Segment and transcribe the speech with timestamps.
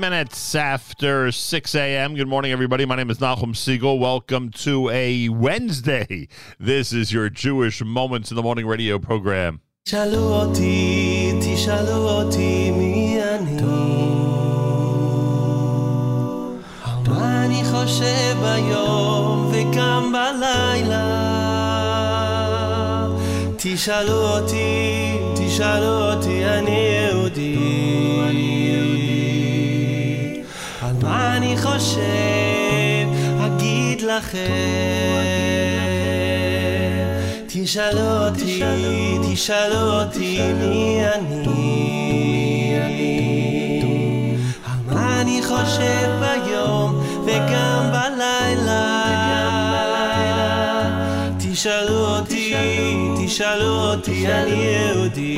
[0.00, 2.14] minutes after 6 a.m.
[2.14, 2.86] Good morning, everybody.
[2.86, 3.98] My name is Nachum Segal.
[3.98, 6.26] Welcome to a Wednesday.
[6.58, 9.60] This is your Jewish Moments in the Morning radio program.
[23.62, 28.69] תשאלו אותי, תשאלו אותי, אני יהודי.
[31.50, 33.06] אני חושב,
[33.40, 34.38] אגיד לכם.
[37.46, 38.62] תשאלו אותי,
[39.32, 42.76] תשאלו אותי מי אני.
[44.64, 49.00] על מה אני חושב ביום וגם בלילה.
[51.38, 52.54] תשאלו אותי,
[53.26, 55.36] תשאלו אותי, אני יהודי.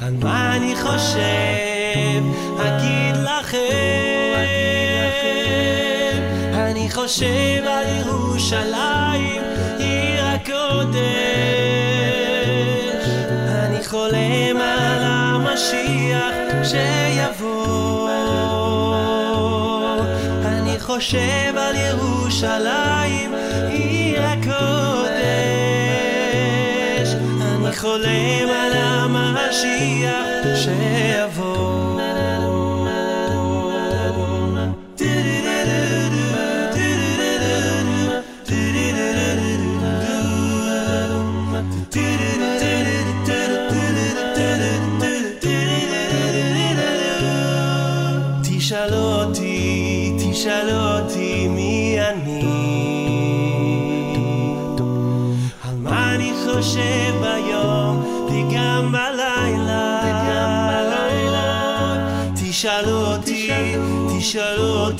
[0.00, 1.59] על מה אני חושב?
[7.10, 9.42] שבע ירושלים,
[9.78, 11.00] עיר הקודש.
[13.48, 18.10] אני חולם על המשיח שיבוא.
[20.44, 23.34] אני חושב על ירושלים,
[23.68, 24.60] עיר הקודש.
[27.40, 31.49] אני חולם על המשיח שיבוא.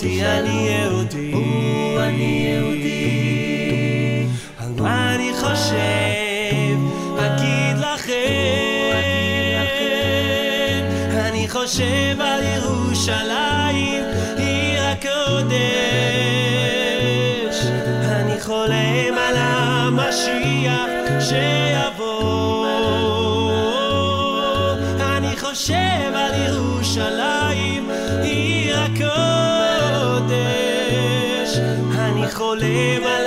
[0.02, 0.99] ديالي
[32.70, 33.19] Amen.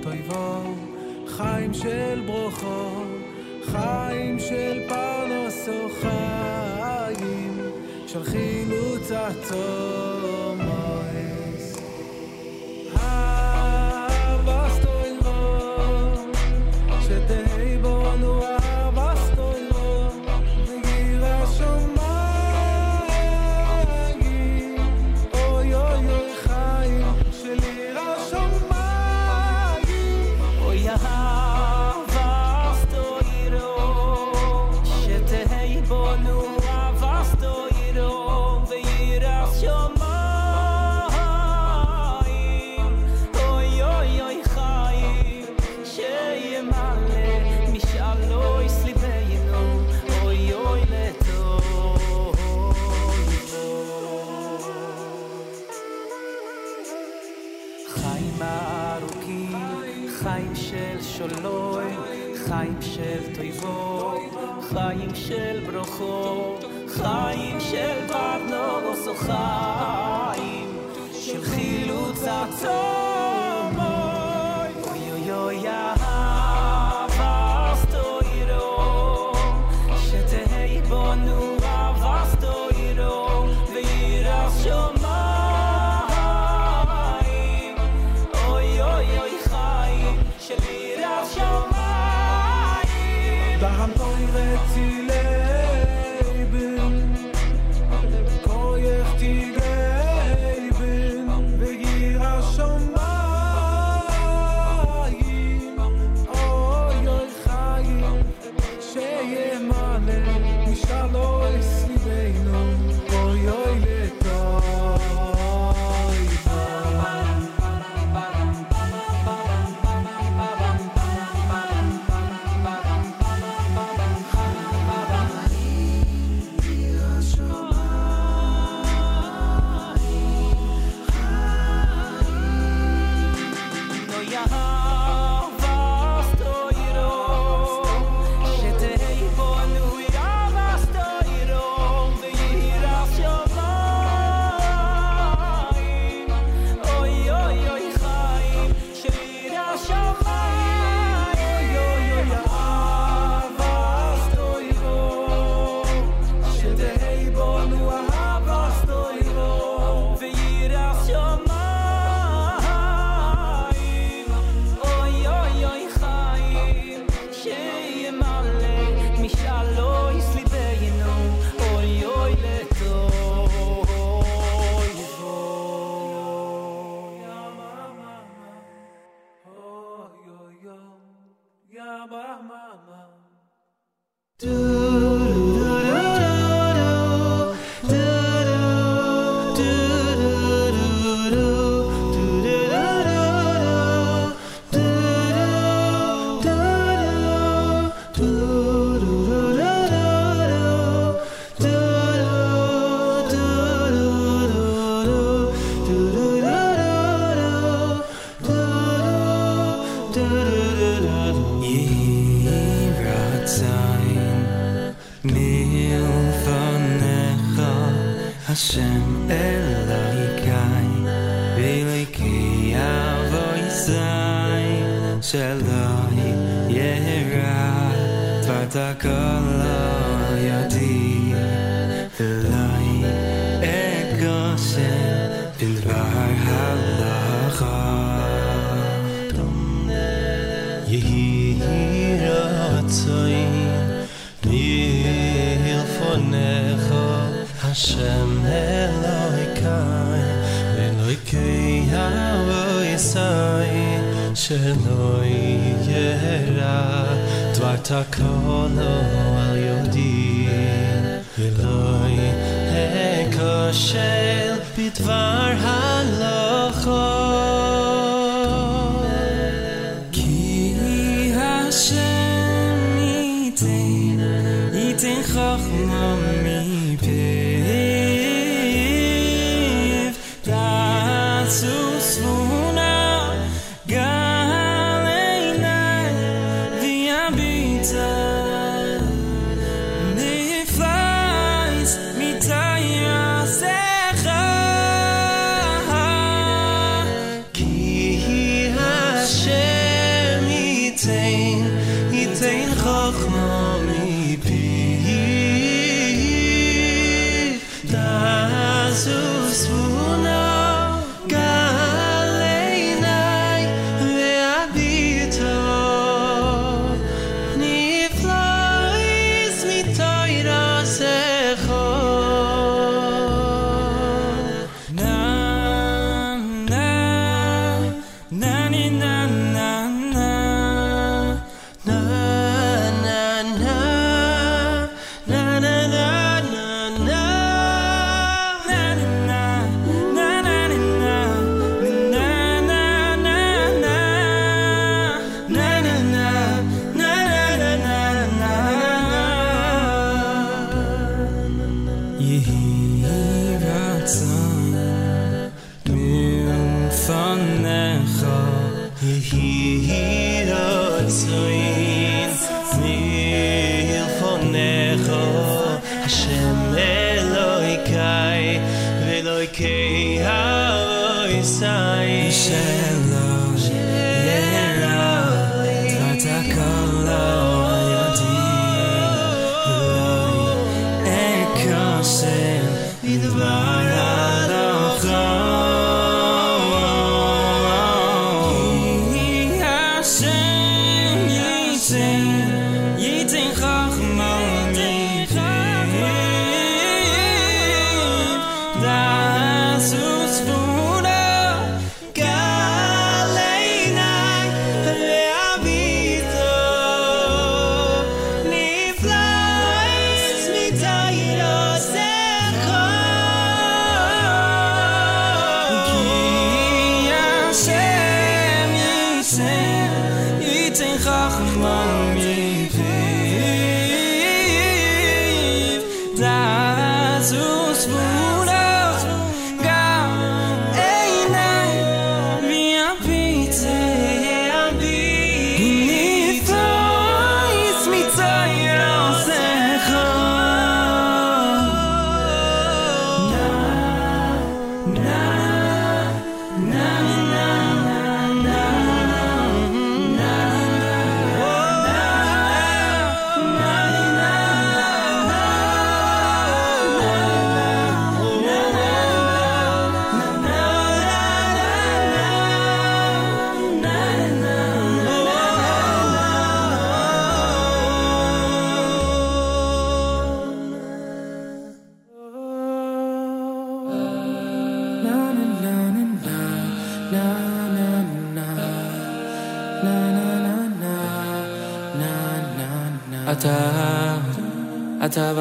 [0.00, 0.06] את
[1.26, 3.04] חיים של ברוכו,
[3.64, 7.58] חיים של פרנסו, חיים
[8.06, 9.99] של חילוץ עצור.
[93.70, 95.09] par un temps irrétil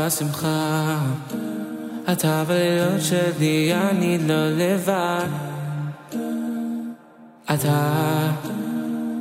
[0.09, 0.97] אתה בשמחה,
[2.11, 5.27] אתה בלילות שלי, אני לא לבד.
[7.53, 8.31] אתה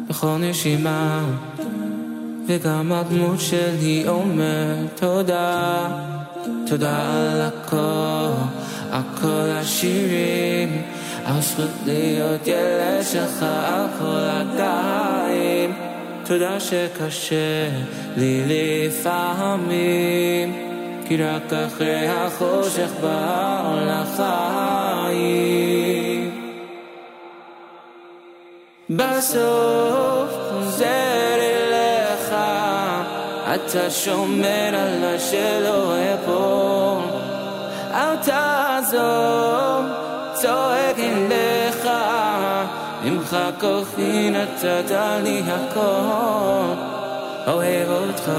[0.09, 1.25] בכל נשימה,
[2.47, 5.89] וגם הדמות שלי אומר תודה.
[6.67, 8.31] תודה על הכל,
[8.91, 10.83] על כל השירים,
[11.25, 15.73] על זכות להיות ילד שלך, על כל הגאים.
[16.25, 17.69] תודה שקשה
[18.17, 18.43] לי
[18.89, 20.68] לפעמים,
[21.09, 25.19] כי רק אחרי החושך באור לחיים.
[28.91, 32.35] בסוף חוזר אליך,
[33.55, 37.03] אתה שומר עליי שלא אפול.
[37.91, 39.85] אל תעזוב,
[40.35, 41.89] צועק אליך,
[43.05, 44.91] ממך כוחי נתת
[45.25, 46.75] לי הכל.
[47.47, 48.31] אוהב אותך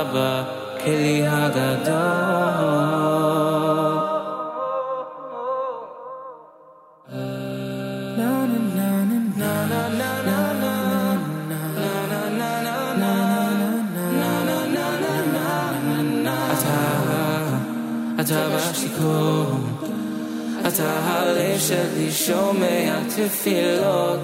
[0.00, 2.99] אבא, כלי הגדול.
[18.29, 19.45] אתה בשיכור,
[20.67, 24.19] אתה הלב שלי שומע תפילות,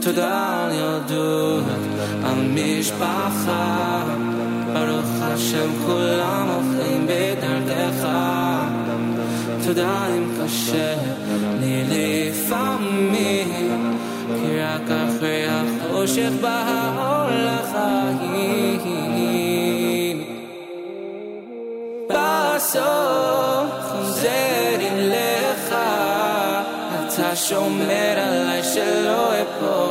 [0.00, 1.64] תודה על ילדות,
[2.35, 4.03] על משפחה,
[4.73, 8.07] ברוך השם כולם הולכים בדרכך,
[9.65, 10.95] תודה אם קשה
[11.59, 13.49] לי לפעמים,
[14.27, 18.75] כי רק אחרי החושך בא האור לחיים.
[22.09, 25.75] בסוף חוזר אליך,
[26.99, 29.84] אתה שומר עליי שלא אפול.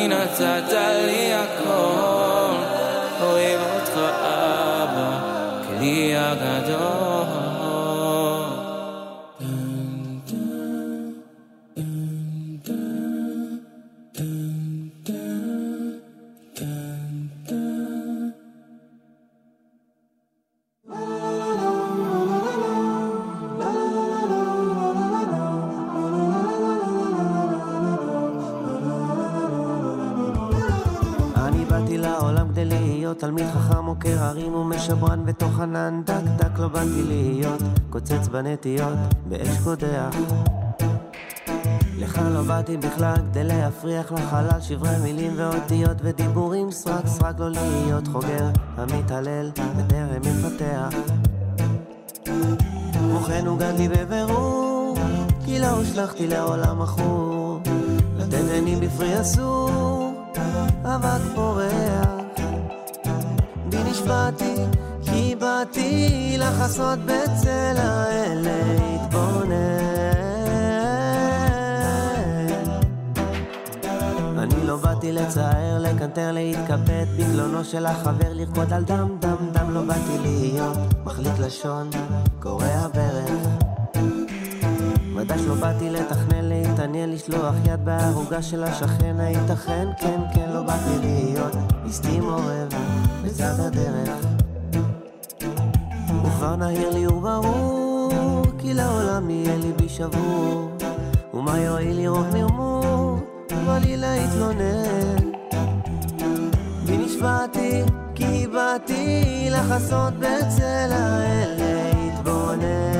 [0.00, 0.72] כוחי נתת
[1.06, 2.54] לי הכל.
[3.20, 5.18] אוהב אותך אבא,
[5.68, 6.99] כלי הגדול.
[34.11, 37.61] חכם עוקר הרים ומשברן בתוך ענן דק דק לא באתי להיות.
[37.89, 38.97] קוצץ בנטיות
[39.29, 40.15] באש קודח.
[41.97, 46.71] לך לא באתי בכלל כדי להפריח לחלל שברי מילים ואותיות ודיבורים.
[46.71, 50.89] סרק סרק לא להיות חוגר המתעלל בטרם מפתח
[52.93, 54.95] כמו כן הוגנתי בבירור
[55.45, 57.59] כי לא הושלכתי לעולם מכור
[58.17, 60.13] לתת עינים בפרי אסור
[60.85, 62.20] אבק פורח
[63.91, 64.55] נשבעתי
[65.03, 69.51] כי באתי לחסות בצל האל להתבונן.
[74.39, 79.81] אני לא באתי לצער, לקנטר, להתקפד בקלונו של החבר, לרקוד על דם דם דם לא
[79.81, 81.89] באתי להיות מחליק לשון,
[82.39, 83.60] קורע ברך
[85.15, 89.87] ודאי שלא באתי לתכנן, להתעניין, לשלוח יד בערוגה של השכן, הייתכן?
[89.97, 91.55] כן, כן, לא באתי להיות
[91.89, 92.69] אשתי מעורב
[93.23, 94.25] בצד הדרך.
[96.23, 100.71] וכבר נהיר לי וברור, כי לעולם יהיה ליבי שבור.
[101.33, 103.19] ומה יועיל לראות מרמור,
[103.65, 105.31] בא לי להתלונן.
[106.85, 107.83] בי נשבעתי,
[108.15, 112.90] כי באתי לחסות בצל האל להתבונן.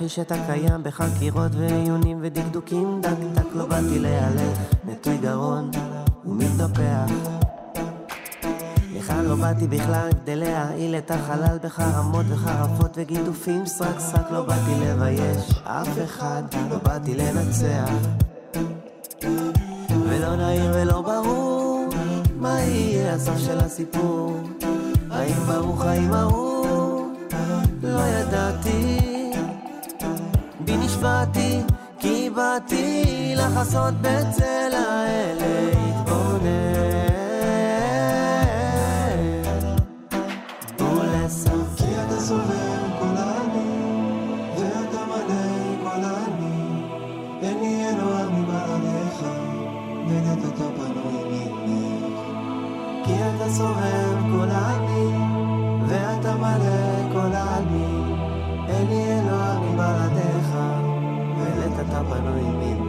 [0.00, 5.70] להכחיש את הקיים בחקירות ועיונים ודקדוקים דק דק לא באתי להלך נטוי גרון
[6.24, 7.12] ומתנפח
[8.96, 14.70] לכאן לא באתי בכלל כדי להעיל את החלל בחרמות וחרפות וגידופים סרק סרק לא באתי
[14.80, 17.90] לבייש אף אחד לא באתי לנצח.
[20.08, 21.88] ולא נהיר ולא ברור
[22.36, 24.40] מה יהיה הסוף של הסיפור.
[25.10, 27.06] האם ברוך האם ארור
[27.82, 29.09] לא ידעתי
[30.64, 31.60] בי נשבעתי
[31.98, 36.50] כי באתי לחסות בצל האל להתבונן
[40.78, 41.76] ולסוף.
[41.76, 44.16] כי אתה סובר כל העמים,
[44.58, 46.80] ואתה מלא כל העמים.
[47.40, 47.60] אין
[62.00, 62.79] up, I know what you.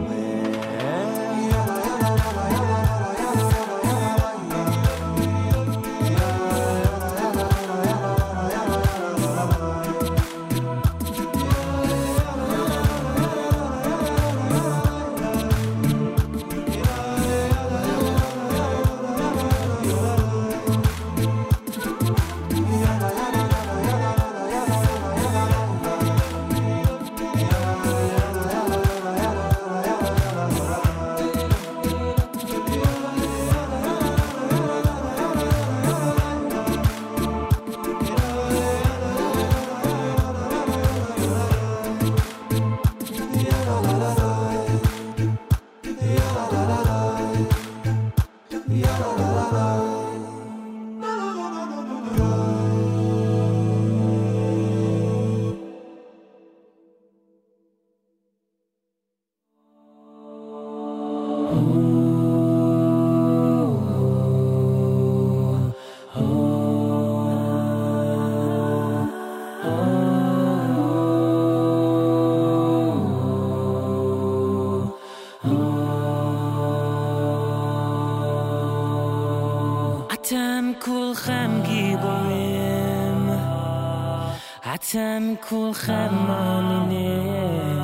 [85.51, 87.81] כולכם מאמינים,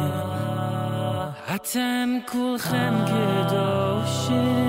[1.55, 4.66] אתם כולכם קדושים,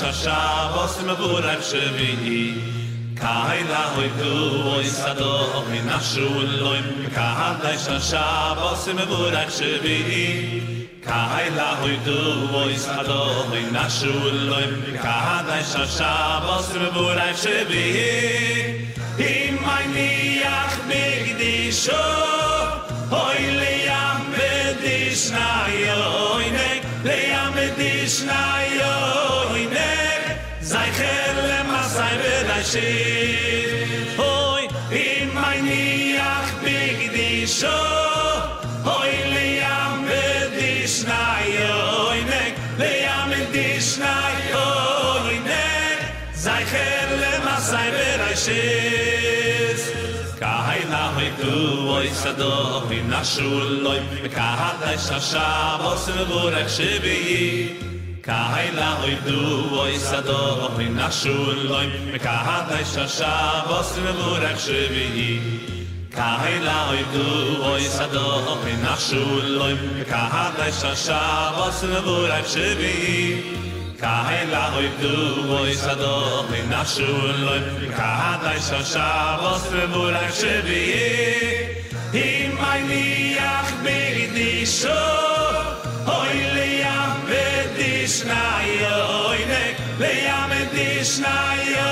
[0.00, 2.54] שבת מבור אפשבי
[3.14, 4.08] קיילה הוי
[4.64, 6.84] אוי סדו אוי נשולוים
[7.14, 10.60] קהדאי שבת מבור אפשבי
[11.04, 11.98] קיילה הוי
[12.52, 17.92] אוי סדו אוי נשולוים קהדאי שבת מבור אפשבי
[19.18, 19.56] אם
[20.88, 22.39] בגדישו
[32.70, 34.62] shir hoy
[34.94, 37.78] in mein niach big di sho
[38.88, 40.06] hoy le yam
[40.58, 45.98] di shnay hoy nek le yam di shnay hoy nek
[46.44, 49.76] zay khel le masay ber shir
[50.38, 51.58] kahay na hoy tu
[51.90, 52.54] hoy sado
[52.86, 54.00] hoy na shul loy
[54.38, 55.50] kahat shasha
[55.82, 57.89] vos nur shibi
[58.22, 58.90] kai la
[59.24, 59.40] du
[59.80, 63.32] oy sado oy nashul loy me kahat ay shasha
[63.68, 65.40] vos me murak shvi
[66.16, 66.56] kai
[67.14, 67.26] du
[67.72, 71.20] oy sado oy nashul loy me kahat ay shasha
[71.56, 72.96] vos me murak shvi
[74.02, 74.40] kai
[75.00, 75.14] du
[75.60, 76.14] oy sado
[76.52, 79.08] oy nashul loy me kahat ay shasha
[79.40, 80.84] vos me murak shvi
[82.12, 83.08] im ay ni
[84.34, 85.29] di shul
[88.30, 88.92] shnaye
[89.26, 91.88] oynek le yam di shnaye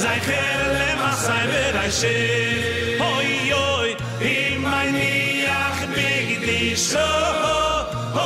[0.00, 2.14] zay khale ma sai ber ay she
[3.12, 3.32] oy
[3.72, 3.90] oy
[4.32, 4.96] in mein
[5.44, 7.08] yach big di so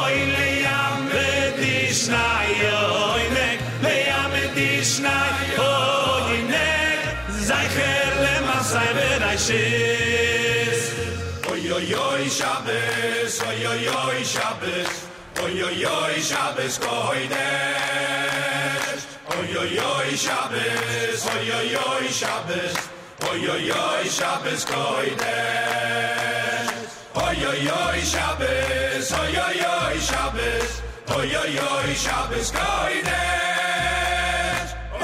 [0.02, 0.48] oy le
[1.60, 2.72] di shnaye
[3.08, 3.58] oynek
[4.56, 5.70] di shnaye
[7.48, 9.64] zay khale ma sai ber ay she
[11.50, 15.17] Oy oy oy Shabbos, oy oy oy Shabbos.
[15.42, 17.38] Oy oy oy Shabbos koidesh.
[19.38, 22.76] Oy oy oy Shabbos, oy oy oy Shabbos,
[23.30, 26.18] oy oy oy Shabbos koidesh.
[27.14, 30.82] Oy oy oy Shabbos, oy oy oy Shabbos,
[31.16, 33.18] oy oy oy Shabbos koidesh.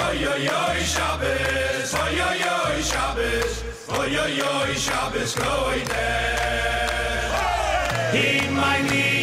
[0.07, 3.53] Oy oy oy Shabbos, oy oy oy Shabbos,
[3.99, 6.35] oy oy oy Shabbos koidesh.
[8.15, 9.14] Im ay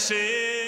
[0.00, 0.59] crescer.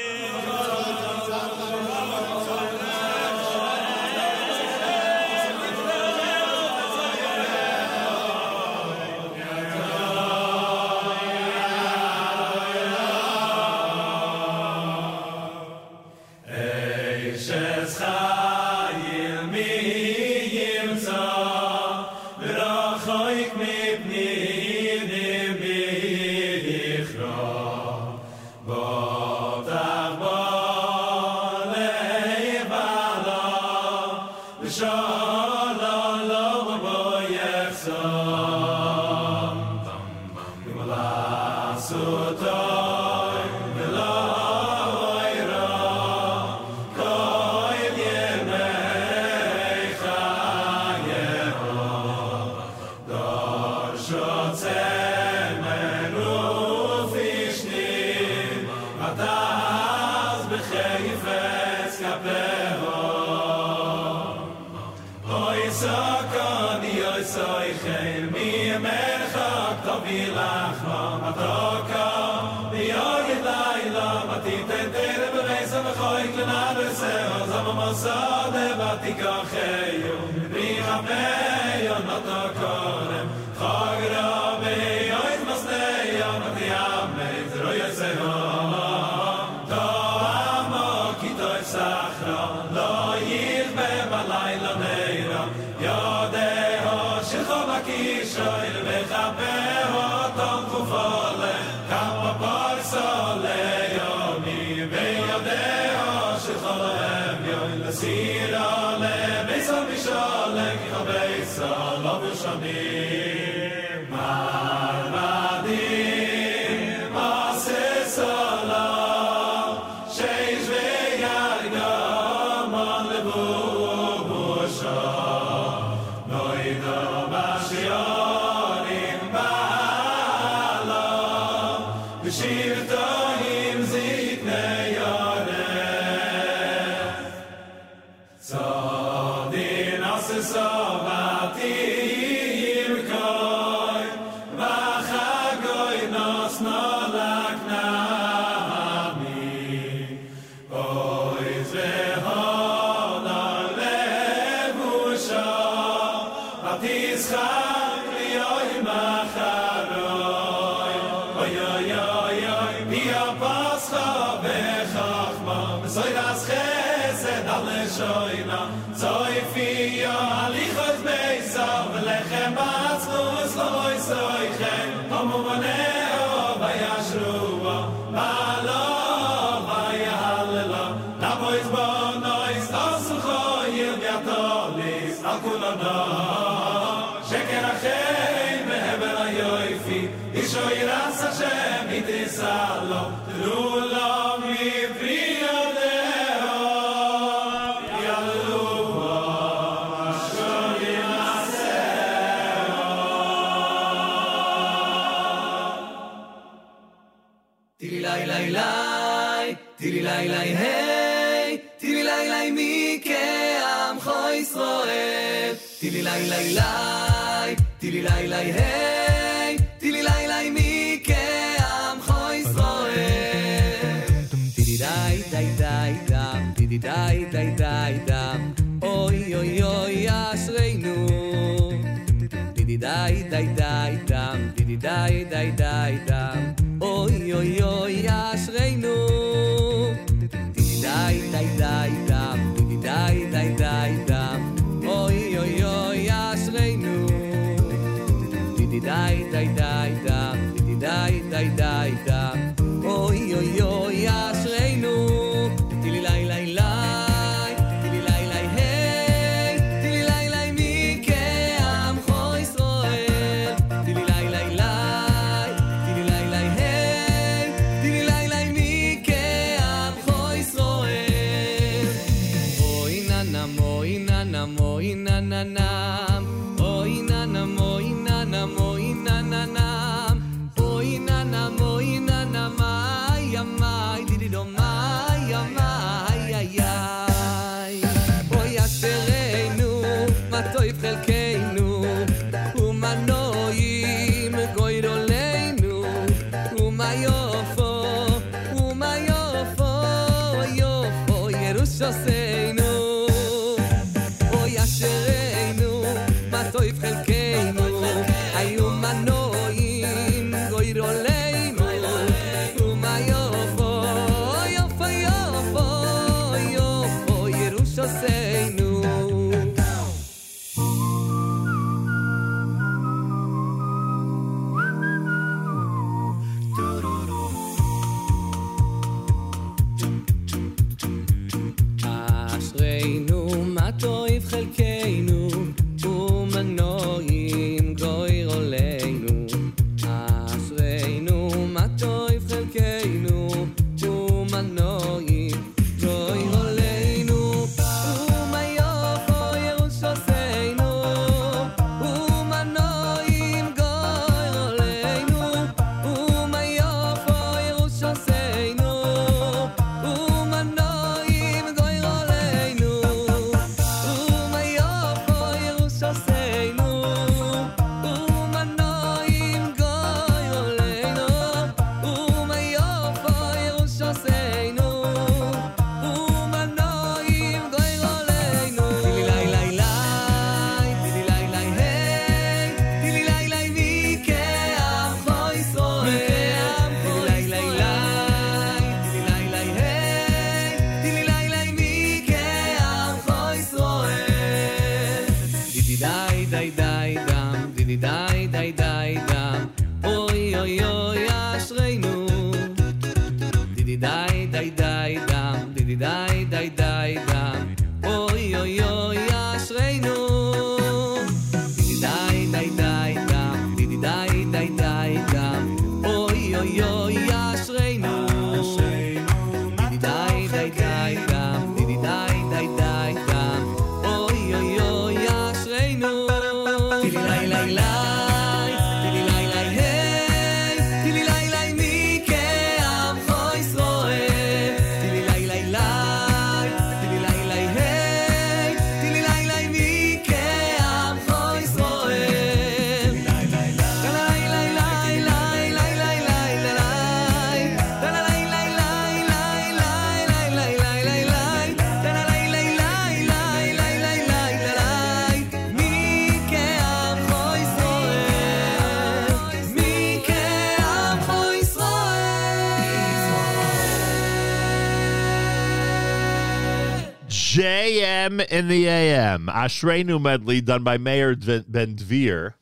[468.33, 469.27] In the AM.
[469.27, 472.33] Ashreinu medley done by Mayor Ben Dvir.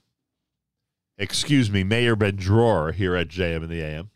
[1.18, 4.10] Excuse me, Mayor Ben Dror here at JM in the AM.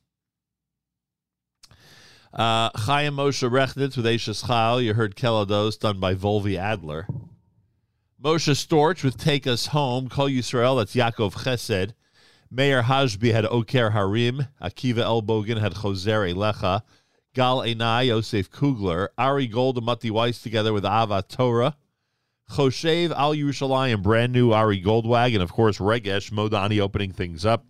[2.32, 4.80] Uh, Chaim Moshe Rechnitz with Ashes Chal.
[4.80, 7.08] You heard Kelados done by Volvi Adler.
[8.22, 10.08] Moshe Storch with Take Us Home.
[10.08, 11.92] Kol Yisrael, that's Yaakov Chesed.
[12.50, 14.46] Mayor Hashbi had Oker Harim.
[14.62, 16.82] Akiva Elbogen had Choser Elecha.
[17.35, 19.11] Gal Einai, Yosef Kugler.
[19.18, 21.76] Ari Gold and Mati Weiss together with Ava Torah.
[22.51, 25.35] Choshev Al Yerushalayim, brand new Ari Goldwag.
[25.35, 27.66] And of course, Regesh Modani opening things up.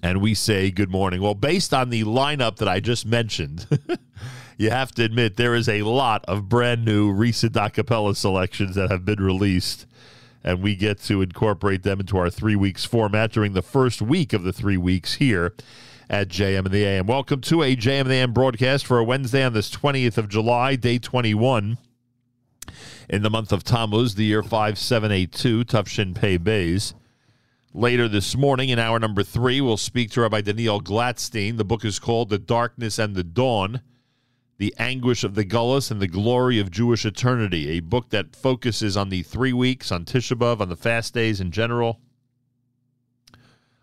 [0.00, 1.20] And we say good morning.
[1.20, 3.66] Well, based on the lineup that I just mentioned,
[4.56, 8.90] you have to admit there is a lot of brand new recent acapella selections that
[8.90, 9.86] have been released
[10.44, 14.32] and we get to incorporate them into our three weeks format during the first week
[14.32, 15.54] of the three weeks here
[16.08, 17.06] at JM and the AM.
[17.06, 20.28] Welcome to a JM and the AM broadcast for a Wednesday on this 20th of
[20.28, 21.78] July, day 21
[23.08, 26.94] in the month of Tammuz, the year 5782, Tufshin Pei Bays.
[27.74, 31.56] Later this morning, in hour number three, we'll speak to Rabbi Daniel Glatstein.
[31.56, 33.80] The book is called The Darkness and the Dawn
[34.58, 38.96] The Anguish of the Gullus and the Glory of Jewish Eternity, a book that focuses
[38.96, 42.00] on the three weeks, on Tisha B'Av, on the fast days in general.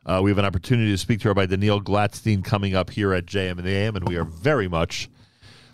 [0.10, 3.28] Uh, we have an opportunity to speak to Rabbi Daniel Glatstein coming up here at
[3.28, 5.08] JM and the AM, and we are very much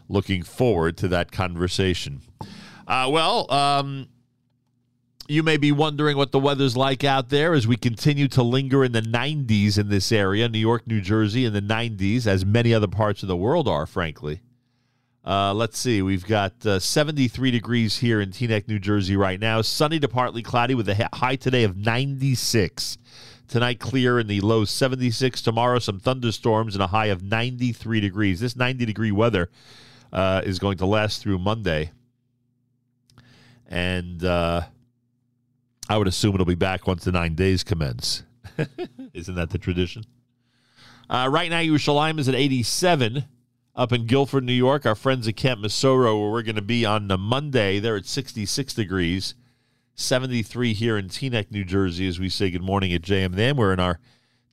[0.10, 2.22] looking forward to that conversation.
[2.86, 4.10] Uh, well, um,
[5.30, 8.84] you may be wondering what the weather's like out there as we continue to linger
[8.84, 12.74] in the 90s in this area, New York, New Jersey, in the 90s, as many
[12.74, 14.42] other parts of the world are, frankly.
[15.26, 16.02] Uh, let's see.
[16.02, 19.62] We've got uh, 73 degrees here in Teaneck, New Jersey right now.
[19.62, 22.98] Sunny to partly cloudy with a high today of 96.
[23.48, 25.41] Tonight, clear in the low 76.
[25.41, 28.39] Tomorrow, some thunderstorms and a high of 93 degrees.
[28.39, 29.50] This 90 degree weather
[30.12, 31.91] uh, is going to last through Monday.
[33.68, 34.62] And uh,
[35.89, 38.24] I would assume it'll be back once the nine days commence.
[39.14, 40.06] Isn't that the tradition?
[41.10, 43.26] Uh, right now, Yerushalayim is at 87
[43.76, 44.86] up in Guilford, New York.
[44.86, 48.06] Our friends at Camp Mesorah, where we're going to be on the Monday, they're at
[48.06, 49.36] 66 degrees.
[49.96, 53.56] 73 here in Teaneck, New Jersey, as we say good morning at JMN.
[53.56, 54.00] We're in our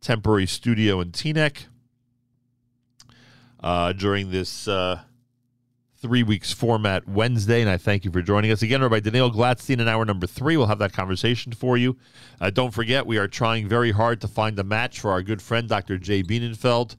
[0.01, 1.67] temporary studio in Teaneck
[3.59, 5.01] uh, during this uh,
[6.01, 8.83] three weeks format Wednesday, and I thank you for joining us again.
[8.83, 10.57] Rabbi Daniel Glatstein in hour number three.
[10.57, 11.97] We'll have that conversation for you.
[12.41, 15.43] Uh, don't forget, we are trying very hard to find a match for our good
[15.43, 15.99] friend Dr.
[15.99, 16.95] Jay Bienenfeld.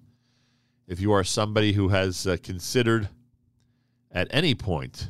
[0.85, 3.07] If you are somebody who has uh, considered
[4.11, 5.07] at any point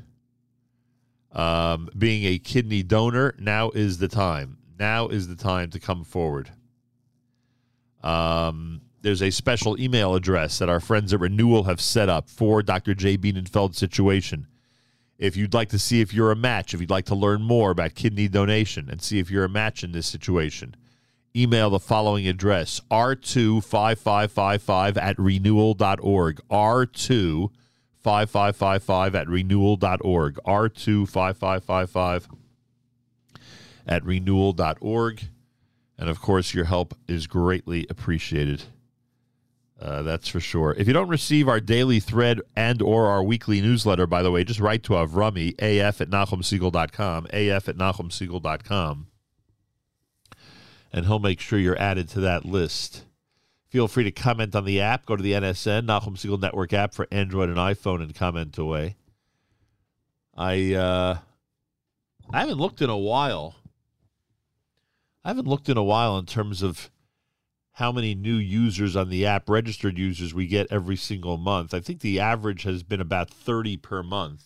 [1.34, 4.58] um, being a kidney donor, now is the time.
[4.80, 6.52] Now is the time to come forward.
[8.04, 12.64] Um, there's a special email address that our friends at Renewal have set up for
[12.64, 12.94] Dr.
[12.94, 13.18] J.
[13.18, 14.48] Bienenfeld's situation.
[15.18, 17.72] If you'd like to see if you're a match, if you'd like to learn more
[17.72, 20.76] about kidney donation and see if you're a match in this situation,
[21.36, 26.42] email the following address r25555 at renewal.org.
[26.50, 27.50] R2
[28.04, 30.39] 5555 at renewal.org.
[30.45, 32.28] R25555
[33.88, 35.24] at renewal.org.
[35.97, 38.64] And of course, your help is greatly appreciated.
[39.82, 40.74] Uh, that's for sure.
[40.78, 44.43] If you don't receive our daily thread and or our weekly newsletter, by the way,
[44.43, 49.08] just write to Avrami, af at nachumsegal.com, af at nachumsegal.com,
[50.93, 53.04] and he'll make sure you're added to that list.
[53.74, 55.08] Feel free to comment on the app.
[55.08, 58.98] Go to the NSN, Nachum Segal Network app for Android and iPhone and comment away.
[60.38, 61.18] I uh,
[62.30, 63.56] I haven't looked in a while.
[65.26, 66.92] I haven't looked in a while in terms of
[67.72, 71.74] how many new users on the app, registered users, we get every single month.
[71.74, 74.44] I think the average has been about 30 per month.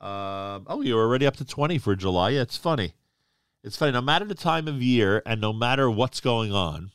[0.00, 2.30] Um, oh, you're already up to 20 for July.
[2.30, 2.94] Yeah, it's funny.
[3.64, 3.90] It's funny.
[3.90, 6.92] No matter the time of year and no matter what's going on,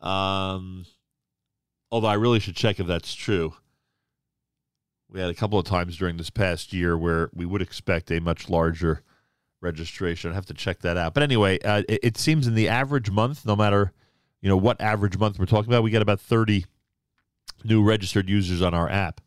[0.00, 0.86] um,
[1.90, 3.54] although I really should check if that's true.
[5.10, 8.20] We had a couple of times during this past year where we would expect a
[8.20, 9.02] much larger
[9.60, 10.30] registration.
[10.30, 11.14] I have to check that out.
[11.14, 13.92] But anyway, uh, it, it, seems in the average month, no matter
[14.42, 16.66] you know what average month we're talking about, we get about thirty
[17.64, 19.20] new registered users on our app.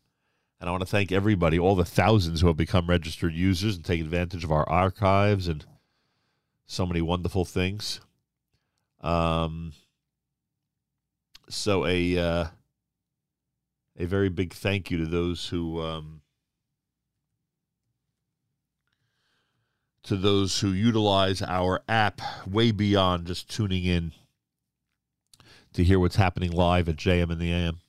[0.60, 3.84] And I want to thank everybody, all the thousands who have become registered users and
[3.84, 5.66] take advantage of our archives and
[6.68, 8.00] so many wonderful things.
[9.02, 9.74] Um,
[11.54, 12.46] so a uh,
[13.98, 16.22] a very big thank you to those who um,
[20.04, 24.14] to those who utilize our app way beyond just tuning in
[25.74, 27.80] to hear what's happening live at JM in the AM.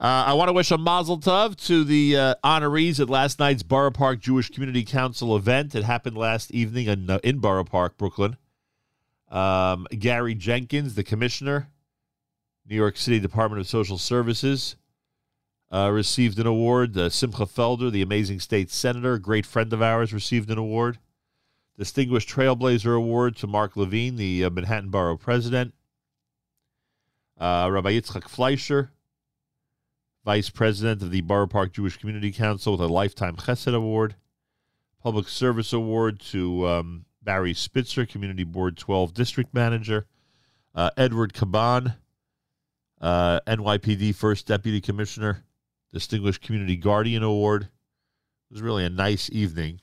[0.00, 3.62] Uh, I want to wish a mazel tov to the uh, honorees at last night's
[3.62, 5.74] Borough Park Jewish Community Council event.
[5.74, 8.36] It happened last evening in, uh, in Borough Park, Brooklyn.
[9.30, 11.68] Um, Gary Jenkins, the commissioner,
[12.70, 14.76] New York City Department of Social Services,
[15.72, 16.96] uh, received an award.
[16.96, 20.98] Uh, Simcha Felder, the amazing state senator, great friend of ours, received an award.
[21.76, 25.74] Distinguished Trailblazer Award to Mark Levine, the uh, Manhattan Borough president.
[27.38, 28.92] Uh, Rabbi Yitzchak Fleischer,
[30.24, 34.14] vice president of the Borough Park Jewish Community Council, with a Lifetime Chesed Award.
[35.02, 40.06] Public Service Award to um, Barry Spitzer, Community Board 12 District Manager.
[40.74, 41.96] Uh, Edward Caban,
[43.00, 45.44] uh, NYPD First Deputy Commissioner,
[45.92, 47.64] Distinguished Community Guardian Award.
[47.64, 49.80] It was really a nice evening.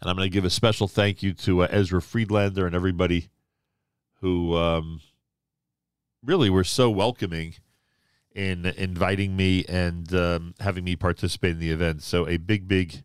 [0.00, 3.28] And I'm going to give a special thank you to uh, Ezra Friedlander and everybody
[4.20, 5.00] who um,
[6.22, 7.54] really were so welcoming
[8.34, 12.02] in inviting me and um, having me participate in the event.
[12.02, 13.04] So a big, big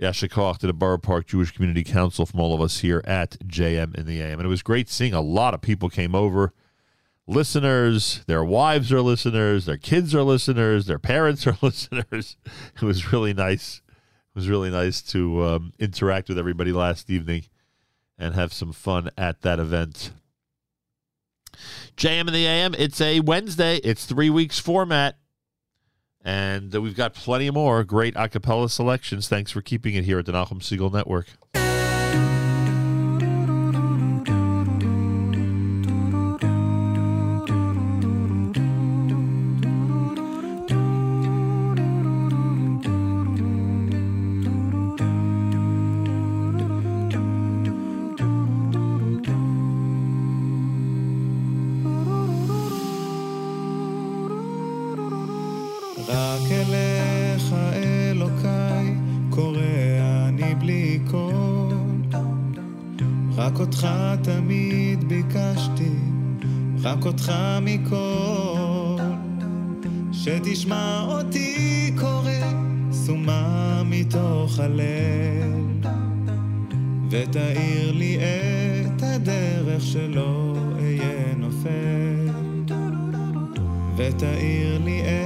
[0.00, 3.94] Yashikoch to the Borough Park Jewish Community Council from all of us here at JM
[3.94, 4.40] in the AM.
[4.40, 6.52] And it was great seeing a lot of people came over.
[7.26, 12.36] Listeners, their wives are listeners, their kids are listeners, their parents are listeners.
[12.74, 13.80] It was really nice.
[13.88, 17.44] It was really nice to um, interact with everybody last evening
[18.18, 20.12] and have some fun at that event.
[21.96, 23.76] JM in the AM, it's a Wednesday.
[23.76, 25.16] It's three weeks format.
[26.26, 29.28] And we've got plenty more great a cappella selections.
[29.28, 31.26] Thanks for keeping it here at the Nachum Segal Network.
[67.24, 69.02] אותך מכל.
[70.12, 72.30] שתשמע אותי קורא
[72.92, 75.86] סומה מתוך הלב
[77.10, 82.28] ותאיר לי את הדרך שלא אהיה נופל
[83.96, 85.23] ותאיר לי את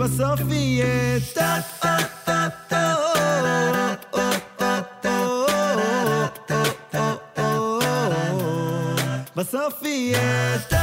[0.00, 2.94] שבסוף יהיה טה טה טה טה
[9.36, 10.79] בסוף יהיה טה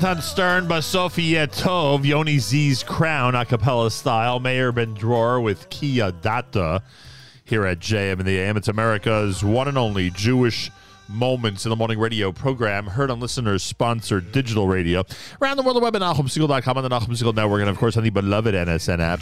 [0.00, 6.10] Jonathan Stern, Basofia Tov, Yoni Z's Crown, a cappella style, Mayor Ben Dror with Kia
[6.10, 6.82] Data
[7.44, 8.56] here at JM in the AM.
[8.56, 10.72] It's America's one and only Jewish
[11.06, 15.04] Moments in the Morning radio program, heard on listeners sponsored digital radio.
[15.40, 18.02] Around the world, the web at NachumSegal.com on the Segal Network, and of course on
[18.02, 19.20] the beloved NSN app.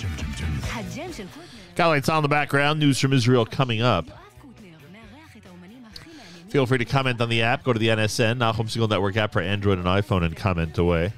[1.75, 4.22] Got lights on the background, news from Israel coming up.
[6.53, 7.65] Feel free to comment on the app.
[7.65, 11.15] Go to the NSN, Nachum Segal Network app for Android and iPhone and comment away.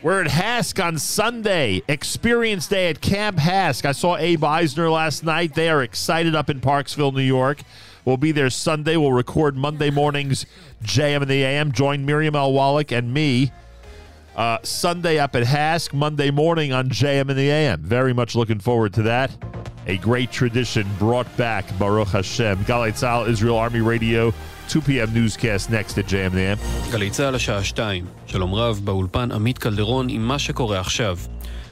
[0.00, 1.82] We're at HASC on Sunday.
[1.88, 3.84] Experience Day at Camp HASC.
[3.84, 5.56] I saw Abe Eisner last night.
[5.56, 7.62] They are excited up in Parksville, New York.
[8.04, 8.96] We'll be there Sunday.
[8.96, 10.46] We'll record Monday mornings,
[10.84, 11.72] JM and the AM.
[11.72, 12.52] Join Miriam L.
[12.52, 13.50] Wallach and me
[14.36, 17.82] uh, Sunday up at HASC, Monday morning on JM and the AM.
[17.82, 19.32] Very much looking forward to that.
[19.88, 22.64] A great tradition brought back, Baruch Hashem.
[22.64, 24.32] Galei Tzal, Israel Army Radio,
[24.68, 25.14] 2 p.m.
[25.14, 26.58] newscast next at JM and the AM.
[26.92, 28.04] גלי צה"ל השעה שתיים.
[28.26, 31.18] שלום רב, באולפן עמית קלדרון עם מה שקורה עכשיו.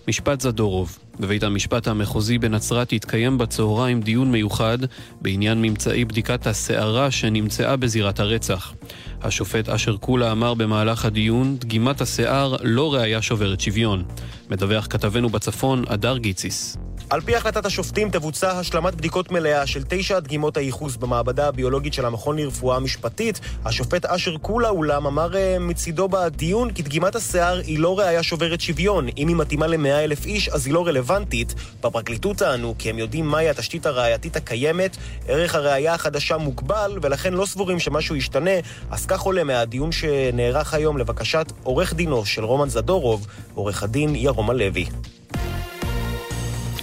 [0.08, 0.98] משפט זדורוב.
[1.20, 4.78] בבית המשפט המחוזי בנצרת התקיים בצהריים דיון מיוחד
[5.20, 8.74] בעניין ממצאי בדיקת השערה שנמצאה בזירת הרצח.
[9.22, 14.04] השופט אשר קולה אמר במהלך הדיון, דגימת השיער לא ראיה שוברת שוויון.
[14.50, 16.76] מדווח כתבנו בצפון, הדר גיציס.
[17.10, 22.04] על פי החלטת השופטים תבוצע השלמת בדיקות מלאה של תשע דגימות הייחוס במעבדה הביולוגית של
[22.04, 23.40] המכון לרפואה משפטית.
[23.64, 28.60] השופט אשר קולה אולם אמר אה, מצידו בדיון כי דגימת השיער היא לא ראייה שוברת
[28.60, 29.06] שוויון.
[29.16, 31.54] אם היא מתאימה למאה אלף איש אז היא לא רלוונטית.
[31.80, 34.96] בפרקליטות טענו כי הם יודעים מהי התשתית הראייתית הקיימת,
[35.28, 38.50] ערך הראייה החדשה מוגבל ולכן לא סבורים שמשהו ישתנה.
[38.90, 44.50] אז כך עולה מהדיון שנערך היום לבקשת עורך דינו של רומן זדורוב, עורך הדין ירום
[44.50, 44.86] הלוי.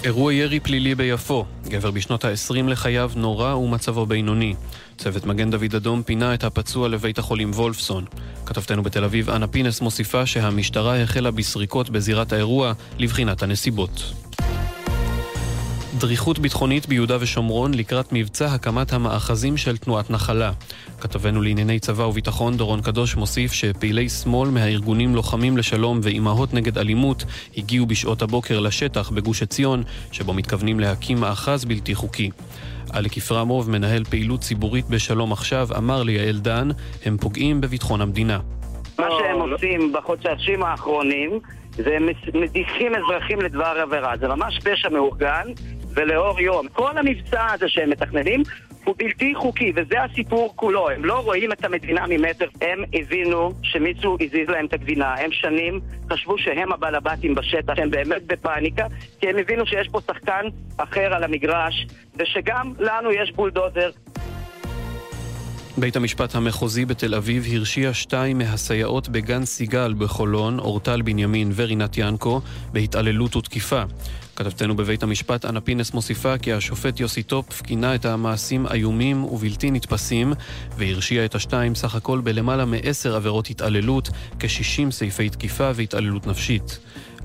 [0.04, 1.44] אירוע ירי פלילי ביפו.
[1.68, 4.54] גבר בשנות ה-20 לחייו נורה ומצבו בינוני.
[4.98, 8.04] צוות מגן דוד אדום פינה את הפצוע לבית החולים וולפסון.
[8.46, 14.21] כתבתנו בתל אביב, אנה פינס, מוסיפה שהמשטרה החלה בסריקות בזירת האירוע לבחינת הנסיבות.
[15.98, 20.52] דריכות ביטחונית ביהודה ושומרון לקראת מבצע הקמת המאחזים של תנועת נחלה.
[21.00, 27.24] כתבנו לענייני צבא וביטחון דורון קדוש מוסיף שפעילי שמאל מהארגונים לוחמים לשלום ואימהות נגד אלימות
[27.56, 29.82] הגיעו בשעות הבוקר לשטח בגוש עציון,
[30.12, 32.30] שבו מתכוונים להקים מאחז בלתי חוקי.
[32.94, 36.68] אלק יפרמוב, מנהל פעילות ציבורית בשלום עכשיו, אמר ליעל דן,
[37.04, 38.38] הם פוגעים בביטחון המדינה.
[38.98, 41.40] מה שהם עושים בחודשים האחרונים
[41.76, 41.98] זה
[42.34, 44.16] מדיחים אזרחים לדבר עבירה.
[44.20, 45.46] זה ממש פשע מאורגן,
[45.94, 46.68] ולאור יום.
[46.68, 48.42] כל המבצע הזה שהם מתכננים
[48.84, 50.90] הוא בלתי חוקי, וזה הסיפור כולו.
[50.90, 52.46] הם לא רואים את המדינה ממטר.
[52.60, 55.14] הם הבינו שמישהו הזיז להם את הגבינה.
[55.14, 55.80] הם שנים
[56.12, 58.86] חשבו שהם הבעל הבתים בשטח, הם באמת בפאניקה,
[59.20, 61.86] כי הם הבינו שיש פה שחקן אחר על המגרש,
[62.16, 63.90] ושגם לנו יש בולדוזר.
[65.78, 72.40] בית המשפט המחוזי בתל אביב הרשיע שתיים מהסייעות בגן סיגל בחולון, אורטל בנימין ורינת ינקו,
[72.72, 73.82] בהתעללות ותקיפה.
[74.36, 79.70] כתבתנו בבית המשפט אנה פינס מוסיפה כי השופט יוסי טופ כינה את המעשים איומים ובלתי
[79.70, 80.32] נתפסים,
[80.76, 84.08] והרשיע את השתיים סך הכל בלמעלה מעשר עבירות התעללות,
[84.40, 86.78] כ-60 סעיפי תקיפה והתעללות נפשית.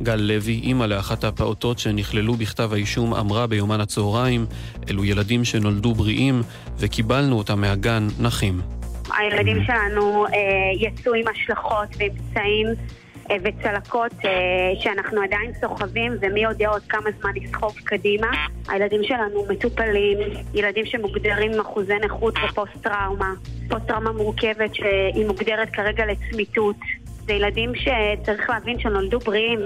[0.03, 4.45] גל לוי, אימא לאחת הפעוטות שנכללו בכתב האישום, אמרה ביומן הצהריים,
[4.89, 6.41] אלו ילדים שנולדו בריאים,
[6.77, 8.61] וקיבלנו אותם מהגן נכים.
[9.17, 10.31] הילדים שלנו אה,
[10.79, 12.67] יצאו עם השלכות ועם פצעים
[13.43, 14.29] וצלקות אה,
[14.79, 18.27] שאנחנו עדיין סוחבים ומי יודע עוד כמה זמן לסחוב קדימה.
[18.69, 20.17] הילדים שלנו מטופלים,
[20.53, 23.33] ילדים שמוגדרים עם אחוזי נכות ופוסט-טראומה.
[23.69, 26.75] פוסט-טראומה מורכבת שהיא מוגדרת כרגע לצמיתות.
[27.25, 29.59] זה ילדים שצריך להבין שנולדו בריאים.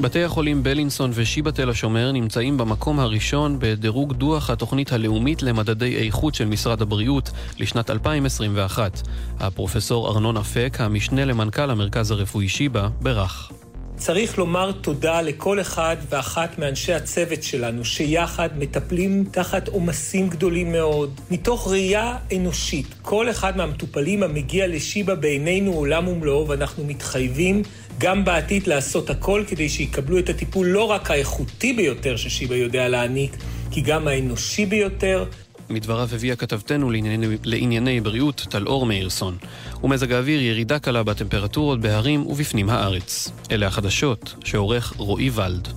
[0.00, 6.34] בתי החולים בלינסון ושיבא תל השומר נמצאים במקום הראשון בדירוג דוח התוכנית הלאומית למדדי איכות
[6.34, 9.02] של משרד הבריאות לשנת 2021.
[9.40, 13.52] הפרופסור ארנון אפק, המשנה למנכ"ל המרכז הרפואי שיבא, ברך.
[13.96, 21.20] צריך לומר תודה לכל אחד ואחת מאנשי הצוות שלנו, שיחד מטפלים תחת עומסים גדולים מאוד.
[21.30, 27.62] מתוך ראייה אנושית, כל אחד מהמטופלים המגיע לשיבא בעינינו עולם ומלואו, ואנחנו מתחייבים
[27.98, 33.36] גם בעתיד לעשות הכל כדי שיקבלו את הטיפול לא רק האיכותי ביותר ששיבא יודע להעניק,
[33.70, 35.24] כי גם האנושי ביותר,
[35.70, 39.36] מדבריו הביאה כתבתנו לענייני, לענייני בריאות, טל אור מאירסון.
[39.82, 43.32] ומזג האוויר ירידה קלה בטמפרטורות בהרים ובפנים הארץ.
[43.50, 45.68] אלה החדשות שעורך רועי ולד.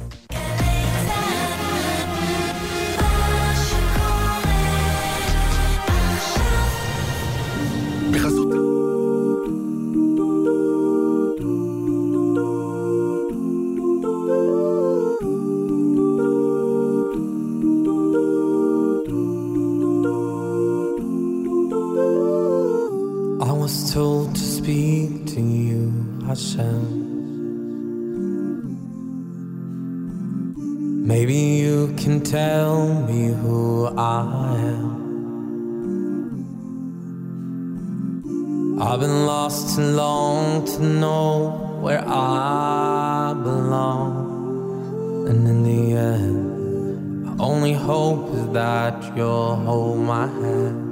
[40.75, 45.27] to know where I belong.
[45.29, 50.84] And in the end, only hope is that you'll hold my hand.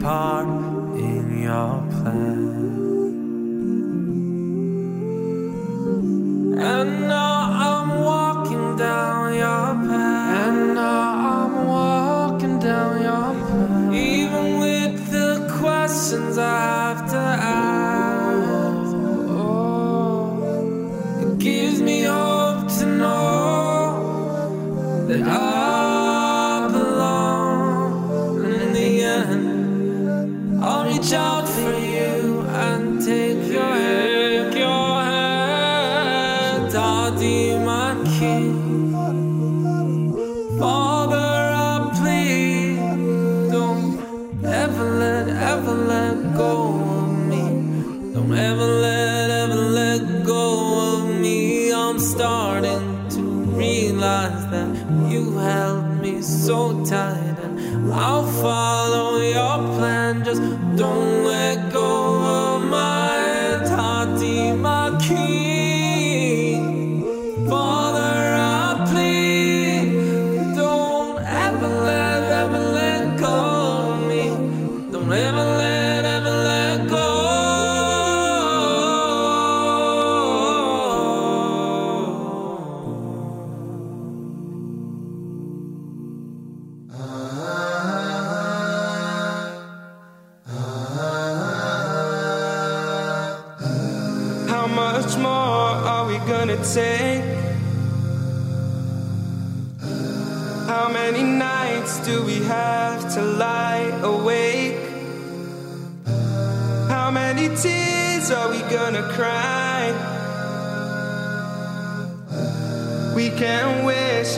[0.00, 0.49] Part.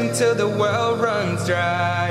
[0.03, 2.09] Until the world runs dry.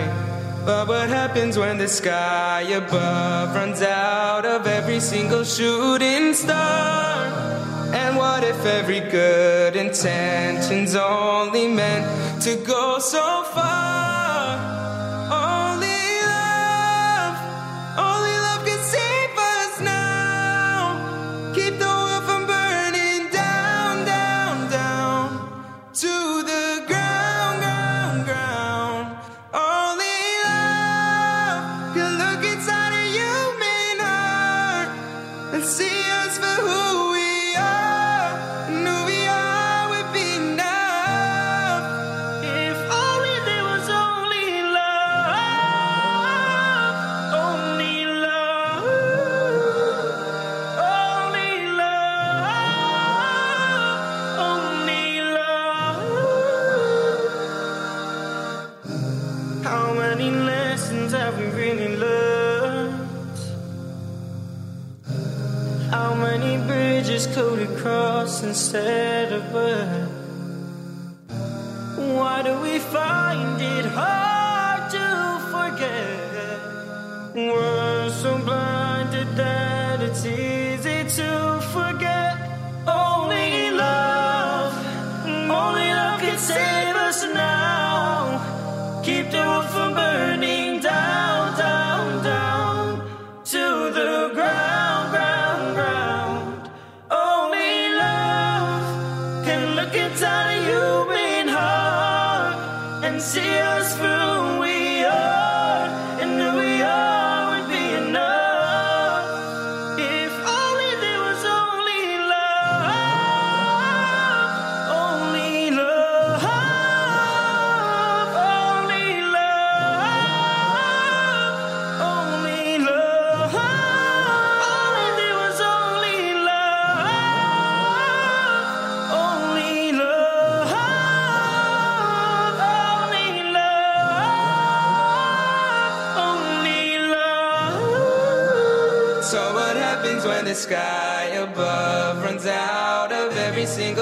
[0.66, 7.26] But what happens when the sky above runs out of every single shooting star?
[7.94, 12.91] And what if every good intention's only meant to go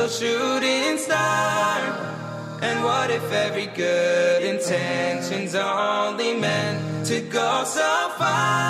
[0.09, 1.79] shooting star?
[2.61, 8.68] And what if every good intention's only meant to go so far?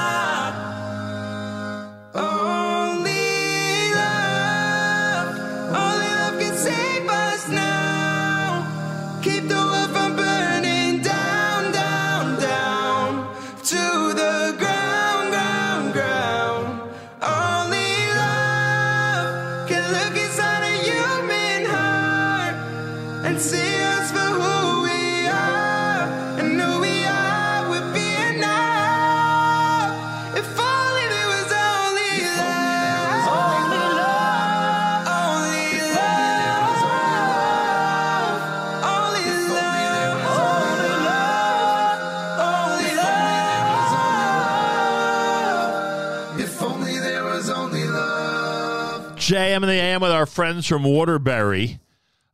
[49.61, 51.81] And the AM with our friends from Waterbury.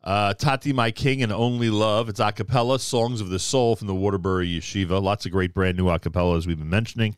[0.04, 2.08] Uh, Tati, My King, and Only Love.
[2.08, 5.02] It's a cappella, Songs of the Soul from the Waterbury Yeshiva.
[5.02, 7.16] Lots of great brand new a cappellas we've been mentioning.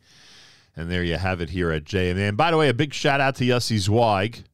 [0.78, 2.16] And there you have it here at JM.
[2.16, 4.46] And by the way, a big shout out to Yossi Zweig.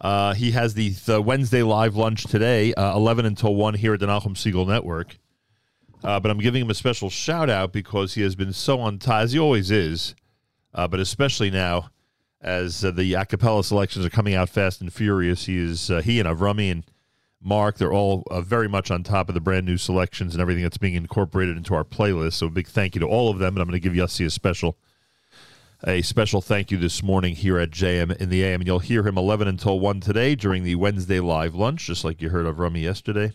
[0.00, 4.00] Uh, he has the, the Wednesday live lunch today, uh, 11 until 1 here at
[4.00, 5.18] the Nachum Segal Network.
[6.02, 8.98] Uh, but I'm giving him a special shout out because he has been so on
[8.98, 10.16] time, as he always is,
[10.74, 11.90] uh, but especially now
[12.40, 15.46] as uh, the a cappella selections are coming out fast and furious.
[15.46, 16.84] He is uh, he and Avrami and
[17.42, 20.62] Mark, they're all uh, very much on top of the brand new selections and everything
[20.62, 22.34] that's being incorporated into our playlist.
[22.34, 24.26] So a big thank you to all of them, and I'm going to give Yossi
[24.26, 24.76] a special
[25.82, 28.60] a special thank you this morning here at JM in the AM.
[28.60, 32.20] And you'll hear him 11 until 1 today during the Wednesday live lunch, just like
[32.20, 33.32] you heard of Rummy yesterday,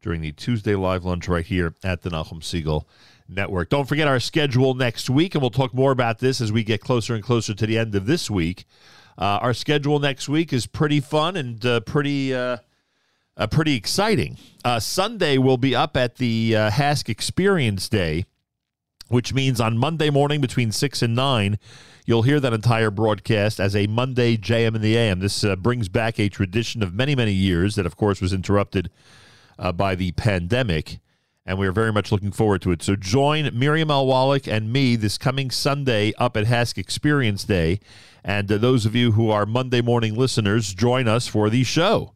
[0.00, 2.86] during the Tuesday live lunch right here at the Nachum Segal
[3.28, 3.68] Network.
[3.68, 6.80] Don't forget our schedule next week, and we'll talk more about this as we get
[6.80, 8.64] closer and closer to the end of this week.
[9.16, 12.34] Uh, our schedule next week is pretty fun and uh, pretty.
[12.34, 12.58] Uh,
[13.36, 14.38] uh, pretty exciting.
[14.64, 18.26] Uh, Sunday we'll be up at the uh, HASC Experience Day
[19.08, 21.58] which means on Monday morning between 6 and 9,
[22.06, 25.20] you'll hear that entire broadcast as a Monday JM in the AM.
[25.20, 28.90] This uh, brings back a tradition of many, many years that, of course, was interrupted
[29.58, 30.98] uh, by the pandemic,
[31.46, 32.82] and we are very much looking forward to it.
[32.82, 34.06] So join Miriam L.
[34.06, 37.80] Wallach and me this coming Sunday up at HASC Experience Day.
[38.24, 42.14] And uh, those of you who are Monday morning listeners, join us for the show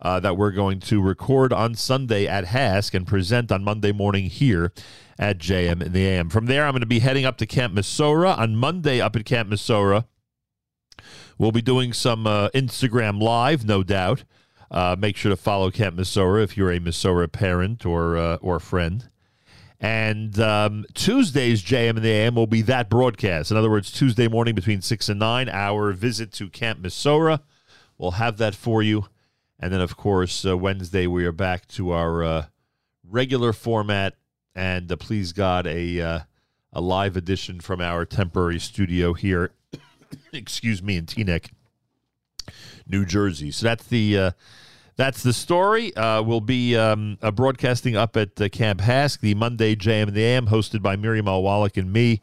[0.00, 4.26] uh, that we're going to record on Sunday at HASC and present on Monday morning
[4.26, 4.72] here
[5.18, 6.30] at JM in the AM.
[6.30, 9.24] From there, I'm going to be heading up to Camp Mesorah on Monday up at
[9.24, 10.06] Camp Mesorah.
[11.36, 14.24] We'll be doing some uh, Instagram live, no doubt.
[14.70, 18.60] Uh, make sure to follow Camp Mesorah if you're a Mesorah parent or uh, or
[18.60, 19.08] friend.
[19.80, 23.50] And um, Tuesday's JM and the AM will be that broadcast.
[23.50, 27.40] In other words, Tuesday morning between 6 and 9, our visit to Camp Mesorah.
[27.96, 29.06] We'll have that for you.
[29.60, 32.46] And then, of course, uh, Wednesday, we are back to our uh,
[33.08, 34.16] regular format.
[34.54, 36.20] And uh, please God, a, uh,
[36.72, 39.52] a live edition from our temporary studio here,
[40.32, 41.50] excuse me, in Teaneck,
[42.88, 43.50] New Jersey.
[43.50, 44.18] So that's the.
[44.18, 44.30] Uh,
[44.96, 45.94] that's the story.
[45.94, 50.14] Uh, we'll be um, uh, broadcasting up at uh, Camp HASC, the Monday JM and
[50.14, 51.40] the AM, hosted by Miriam L.
[51.40, 52.20] Wallach and me.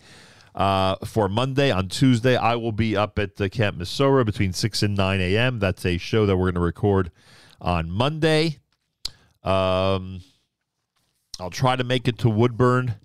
[0.53, 1.69] Uh, for Monday.
[1.69, 5.59] On Tuesday, I will be up at uh, Camp Mesorah between 6 and 9 a.m.
[5.59, 7.11] That's a show that we're going to record
[7.59, 8.59] on Monday.
[9.43, 10.21] Um,
[11.39, 12.95] I'll try to make it to Woodbourne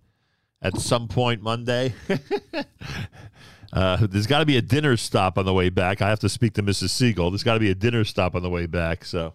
[0.62, 1.94] at some point Monday.
[3.72, 6.02] Uh, there's got to be a dinner stop on the way back.
[6.02, 6.90] I have to speak to Mrs.
[6.90, 7.30] Segal.
[7.30, 9.04] There's got to be a dinner stop on the way back.
[9.04, 9.34] So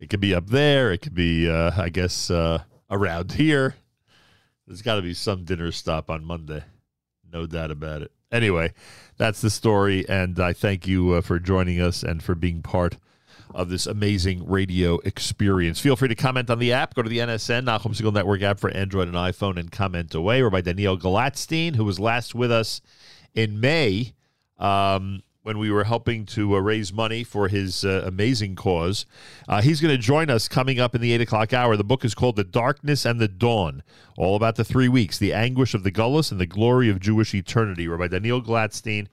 [0.00, 0.92] it could be up there.
[0.92, 3.74] It could be, uh, I guess, uh, around here.
[4.66, 6.64] There's got to be some dinner stop on Monday.
[7.30, 8.12] No doubt about it.
[8.32, 8.72] Anyway,
[9.18, 10.08] that's the story.
[10.08, 12.96] And I thank you uh, for joining us and for being part
[13.54, 15.80] of this amazing radio experience.
[15.80, 16.94] Feel free to comment on the app.
[16.94, 20.42] Go to the NSN, Nachum Segal Network app for Android and iPhone and comment away.
[20.42, 22.80] Or by Daniel Glatstein, who was last with us
[23.34, 24.14] in May
[24.58, 29.04] um, when we were helping to uh, raise money for his uh, amazing cause.
[29.46, 31.76] Uh, he's going to join us coming up in the 8 o'clock hour.
[31.76, 33.82] The book is called The Darkness and the Dawn,
[34.16, 37.34] all about the three weeks, the anguish of the gullus and the glory of Jewish
[37.34, 37.86] eternity.
[37.86, 39.08] Rabbi Daniel Glatstein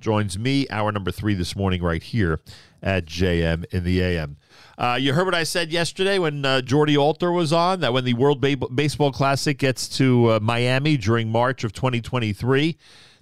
[0.00, 2.40] joins me, hour number three this morning, right here
[2.82, 4.38] at JM in the AM.
[4.78, 8.04] Uh, you heard what I said yesterday when uh, Jordy Alter was on that when
[8.04, 12.78] the World ba- Baseball Classic gets to uh, Miami during March of 2023,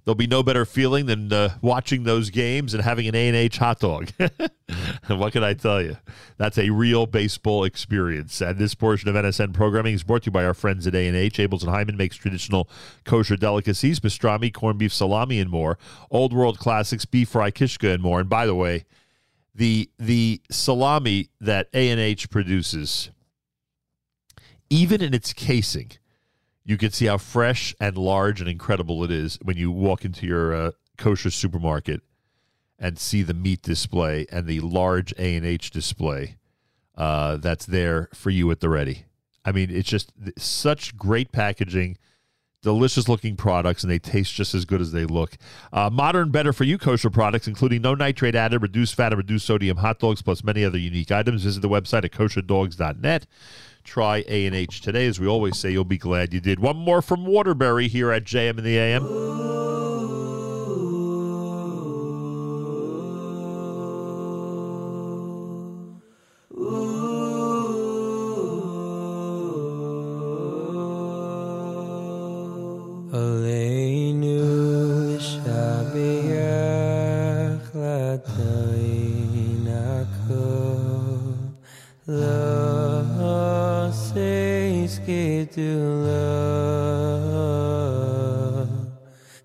[0.09, 3.79] there'll be no better feeling than uh, watching those games and having an A&H hot
[3.79, 4.11] dog.
[4.19, 4.31] and
[5.21, 5.99] what can I tell you?
[6.39, 8.41] That's a real baseball experience.
[8.41, 11.37] And this portion of NSN programming is brought to you by our friends at A&H.
[11.37, 12.71] Abeles and Heymann makes traditional
[13.05, 15.77] kosher delicacies, pastrami, corned beef, salami, and more.
[16.11, 18.19] Old world classics, beef fry, kishka, and more.
[18.19, 18.87] And by the way,
[19.55, 23.11] the the salami that A&H produces,
[24.71, 25.91] even in its casing,
[26.69, 30.27] you can see how fresh and large and incredible it is when you walk into
[30.27, 32.03] your uh, kosher supermarket
[32.79, 36.37] and see the meat display and the large A&H display
[36.95, 39.07] uh, that's there for you at the ready.
[39.47, 41.97] I mean, it's just such great packaging,
[42.61, 45.39] delicious looking products, and they taste just as good as they look.
[45.73, 49.47] Uh, modern, better for you kosher products, including no nitrate added, reduced fat, and reduced
[49.47, 51.45] sodium hot dogs, plus many other unique items.
[51.45, 53.27] Visit the website at kosherdogs.net.
[53.89, 55.07] Try A&H today.
[55.07, 56.61] As we always say, you'll be glad you did.
[56.61, 59.49] One more from Waterbury here at JM in the AM.
[85.09, 86.29] Gedula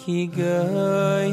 [0.00, 1.27] ki goyei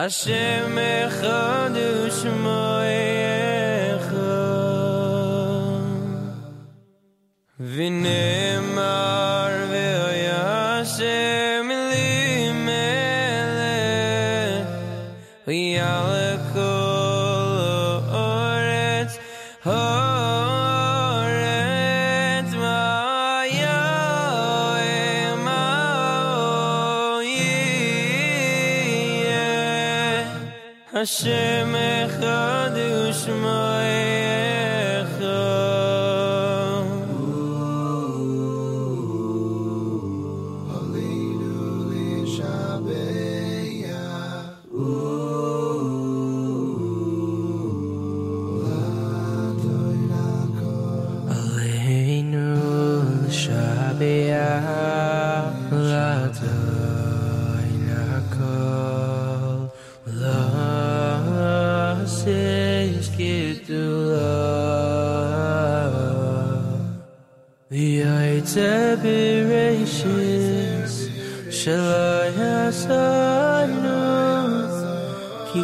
[0.00, 1.76] Hashem Echad
[2.10, 2.79] Shema
[31.02, 31.74] השם
[32.06, 32.70] אחד
[33.08, 33.69] ושמה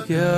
[0.07, 0.36] together.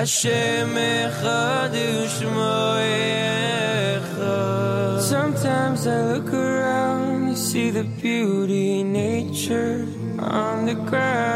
[0.00, 1.74] Hashem Echad
[3.04, 4.00] Echad.
[5.02, 9.86] Sometimes I look around, and see the beauty in nature
[10.18, 11.29] on the ground.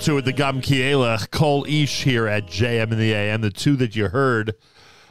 [0.00, 1.30] Two at the Gam Kielech.
[1.30, 3.42] Cole Ish here at JM in the AM.
[3.42, 4.54] The two that you heard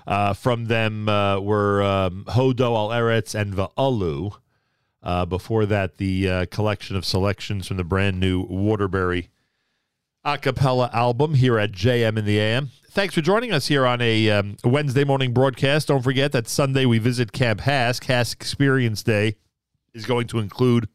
[0.07, 4.35] uh, from them uh, were um, Hodo Al Eretz and Va'alu.
[5.03, 9.29] Uh, before that, the uh, collection of selections from the brand new Waterbury
[10.25, 12.71] a cappella album here at JM in the AM.
[12.89, 15.87] Thanks for joining us here on a um, Wednesday morning broadcast.
[15.87, 18.05] Don't forget that Sunday we visit Camp HASC.
[18.05, 19.35] HASC Experience Day
[19.93, 20.88] is going to include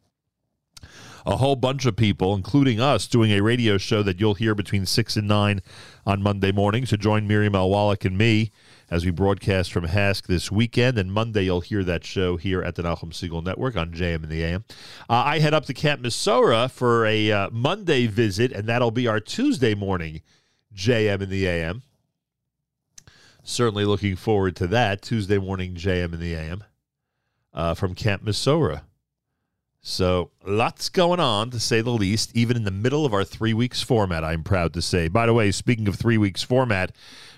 [1.26, 4.84] a whole bunch of people, including us, doing a radio show that you'll hear between
[4.84, 5.62] 6 and 9
[6.06, 6.84] on Monday morning.
[6.84, 7.70] So join Miriam L.
[7.70, 8.50] Wallach and me
[8.90, 10.98] as we broadcast from HASC this weekend.
[10.98, 14.28] And Monday, you'll hear that show here at the Nachum Segal Network on JM in
[14.28, 14.64] the AM.
[15.08, 19.06] Uh, I head up to Camp Mesorah for a uh, Monday visit, and that'll be
[19.06, 20.20] our Tuesday morning
[20.74, 21.82] JM in the AM.
[23.42, 25.02] Certainly looking forward to that.
[25.02, 26.64] Tuesday morning JM in the AM
[27.52, 28.82] uh, from Camp Mesorah.
[29.86, 33.52] So, lots going on, to say the least, even in the middle of our three
[33.52, 35.08] weeks format, I'm proud to say.
[35.08, 36.92] By the way, speaking of three weeks format,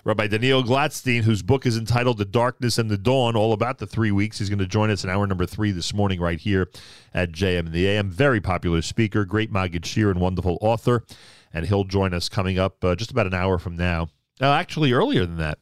[0.05, 3.86] Rabbi Daniel Glatstein, whose book is entitled The Darkness and the Dawn, all about the
[3.86, 6.70] three weeks, he's going to join us in hour number three this morning, right here
[7.12, 8.10] at JM and the AM.
[8.10, 11.05] Very popular speaker, great Maggid Shiur, and wonderful author.
[11.52, 14.06] And he'll join us coming up uh, just about an hour from now.
[14.40, 15.59] Uh, actually, earlier than that.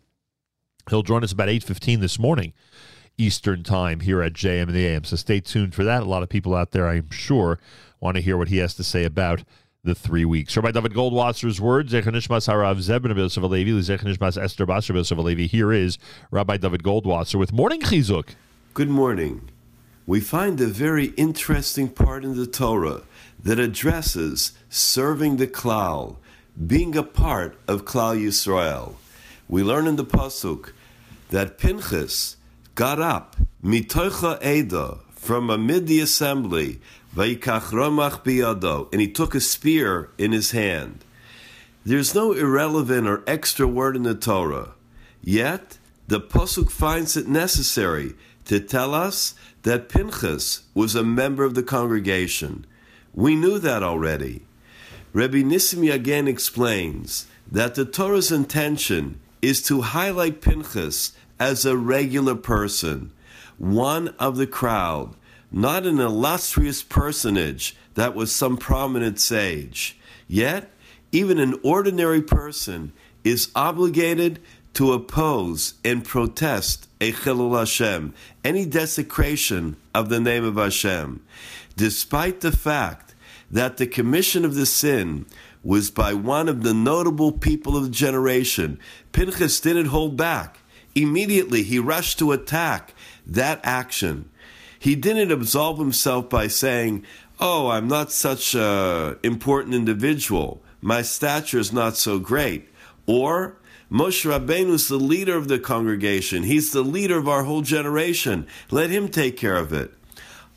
[0.90, 2.52] He'll join us about 8.15 this morning.
[3.16, 5.04] Eastern Time here at JM and the AM.
[5.04, 6.02] So stay tuned for that.
[6.02, 7.58] A lot of people out there, I'm sure,
[8.00, 9.44] want to hear what he has to say about
[9.84, 10.56] the three weeks.
[10.56, 15.46] Rabbi David Goldwasser's words, Zechanishmas Harav Zebin Abel Levi, Zechanishmas Esther Basar Abel Levi.
[15.46, 15.98] Here is
[16.30, 18.30] Rabbi David Goldwasser with Morning Chizuk.
[18.72, 19.50] Good morning.
[20.06, 23.02] We find a very interesting part in the Torah
[23.42, 26.16] that addresses serving the Klal,
[26.66, 28.94] being a part of Klal Yisrael.
[29.48, 30.72] We learn in the Pasuk
[31.28, 32.36] that Pinchas
[32.74, 36.80] got up, mitocha eda, from amid the assembly,
[37.14, 41.04] vayikach ramach biyado, and he took a spear in his hand.
[41.84, 44.72] There's no irrelevant or extra word in the Torah.
[45.22, 45.78] Yet,
[46.08, 48.14] the Pasuk finds it necessary
[48.46, 52.66] to tell us that Pinchas was a member of the congregation.
[53.14, 54.42] We knew that already.
[55.12, 61.12] Rabbi Nissim again explains that the Torah's intention is to highlight Pinchas
[61.44, 63.12] as a regular person,
[63.58, 65.14] one of the crowd,
[65.52, 69.98] not an illustrious personage that was some prominent sage.
[70.26, 70.70] Yet,
[71.12, 72.94] even an ordinary person
[73.24, 74.40] is obligated
[74.72, 81.22] to oppose and protest a Chilul Hashem, any desecration of the name of Hashem,
[81.76, 83.14] despite the fact
[83.50, 85.26] that the commission of the sin
[85.62, 88.78] was by one of the notable people of the generation.
[89.12, 90.60] Pinchas didn't hold back.
[90.94, 92.94] Immediately he rushed to attack
[93.26, 94.30] that action.
[94.78, 97.04] He didn't absolve himself by saying,
[97.40, 100.62] Oh, I'm not such an important individual.
[100.80, 102.68] My stature is not so great.
[103.06, 103.56] Or,
[103.90, 106.44] Moshe Rabbeinu is the leader of the congregation.
[106.44, 108.46] He's the leader of our whole generation.
[108.70, 109.92] Let him take care of it.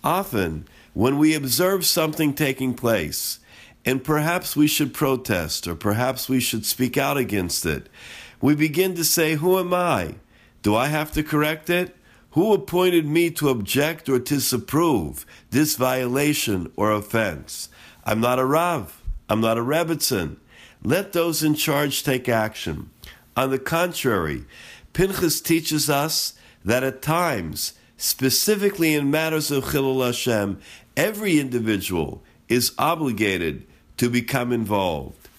[0.04, 3.40] Often, when we observe something taking place,
[3.86, 7.88] and perhaps we should protest, or perhaps we should speak out against it,
[8.42, 10.16] we begin to say, Who am I?
[10.68, 11.96] Do I have to correct it?
[12.32, 17.70] Who appointed me to object or disapprove this violation or offense?
[18.04, 19.02] I'm not a Rav.
[19.30, 20.36] I'm not a Rebbitzin.
[20.84, 22.90] Let those in charge take action.
[23.38, 24.44] On the contrary,
[24.92, 26.34] Pinchas teaches us
[26.66, 30.60] that at times, specifically in matters of Chilul Hashem,
[30.98, 33.66] every individual is obligated
[33.96, 35.30] to become involved.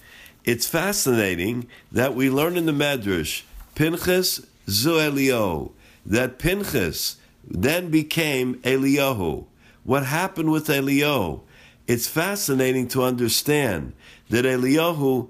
[0.43, 3.43] It's fascinating that we learn in the Medrash,
[3.75, 5.71] Pinchas zu Elio,
[6.05, 9.45] that Pinchas then became Eliyahu.
[9.83, 11.41] What happened with Eliyahu?
[11.87, 13.93] It's fascinating to understand
[14.29, 15.29] that Eliyahu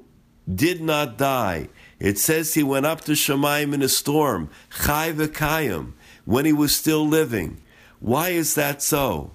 [0.54, 1.70] did not die.
[2.00, 4.50] It says he went up to Shemaim in a storm,
[4.84, 5.94] Chai v'kayim,
[6.26, 7.62] when he was still living.
[8.00, 9.32] Why is that so?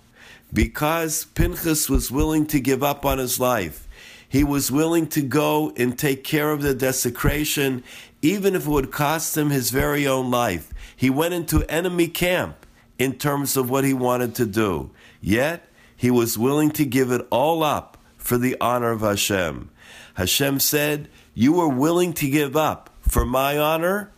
[0.53, 3.87] Because Pinchas was willing to give up on his life.
[4.29, 7.85] He was willing to go and take care of the desecration,
[8.25, 10.73] even if it would cost him his very own life.
[10.97, 12.65] He went into enemy camp
[12.99, 14.91] in terms of what he wanted to do.
[15.21, 19.69] Yet, he was willing to give it all up for the honor of Hashem.
[20.15, 24.11] Hashem said, You are willing to give up for my honor?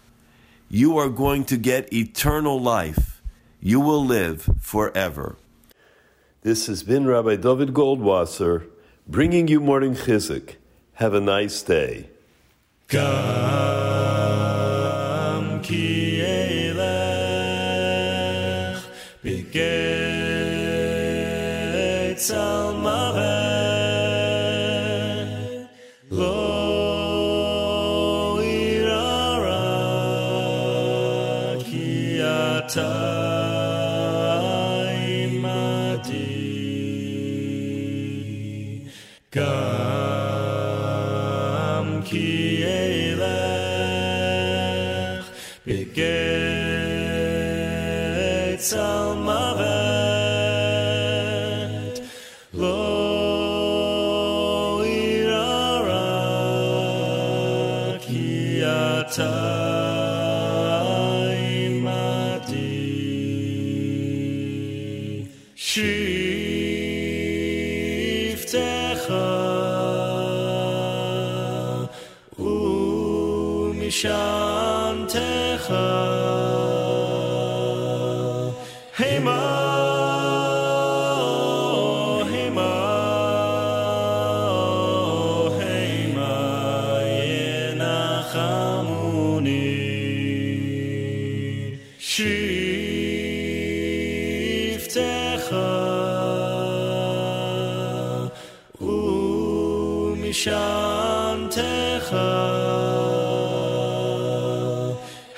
[0.68, 3.20] You are going to get eternal life.
[3.60, 5.36] You will live forever.
[6.42, 8.68] This has been Rabbi David Goldwasser
[9.08, 10.54] bringing you morning chizuk.
[10.94, 12.10] Have a nice day.
[12.88, 14.15] God.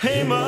[0.00, 0.47] Hey, mom.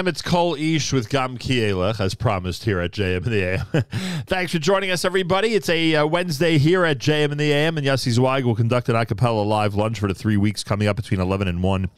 [0.00, 3.66] AM, it's Cole Ish with Gam Kielech, as promised here at JM in the AM.
[4.26, 5.52] Thanks for joining us, everybody.
[5.52, 8.88] It's a uh, Wednesday here at JM in the AM, and Yossi Zweig will conduct
[8.88, 11.90] an a cappella live lunch for the three weeks coming up between 11 and 1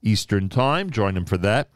[0.00, 0.88] Eastern Time.
[0.88, 1.68] Join him for that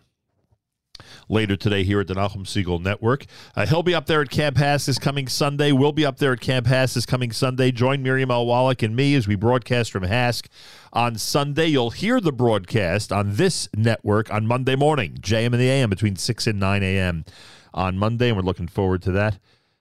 [1.28, 3.26] later today here at the Nachum Segal Network.
[3.55, 5.72] Uh, he'll be up there at Camp HASC this coming Sunday.
[5.72, 7.70] We'll be up there at Camp HASC this coming Sunday.
[7.70, 8.46] Join Miriam L.
[8.46, 10.46] Wallach and me as we broadcast from HASC
[10.92, 11.66] on Sunday.
[11.66, 16.16] You'll hear the broadcast on this network on Monday morning, JM and the AM between
[16.16, 17.24] 6 and 9 a.m.
[17.72, 19.38] on Monday, and we're looking forward to that.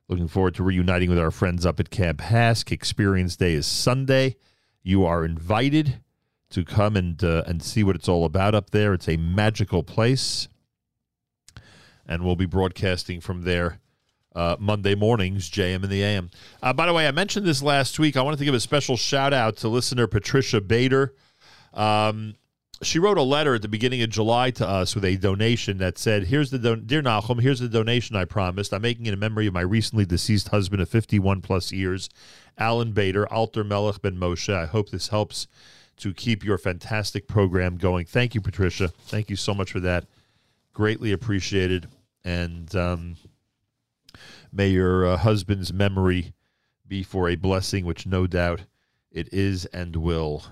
[0.09, 2.71] Looking forward to reuniting with our friends up at Camp HASC.
[2.71, 4.35] Experience Day is Sunday.
[4.81, 6.01] You are invited
[6.49, 8.93] to come and uh, and see what it's all about up there.
[8.93, 10.47] It's a magical place
[12.07, 13.79] and we'll be broadcasting from there
[14.35, 16.31] uh, Monday mornings, JM in the AM.
[16.61, 18.17] Uh, by the way, I mentioned this last week.
[18.17, 21.13] I wanted to give a special shout out to listener Patricia Bader.
[21.73, 22.35] Um,
[22.81, 25.97] she wrote a letter at the beginning of July to us with a donation that
[25.97, 28.73] said, "Here's the don- dear Nachum, here's the donation I promised.
[28.73, 32.09] I'm making it in memory of my recently deceased husband of 51 plus years,
[32.57, 34.53] Alan Bader, Alter Melech Ben Moshe.
[34.53, 35.47] I hope this helps
[35.97, 38.05] to keep your fantastic program going.
[38.05, 38.89] Thank you, Patricia.
[38.89, 40.05] Thank you so much for that.
[40.73, 41.87] Greatly appreciated.
[42.25, 43.17] And um,
[44.51, 46.33] may your uh, husband's memory
[46.87, 48.61] be for a blessing, which no doubt
[49.11, 50.43] it is and will.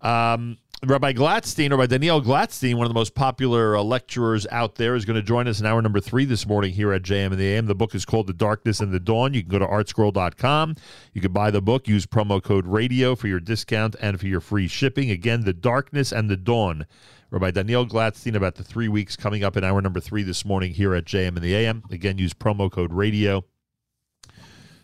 [0.00, 4.74] Um, Rabbi Glatstein, or by Daniel Glatstein, one of the most popular uh, lecturers out
[4.74, 7.26] there, is going to join us in hour number three this morning here at JM
[7.26, 7.64] and the AM.
[7.64, 9.32] The book is called The Darkness and the Dawn.
[9.32, 10.76] You can go to artscroll.com.
[11.14, 14.40] You can buy the book, use promo code radio for your discount and for your
[14.40, 15.10] free shipping.
[15.10, 16.84] Again, The Darkness and the Dawn.
[17.30, 20.72] Rabbi Daniel Glatstein about the three weeks coming up in hour number three this morning
[20.72, 21.82] here at JM and the AM.
[21.90, 23.44] Again, use promo code radio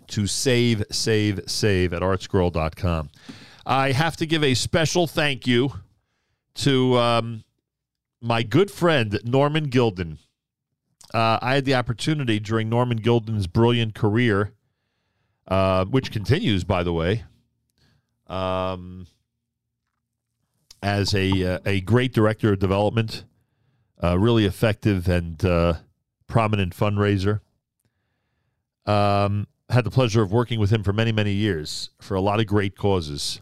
[0.09, 3.11] to save, save, save at artscroll.com.
[3.65, 5.73] I have to give a special thank you
[6.57, 7.45] to um,
[8.21, 10.19] my good friend Norman Gilden.
[11.15, 14.53] Uh, I had the opportunity during Norman Gilden's brilliant career,
[15.47, 17.25] uh, which continues, by the way,
[18.27, 19.07] um,
[20.83, 23.25] as a uh, a great director of development,
[24.03, 25.75] really effective and uh,
[26.27, 27.41] prominent fundraiser.
[28.85, 32.41] Um, had the pleasure of working with him for many many years for a lot
[32.41, 33.41] of great causes.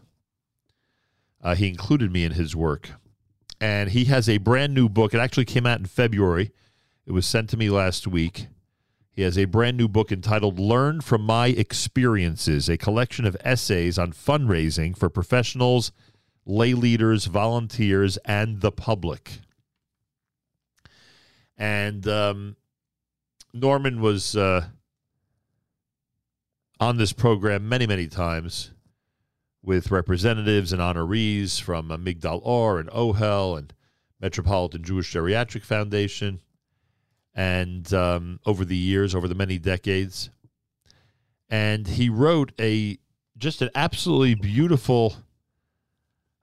[1.43, 2.91] Uh, he included me in his work.
[3.59, 5.13] And he has a brand new book.
[5.13, 6.51] It actually came out in February.
[7.05, 8.47] It was sent to me last week.
[9.11, 13.99] He has a brand new book entitled Learn from My Experiences, a collection of essays
[13.99, 15.91] on fundraising for professionals,
[16.45, 19.39] lay leaders, volunteers, and the public.
[21.57, 22.55] And um,
[23.53, 24.65] Norman was uh,
[26.79, 28.71] on this program many, many times
[29.63, 33.73] with representatives and honorees from Migdal Or and OHEL and
[34.19, 36.41] Metropolitan Jewish Geriatric Foundation,
[37.33, 40.29] and um, over the years, over the many decades.
[41.49, 42.97] And he wrote a
[43.37, 45.15] just an absolutely beautiful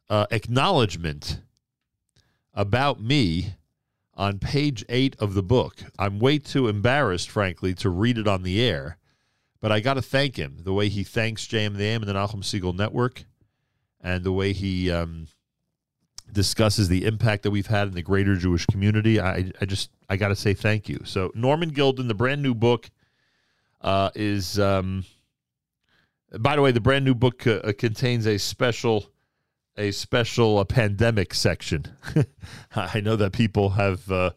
[0.09, 1.41] uh, acknowledgement
[2.55, 3.55] about me
[4.15, 5.77] on page eight of the book.
[5.99, 8.99] I'm way too embarrassed, frankly, to read it on the air.
[9.61, 12.75] But I got to thank him the way he thanks JM and the Nachum Segal
[12.75, 13.25] Network,
[14.01, 15.27] and the way he um,
[16.33, 19.21] discusses the impact that we've had in the greater Jewish community.
[19.21, 21.01] I, I just I got to say thank you.
[21.05, 22.91] So Norman Gilden, the brand new book
[23.81, 24.59] uh, is.
[24.59, 25.05] Um,
[26.39, 29.11] by the way, the brand new book uh, contains a special
[29.79, 31.87] a special uh, pandemic section.
[32.77, 34.31] I know that people have uh,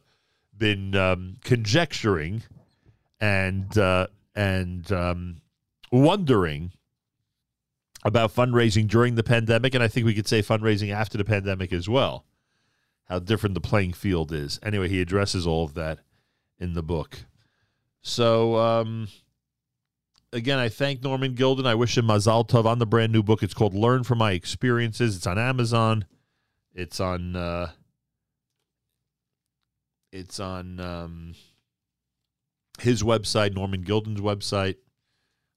[0.55, 2.43] been um, conjecturing
[3.19, 5.41] and uh, and um,
[5.91, 6.71] wondering
[8.03, 11.73] about fundraising during the pandemic, and I think we could say fundraising after the pandemic
[11.73, 12.25] as well.
[13.05, 14.59] How different the playing field is.
[14.63, 15.99] Anyway, he addresses all of that
[16.59, 17.25] in the book.
[18.01, 19.09] So, um,
[20.33, 21.65] again, I thank Norman Gilden.
[21.65, 23.43] I wish him mazal tov on the brand new book.
[23.43, 26.05] It's called "Learn from My Experiences." It's on Amazon.
[26.73, 27.35] It's on.
[27.35, 27.71] Uh,
[30.11, 30.79] it's on.
[30.79, 31.35] Um,
[32.79, 34.75] his website, Norman Gilden's website,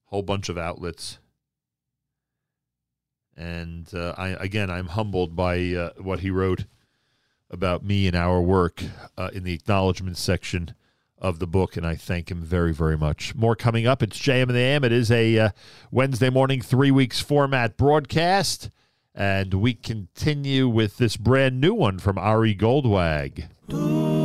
[0.05, 1.19] whole bunch of outlets.
[3.35, 6.65] And uh, I again, I'm humbled by uh, what he wrote
[7.49, 8.83] about me and our work
[9.17, 10.73] uh, in the acknowledgement section
[11.17, 13.35] of the book, and I thank him very, very much.
[13.35, 14.03] More coming up.
[14.03, 14.83] It's JM and the AM.
[14.83, 15.49] It is a uh,
[15.91, 18.69] Wednesday morning, three weeks format broadcast,
[19.13, 24.24] and we continue with this brand new one from Ari Goldwag.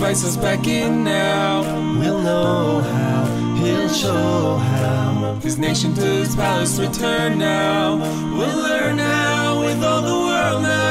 [0.00, 1.60] invites back in now.
[2.00, 5.34] We'll know how, he'll show how.
[5.42, 7.96] His nation to his palace return now.
[8.34, 10.90] We'll learn how with all the world now.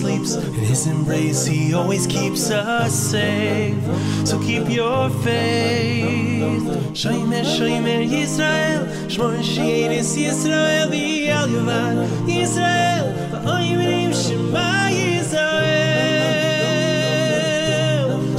[0.00, 0.34] sleeps.
[0.34, 3.76] In his embrace, he always keeps us safe.
[4.24, 6.62] So keep your faith.
[7.00, 8.80] Shomer, Shomer, Yisrael.
[9.12, 11.94] Shmor Shieris, Yisrael, Vial Yuval,
[12.26, 13.04] Yisrael.
[13.44, 15.90] Oimrim, Shema, Yisrael.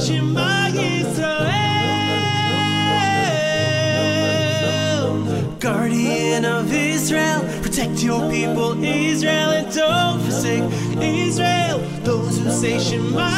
[0.04, 1.60] Shema, Yisrael.
[5.60, 10.71] Guardian of Israel, protect your people, Israel, and don't forsake
[12.62, 13.31] conversation.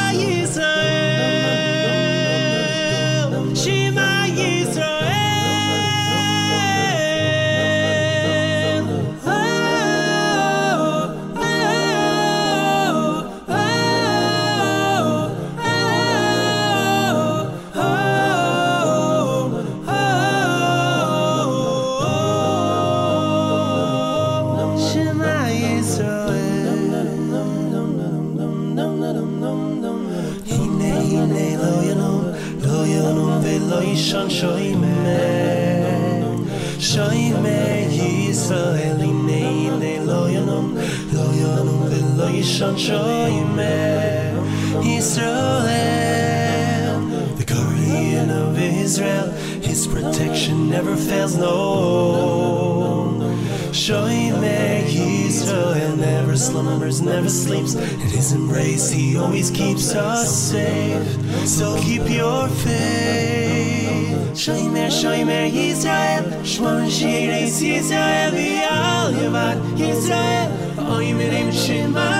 [51.36, 53.34] Never fails, no.
[53.72, 57.74] Shoime Yisrael never slumbers, never sleeps.
[57.74, 61.06] In his embrace, he always keeps us safe.
[61.46, 64.36] So keep your faith.
[64.36, 72.13] Shoime, Shoime Yisrael, Shmon Shiris Yisrael, Vial Yavad Yisrael, Oimirim Shema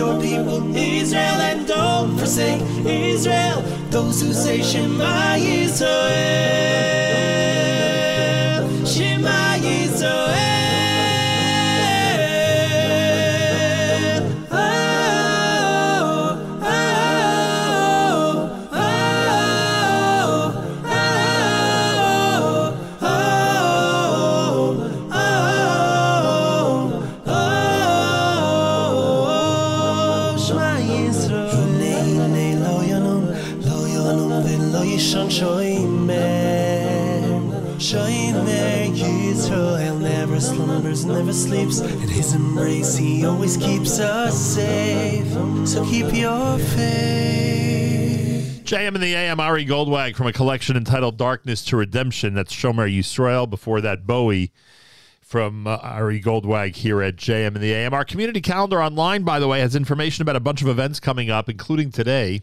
[0.00, 3.60] your people, Israel, and don't forsake Israel.
[3.90, 6.79] Those who say Shema Yisrael,
[41.40, 41.80] sleeps.
[41.80, 45.26] In his embrace, he always keeps us safe.
[45.66, 47.80] So keep your faith.
[48.64, 52.34] JM in the AM, Ari Goldwag from a collection entitled Darkness to Redemption.
[52.34, 53.48] That's Shomer Yisrael.
[53.48, 54.52] Before that, Bowie
[55.22, 57.94] from uh, Ari Goldwag here at JM in the AM.
[57.94, 61.30] Our community calendar online, by the way, has information about a bunch of events coming
[61.30, 62.42] up, including today.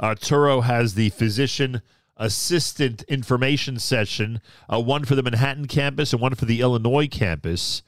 [0.00, 1.82] Uh, Touro has the physician
[2.16, 4.40] assistant information session,
[4.72, 7.82] uh, one for the Manhattan campus and one for the Illinois campus.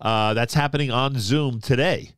[0.00, 2.12] Uh, that's happening on Zoom today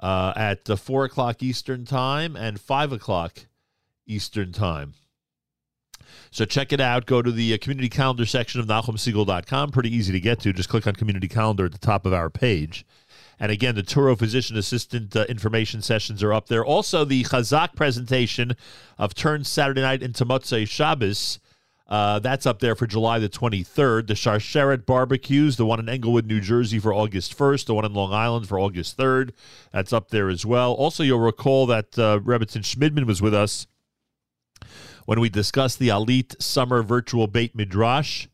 [0.00, 3.46] uh, at uh, 4 o'clock Eastern Time and 5 o'clock
[4.06, 4.94] Eastern Time.
[6.30, 7.06] So check it out.
[7.06, 9.70] Go to the uh, community calendar section of NachumSegal.com.
[9.70, 10.52] Pretty easy to get to.
[10.52, 12.86] Just click on community calendar at the top of our page.
[13.40, 16.64] And again, the Touro physician assistant uh, information sessions are up there.
[16.64, 18.56] Also, the Chazak presentation
[18.98, 21.38] of Turn Saturday Night into Motzei Shabbos.
[21.88, 24.06] Uh, that's up there for July the 23rd.
[24.06, 27.92] The Sharsheret barbecues, the one in Englewood, New Jersey for August 1st, the one in
[27.92, 29.32] Long Island for August 3rd.
[29.72, 30.72] That's up there as well.
[30.72, 33.66] Also, you'll recall that uh, Rebbitzin Schmidman was with us
[35.04, 38.26] when we discussed the Alit Summer Virtual Beit Midrash.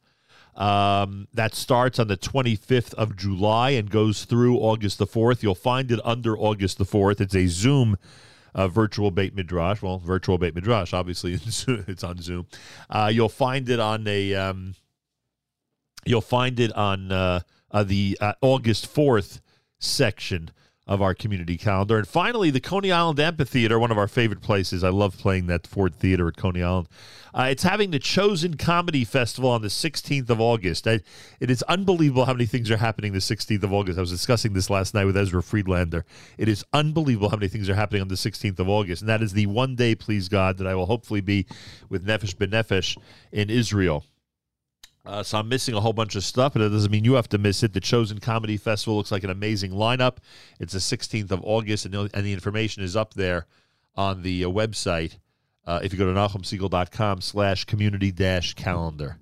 [0.58, 5.42] Um, that starts on the 25th of July and goes through August the 4th.
[5.42, 7.20] You'll find it under August the 4th.
[7.20, 7.96] It's a Zoom
[8.56, 9.82] uh, virtual Beit Midrash.
[9.82, 11.34] Well, virtual Beit Midrash, obviously,
[11.86, 12.48] it's on Zoom.
[12.90, 14.34] Uh, you'll find it on a.
[14.34, 14.74] Um,
[16.04, 17.40] you'll find it on uh,
[17.70, 19.40] uh, the uh, August 4th
[19.78, 20.50] section
[20.88, 21.98] of our community calendar.
[21.98, 24.82] And finally, the Coney Island Amphitheater, one of our favorite places.
[24.82, 26.88] I love playing that Ford Theater at Coney Island.
[27.34, 30.88] Uh, it's having the Chosen Comedy Festival on the 16th of August.
[30.88, 31.00] I,
[31.40, 33.98] it is unbelievable how many things are happening the 16th of August.
[33.98, 36.06] I was discussing this last night with Ezra Friedlander.
[36.38, 39.02] It is unbelievable how many things are happening on the 16th of August.
[39.02, 41.46] And that is the one day, please God, that I will hopefully be
[41.90, 42.96] with Nefesh B'Nefesh
[43.30, 44.04] in Israel.
[45.08, 47.30] Uh, so I'm missing a whole bunch of stuff, but it doesn't mean you have
[47.30, 47.72] to miss it.
[47.72, 50.18] The Chosen Comedy Festival looks like an amazing lineup.
[50.60, 53.46] It's the 16th of August, and the, and the information is up there
[53.96, 55.16] on the uh, website.
[55.66, 59.16] Uh, if you go to NachumSegal.com slash community dash calendar.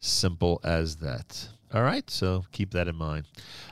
[0.00, 1.48] Simple as that.
[1.74, 3.26] All right, so keep that in mind.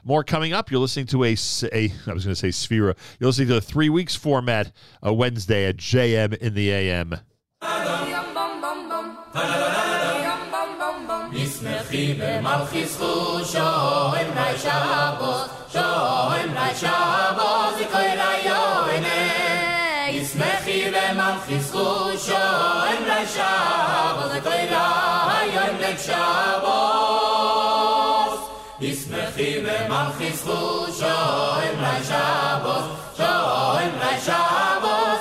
[0.05, 0.71] More coming up.
[0.71, 1.35] You're listening to a,
[1.73, 2.95] a I was going to say Sefira.
[3.19, 4.71] You're listening to a three weeks format,
[5.03, 7.15] a Wednesday at JM in the AM.
[11.65, 13.13] smekhim be malchis khu
[13.51, 15.43] shoyn vay shabos
[15.75, 19.23] shoyn vay shabos ikoy rayone
[20.31, 21.87] smekhim be malchis khu
[22.27, 27.25] shoyn vay shabos ikoy rayone shabos
[29.01, 30.61] smekhim be malchis khu
[31.01, 32.85] shoyn vay shabos
[33.21, 35.14] shoyn vay shabos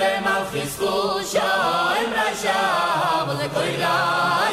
[0.00, 0.94] de mal khisku
[1.32, 3.96] shoym ra shab le koila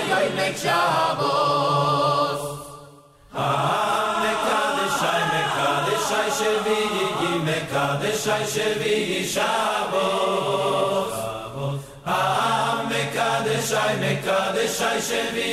[0.09, 2.41] yoy mek shabos.
[3.35, 3.79] Ah, ha
[4.21, 5.95] me kade shay me kade
[6.37, 6.79] shvi
[7.19, 8.95] gi me kade shvi
[9.33, 11.13] shabos.
[12.05, 12.51] Ah, ha
[12.89, 15.51] me kade shay me kade shvi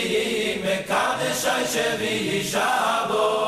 [0.64, 2.14] me kade shvi
[2.52, 3.39] shabos.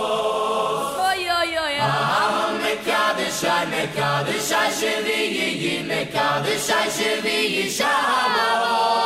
[3.43, 9.03] Mekadeshai, Mekadeshai, Shevigi, Mekadeshai, Shevigi, Shabbos.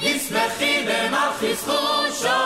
[0.00, 2.38] Yismechi b'malchis chusho,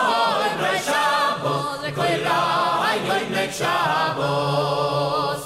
[0.47, 5.43] Emrei Shabbos, Ekoy Rai, Yoimek Shabbos.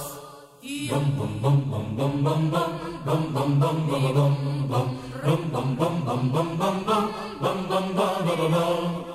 [0.90, 2.72] Bum, bum, bum, bum, bum, bum, bum,
[3.06, 4.34] bum, bum, bum, bum, bum,
[4.69, 4.86] bum.
[5.26, 7.07] Bum bum bum bum bum bum bum bum
[7.41, 9.15] bum bum bum bum bum.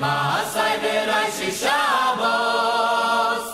[0.00, 1.82] מעשי בראי שישה
[2.16, 3.52] בוס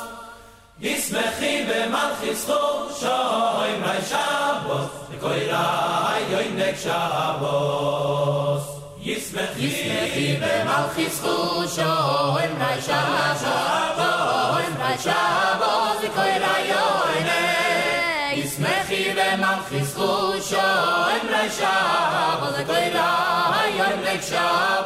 [0.81, 8.63] ישמחי ומלכי זכו שוי מראי שבוס וכוי ראי יוי נק שבוס
[9.01, 19.85] ישמחי ומלכי זכו שוי מראי שבוס וכוי ראי שבוס וכוי ראי יוי נק ישמחי ומלכי
[19.85, 24.84] זכו שוי מראי שבוס וכוי ראי יוי שבוס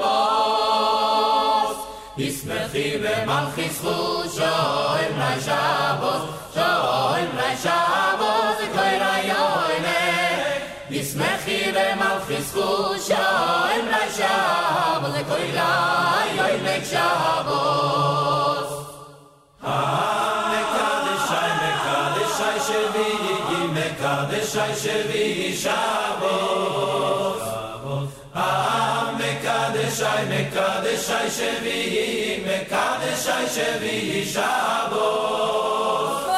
[3.09, 6.23] במלכיס חוש שאוים רי שבוס
[6.55, 7.31] שאוים
[7.63, 10.01] שבוס כוי יוינה
[10.91, 18.71] נשמחי במלכיס חוש שאוים רי שבוס כוי רי שבוס.
[20.53, 23.13] מקדשי מקדשי שבי
[23.73, 27.18] מקדשי שבי שבוס.
[29.99, 31.79] shai me kade shai shvi
[32.47, 33.97] me kade shai shvi
[34.35, 35.07] shabo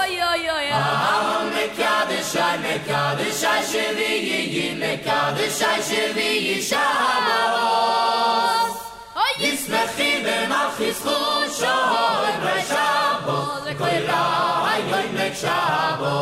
[0.00, 0.46] oy oy.
[0.56, 4.10] Oy me kade shai me kade shai shvi
[4.54, 6.30] yi me kade shai shvi
[6.70, 7.40] shabo
[9.24, 11.18] oy is me khibe ma khisku
[11.58, 13.38] shoy me shabo
[13.80, 16.14] kolay oy me shabo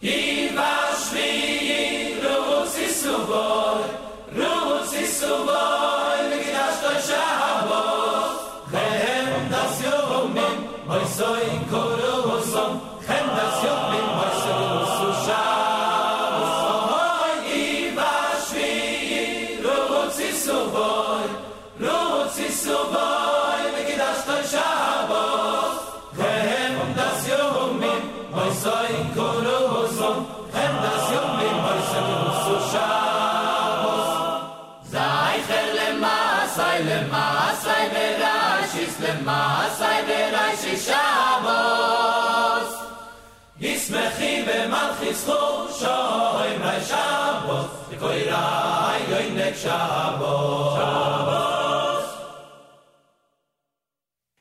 [0.00, 3.84] Viva Svei, Rosi Suvor,
[4.32, 5.79] Rosi Suvor.
[45.20, 46.50] slow shoy
[49.36, 52.06] the shabbos shabbos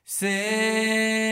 [0.05, 1.28] say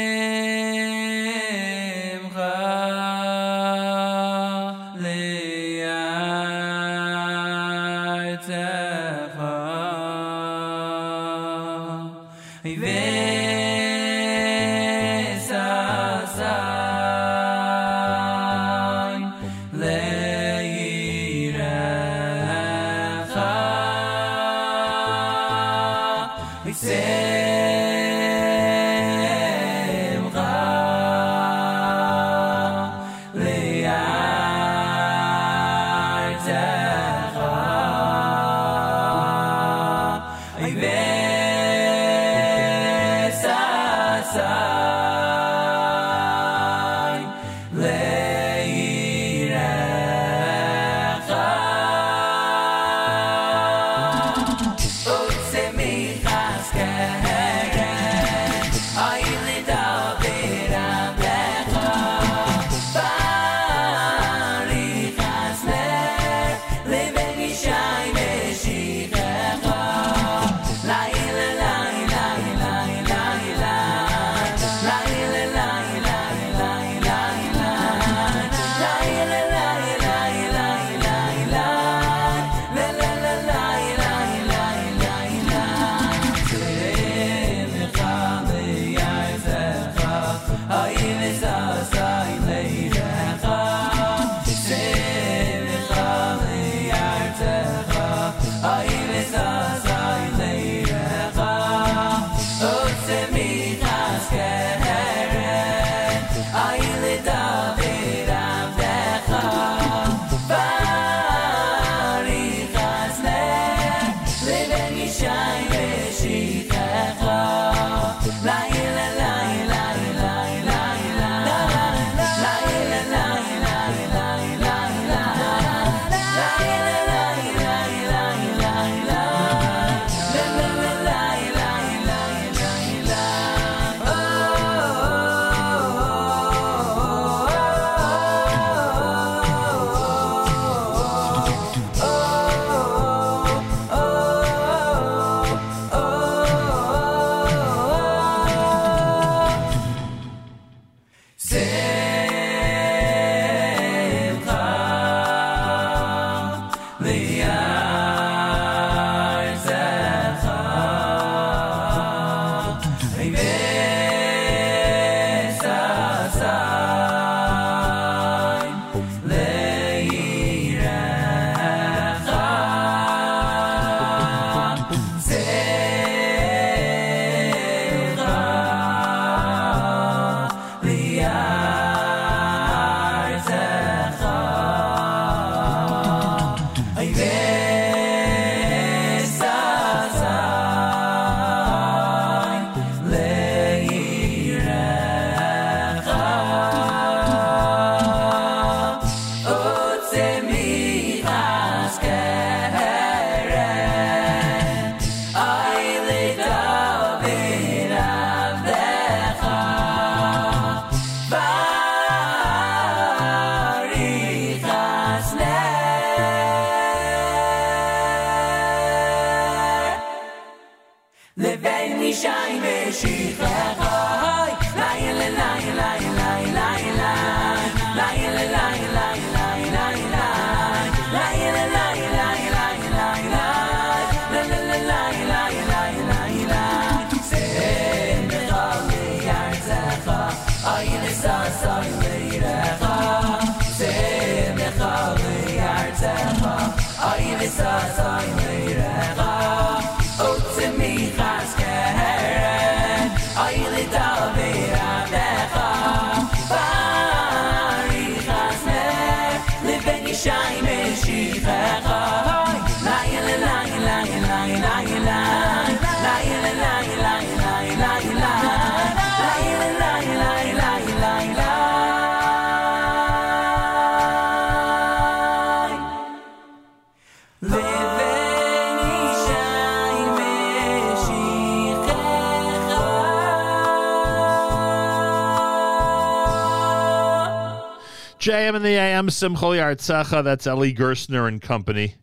[288.98, 290.24] AM, Simchol Yartzecha.
[290.24, 291.98] That's Ellie Gerstner and Company.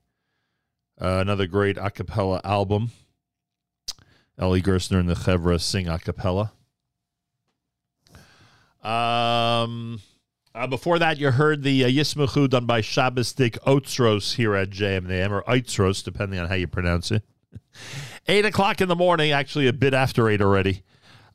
[1.01, 2.93] Uh, another great a cappella album.
[4.39, 6.53] Ellie Gerstner and the Chevra sing a cappella.
[8.81, 10.03] Um,
[10.55, 14.99] uh, before that, you heard the uh, Yismachu done by Shabbosdik Otzros here at JM
[14.99, 17.25] in the or Eitzros, depending on how you pronounce it.
[18.29, 20.85] 8 o'clock in the morning, actually a bit after 8 already.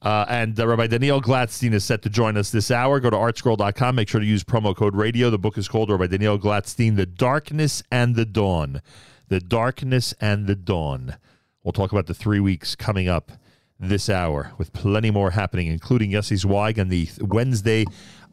[0.02, 3.00] Uh, and uh, Rabbi Daniel Glatstein is set to join us this hour.
[3.00, 3.96] Go to artscroll.com.
[3.96, 5.30] Make sure to use promo code radio.
[5.30, 8.82] The book is called Rabbi Daniel Glatstein, The Darkness and the Dawn.
[9.28, 11.18] The Darkness and the Dawn.
[11.64, 13.34] We'll talk about the three weeks coming up
[13.78, 17.86] this hour with plenty more happening, including Yossi Zweig and the Wednesday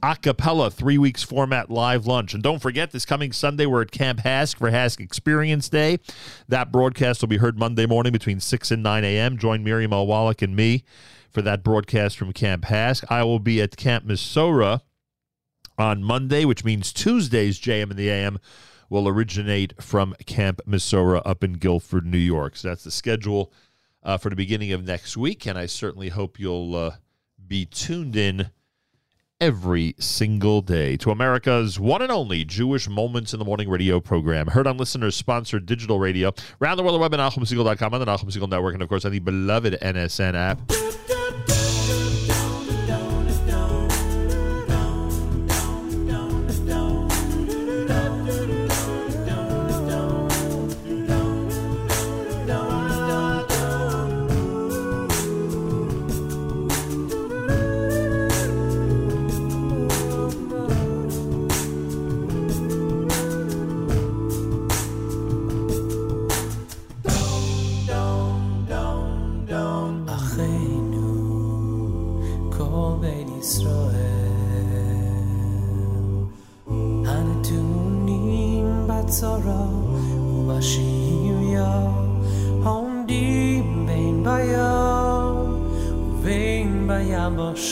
[0.02, 2.34] a cappella three weeks format live lunch.
[2.34, 5.98] And don't forget, this coming Sunday, we're at Camp HASC for HASC Experience Day.
[6.48, 9.38] That broadcast will be heard Monday morning between 6 and 9 a.m.
[9.38, 9.90] Join Miriam.
[9.90, 10.84] Wallach and me
[11.36, 13.04] for that broadcast from Camp HASC.
[13.10, 14.80] I will be at Camp Mesorah
[15.76, 18.38] on Monday, which means Tuesday's JM and the AM
[18.88, 22.56] will originate from Camp Mesorah up in Guilford, New York.
[22.56, 23.52] So that's the schedule
[24.02, 26.92] uh, for the beginning of next week, and I certainly hope you'll uh,
[27.46, 28.48] be tuned in
[29.40, 34.46] every single day to America's one and only Jewish Moments in the Morning radio program.
[34.46, 38.06] Heard on listeners sponsored digital radio around the world, the web at NachumSegal.com, on the
[38.06, 41.65] Nachum Segal Network, and of course on the beloved NSN app.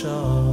[0.04, 0.43] shore.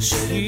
[0.00, 0.43] 谁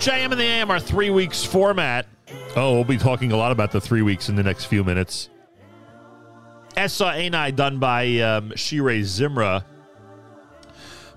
[0.00, 2.06] JM and the AM, our three weeks format.
[2.56, 5.28] Oh, we'll be talking a lot about the three weeks in the next few minutes.
[6.74, 9.62] Essa Ainai done by um, Shire Zimra.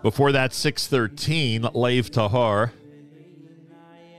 [0.02, 2.74] Before that, 613, Lave Tahar.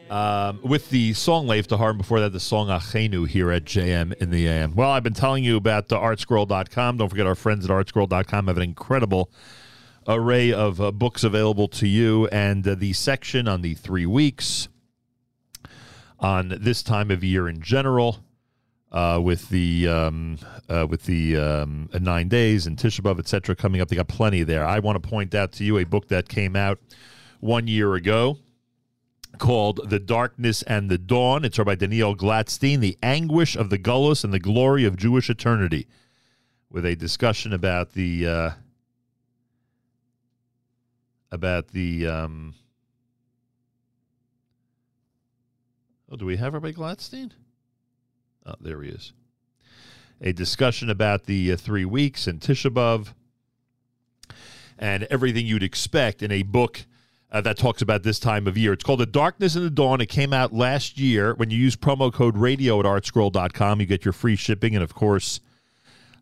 [0.09, 4.15] Um, with the song Lave Tahar, and before that, the song Achenu here at JM
[4.15, 4.75] in the AM.
[4.75, 6.97] Well, I've been telling you about the artscroll.com.
[6.97, 9.31] Don't forget our friends at artscroll.com have an incredible
[10.07, 14.69] array of uh, books available to you and uh, the section on the three weeks
[16.21, 18.25] on this time of year in general
[18.93, 23.57] uh, with the um, uh, with the um, uh, nine days and Tisha B'av, etc.
[23.57, 23.89] coming up.
[23.89, 24.65] They got plenty there.
[24.65, 26.79] I want to point out to you a book that came out
[27.41, 28.39] one year ago
[29.39, 31.45] called The Darkness and the Dawn.
[31.45, 35.89] It's by Daniel Glatstein, The Anguish of the Gullus and the Glory of Jewish Eternity,
[36.71, 38.51] with a discussion about the uh,
[41.35, 42.55] about the um,
[46.11, 47.33] oh, do we have Rabbi Glatstein?
[48.47, 49.13] Oh, there he is.
[50.21, 53.15] a discussion about the uh, three weeks and Tisha B'Av
[54.79, 56.87] and everything you'd expect in a book
[57.33, 58.73] uh, that talks about this time of year.
[58.73, 60.01] It's called The Darkness and the Dawn.
[60.01, 61.35] It came out last year.
[61.35, 64.95] When you use promo code radio at artscroll.com, you get your free shipping and, of
[64.95, 65.41] course,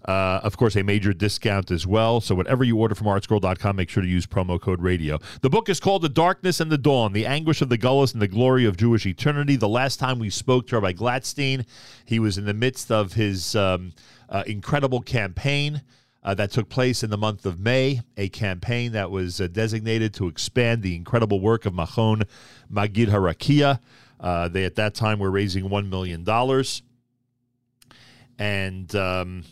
[0.05, 2.21] uh, of course, a major discount as well.
[2.21, 5.19] So, whatever you order from artscroll.com, make sure to use promo code radio.
[5.43, 8.21] The book is called The Darkness and the Dawn The Anguish of the Gullus and
[8.21, 9.57] the Glory of Jewish Eternity.
[9.57, 11.67] The last time we spoke to Rabbi Glatstein,
[12.05, 13.93] he was in the midst of his um,
[14.29, 15.83] uh, incredible campaign.
[16.25, 20.15] Uh, that took place in the month of May, a campaign that was uh, designated
[20.15, 22.23] to expand the incredible work of Machon
[22.71, 23.81] Maggid Harakia.
[24.21, 26.25] Uh, they at that time were raising $1 million.
[28.39, 29.45] And um,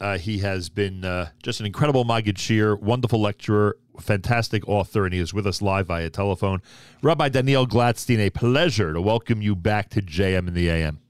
[0.00, 5.14] uh, he has been uh, just an incredible Maggid Shiur, wonderful lecturer, fantastic author, and
[5.14, 6.62] he is with us live via telephone.
[7.02, 11.00] Rabbi Daniel Glatstein, a pleasure to welcome you back to JM in the AM.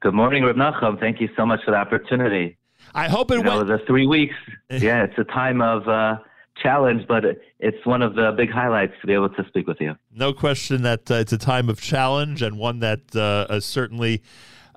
[0.00, 0.98] Good morning, Reb Nachum.
[1.00, 2.56] Thank you so much for the opportunity.
[2.94, 3.68] I hope it you know, went.
[3.68, 4.34] the three weeks.
[4.70, 6.18] Yeah, it's a time of uh,
[6.62, 7.24] challenge, but
[7.58, 9.94] it's one of the big highlights to be able to speak with you.
[10.14, 14.22] No question that uh, it's a time of challenge and one that uh, uh, certainly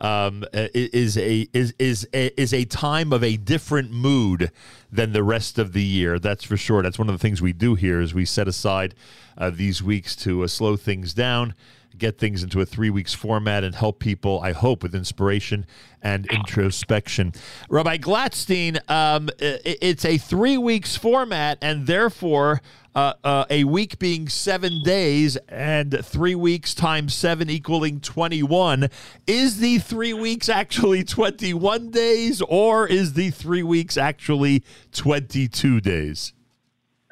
[0.02, 4.52] um, is a is is is a time of a different mood
[4.92, 6.20] than the rest of the year.
[6.20, 6.82] That's for sure.
[6.82, 8.96] That's one of the things we do here is we set aside
[9.38, 11.54] uh, these weeks to uh, slow things down.
[11.98, 15.68] Get things into a three weeks format and help people, I hope, with inspiration
[16.02, 17.34] and introspection.
[17.70, 22.62] Rabbi Glatstein, um, it's a three weeks format, and therefore
[22.96, 28.90] uh, uh, a week being seven days and three weeks times seven equaling 21.
[29.28, 36.34] Is the three weeks actually 21 days or is the three weeks actually 22 days?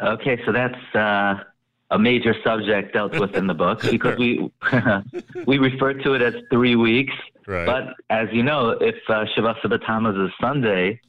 [0.02, 1.44] Okay, so that's uh,
[1.92, 4.50] a major subject dealt with in the book because we
[5.46, 7.14] we refer to it as three weeks.
[7.48, 7.66] Right.
[7.66, 11.02] But as you know, if uh, B'Tammuz is Sunday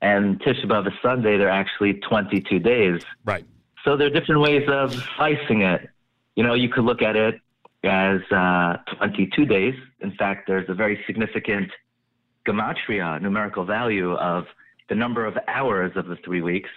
[0.00, 3.02] and Tisha B'av is Sunday, they're actually 22 days.
[3.24, 3.44] Right.
[3.88, 5.88] So there are different ways of slicing it.
[6.36, 7.36] You know, you could look at it
[7.84, 9.74] as uh, 22 days.
[10.00, 11.70] In fact, there's a very significant
[12.46, 14.44] gematria, numerical value of
[14.90, 16.68] the number of hours of the three weeks.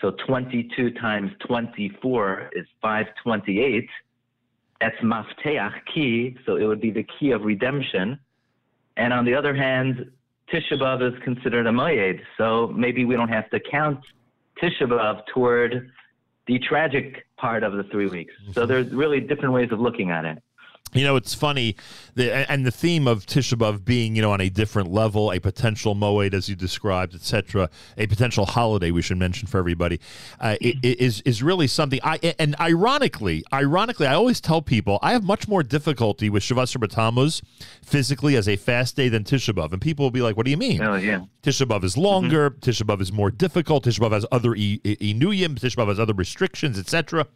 [0.00, 3.86] So 22 times 24 is 528.
[4.80, 8.18] That's mafteach key, so it would be the key of redemption.
[8.96, 10.10] And on the other hand,
[10.50, 14.00] Tisha B'Av is considered a moyed, so maybe we don't have to count
[14.62, 15.90] Tisha B'Av toward
[16.46, 18.34] the tragic part of the three weeks.
[18.52, 18.68] So mm-hmm.
[18.68, 20.42] there's really different ways of looking at it.
[20.94, 21.74] You know, it's funny,
[22.14, 25.40] the, and the theme of Tisha B'Av being, you know, on a different level, a
[25.40, 29.98] potential moed, as you described, etc., a potential holiday we should mention for everybody,
[30.40, 31.98] uh, is is really something.
[32.04, 36.76] I and ironically, ironically, I always tell people I have much more difficulty with Shavasar
[36.76, 37.42] B'Tammuz
[37.82, 40.52] physically as a fast day than Tisha B'Av, and people will be like, "What do
[40.52, 41.24] you mean?" Oh, yeah.
[41.42, 42.50] Tisha B'Av is longer.
[42.50, 43.84] Tisha B'Av is more difficult.
[43.84, 45.58] Tisha B'Av has other e- e- inuyim.
[45.58, 47.26] Tisha B'Av has other restrictions, etc.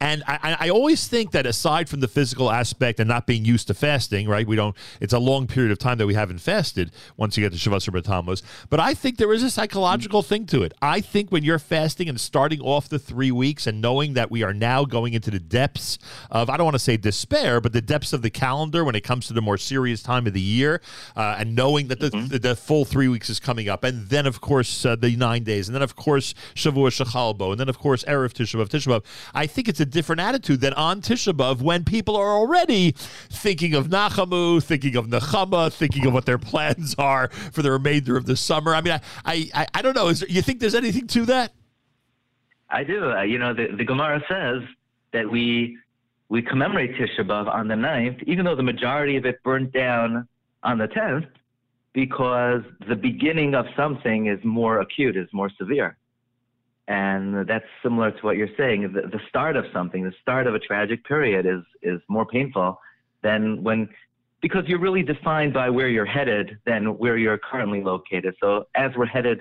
[0.00, 3.68] And I, I- always think that aside from the physical aspect and not being used
[3.68, 4.44] to fasting, right?
[4.46, 4.76] We don't.
[5.00, 7.90] It's a long period of time that we haven't fasted once you get to Shavasar
[7.94, 8.42] B'Tammuz.
[8.70, 10.74] But I think there is a psychological thing to it.
[10.82, 14.42] I think when you're fasting and starting off the three weeks and knowing that we
[14.42, 15.98] are now going into the depths
[16.30, 19.02] of I don't want to say despair, but the depths of the calendar when it
[19.02, 20.80] comes to the more serious time of the year,
[21.16, 24.26] uh, and knowing that the, the, the full three weeks is coming up, and then
[24.26, 27.78] of course uh, the nine days, and then of course Shavua Shechalbo, and then of
[27.78, 29.04] course erev Tisha B'av, Tisha B'av.
[29.34, 33.74] I think it's a different attitude than on Tisha B'av when people are already thinking
[33.74, 38.26] of Nachamu, thinking of Nechama, thinking of what their plans are for the remainder of
[38.26, 38.74] the summer.
[38.74, 40.08] I mean, I I, I, I don't know.
[40.08, 41.52] Is there, you think there's anything to that?
[42.70, 43.12] I do.
[43.12, 44.62] Uh, you know, the, the Gemara says
[45.12, 45.78] that we
[46.28, 50.26] we commemorate Tisha B'av on the 9th, even though the majority of it burnt down
[50.62, 51.28] on the 10th,
[51.92, 55.96] because the beginning of something is more acute, is more severe.
[56.86, 58.92] And that's similar to what you're saying.
[58.92, 62.78] The, the start of something, the start of a tragic period is, is more painful
[63.22, 63.88] than when,
[64.42, 68.34] because you're really defined by where you're headed than where you're currently located.
[68.38, 69.40] So as we're headed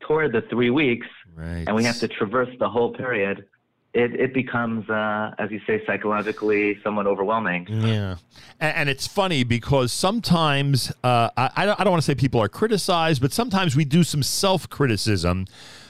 [0.00, 1.64] toward the three weeks, right.
[1.66, 3.46] and we have to traverse the whole period,
[3.94, 7.66] it, it becomes, uh, as you say, psychologically somewhat overwhelming.
[7.68, 8.16] Yeah,
[8.58, 12.14] and, and it's funny because sometimes uh, I, I don't, I don't want to say
[12.14, 15.46] people are criticized, but sometimes we do some self criticism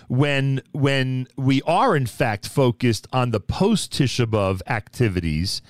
[0.09, 5.63] when when we are in fact focused on the post Tisha B'av activities.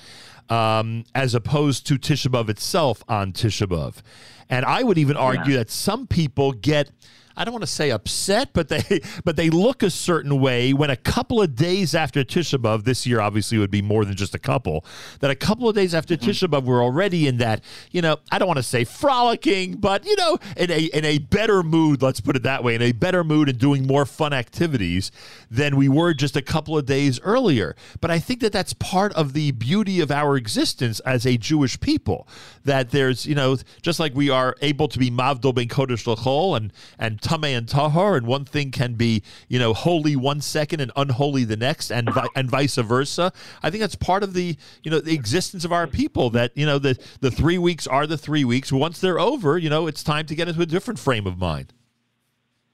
[0.51, 4.03] Um, as opposed to Tisha B'av itself on Tisha B'av.
[4.51, 6.91] And I would even argue that some people get
[7.37, 10.91] I don't want to say upset, but they but they look a certain way when
[10.91, 14.35] a couple of days after Tisha B'av this year obviously would be more than just
[14.35, 14.85] a couple.
[15.21, 16.31] That a couple of days after mm-hmm.
[16.31, 20.05] Tisha B'av we're already in that you know I don't want to say frolicking, but
[20.05, 22.03] you know in a in a better mood.
[22.03, 25.11] Let's put it that way, in a better mood and doing more fun activities
[25.51, 27.75] than we were just a couple of days earlier.
[28.01, 31.81] But I think that that's part of the beauty of our existence as a Jewish
[31.81, 32.29] people.
[32.65, 36.57] That there's you know just like we are able to be mavdol ben kodesh l'chol
[36.57, 40.81] and and tameh and tahor, and one thing can be you know holy one second
[40.81, 43.33] and unholy the next, and vi- and vice versa.
[43.63, 46.31] I think that's part of the you know the existence of our people.
[46.31, 48.73] That you know the the three weeks are the three weeks.
[48.73, 51.73] Once they're over, you know it's time to get into a different frame of mind.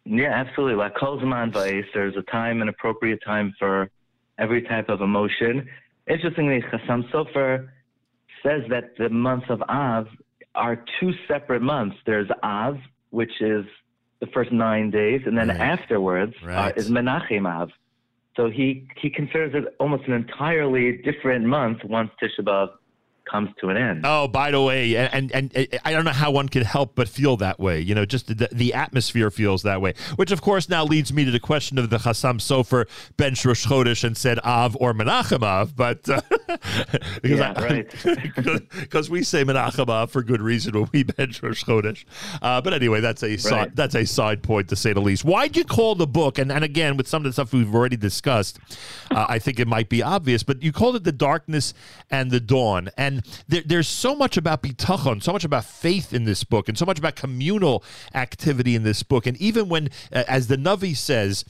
[0.05, 0.77] Yeah, absolutely.
[0.77, 3.91] Like Kozman Vice, there's a time, and appropriate time for
[4.39, 5.69] every type of emotion.
[6.09, 7.69] Interestingly, Chassam Sofer
[8.43, 10.07] says that the month of Av
[10.55, 11.97] are two separate months.
[12.07, 12.79] There's Av,
[13.11, 13.67] which is
[14.21, 17.71] the first nine days, and then afterwards uh, is Menachem Av.
[18.37, 22.69] So he, he considers it almost an entirely different month once Tisha B'Av
[23.31, 24.03] comes to an end.
[24.05, 27.09] Oh, by the way, and, and and I don't know how one could help but
[27.09, 27.81] feel that way.
[27.81, 29.95] You know, just the, the atmosphere feels that way.
[30.17, 33.67] Which, of course, now leads me to the question of the Chassam Sofer bench Rosh
[33.67, 36.21] Chodesh and said Av or Menachem Av, but uh,
[37.23, 37.95] because Yeah, I- right.
[38.81, 42.05] because we say Menachem Av for good reason when we bench Rosh Chodesh.
[42.43, 43.77] Uh, but anyway, that's a side, Right.
[43.77, 45.25] that's a side point to say the least.
[45.25, 46.39] Why'd you call the book?
[46.39, 48.59] And and again, with some of the stuff we've already discussed,
[49.11, 51.75] uh, I think it might be obvious, but you called it the darkness
[52.11, 52.91] and the dawn.
[52.97, 53.18] And
[53.49, 56.85] there, there's so much about bitachon, so much about faith in this book, and so
[56.85, 57.83] much about communal
[58.15, 59.27] activity in this book.
[59.27, 61.45] And even when, uh, as the Navi says.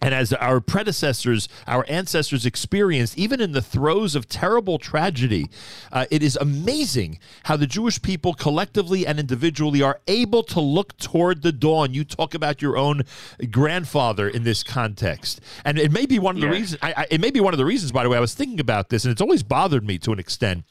[0.00, 5.50] And as our predecessors, our ancestors experienced, even in the throes of terrible tragedy,
[5.92, 10.96] uh, it is amazing how the Jewish people collectively and individually are able to look
[10.96, 11.92] toward the dawn.
[11.92, 13.02] You talk about your own
[13.50, 16.52] grandfather in this context, and it may be one of the Yeah.
[16.52, 16.78] reasons.
[16.82, 18.60] I, I, it may be one of the reasons, by the way, I was thinking
[18.60, 20.64] about this, and it's always bothered me to an extent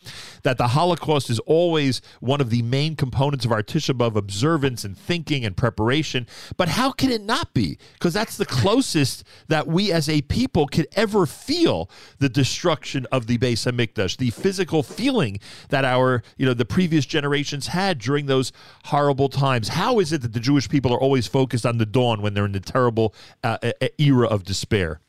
[0.43, 4.83] that the Holocaust is always one of the main components of our Tisha B'av observance
[4.83, 6.25] and thinking and preparation.
[6.57, 7.77] But how can it not be?
[7.93, 11.89] Because that's the closest that we as a people could ever feel
[12.19, 15.39] the destruction of the Beis Hamikdash, the physical feeling
[15.69, 18.51] that our, you know, the previous generations had during those
[18.85, 19.69] horrible times.
[19.69, 22.45] How is it that the Jewish people are always focused on the dawn when they're
[22.45, 23.57] in the terrible uh,
[23.97, 25.01] era of despair?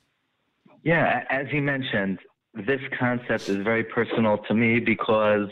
[0.82, 2.18] Yeah, as you mentioned,
[2.54, 5.48] this concept is very personal to me because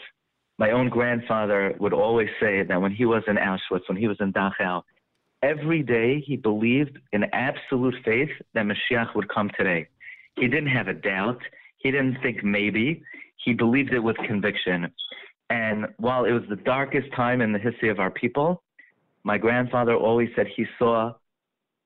[0.59, 4.17] my own grandfather would always say that when he was in Auschwitz, when he was
[4.21, 4.83] in Dachau,
[5.43, 9.89] every day he believed in absolute faith that Mashiach would come today.
[10.37, 11.41] He didn't have a doubt.
[11.79, 13.03] He didn't think maybe.
[13.45, 14.93] He believed it with conviction.
[15.51, 18.63] And while it was the darkest time in the history of our people,
[19.25, 21.13] my grandfather always said he saw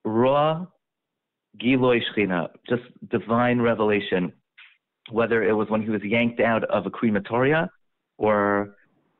[0.04, 0.66] raw
[1.60, 4.32] Giloi Shechina, just divine revelation,
[5.10, 7.68] whether it was when he was yanked out of a crematoria
[8.18, 8.76] or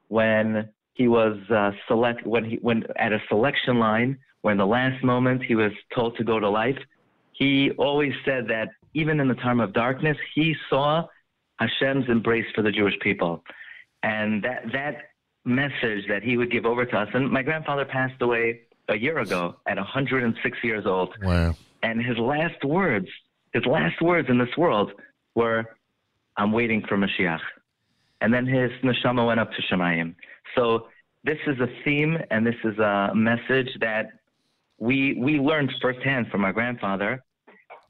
[0.09, 5.03] when he was uh, select when he when at a selection line when the last
[5.05, 6.79] moment he was told to go to life
[7.33, 11.07] he always said that even in the time of darkness he saw
[11.61, 13.43] Hashem's embrace for the Jewish people
[14.03, 14.95] and that that
[15.45, 19.19] message that he would give over to us and my grandfather passed away a year
[19.19, 21.55] ago at 106 years old Wow.
[21.83, 23.07] and his last words,
[23.53, 24.93] his last words in this world
[25.35, 25.65] were,
[26.37, 27.41] "I'm waiting for Mashiach."
[28.21, 30.15] And then his neshama went up to Shemayim.
[30.57, 30.89] So
[31.25, 34.07] this is a theme, and this is a message that
[34.79, 37.23] we we learned firsthand from our grandfather,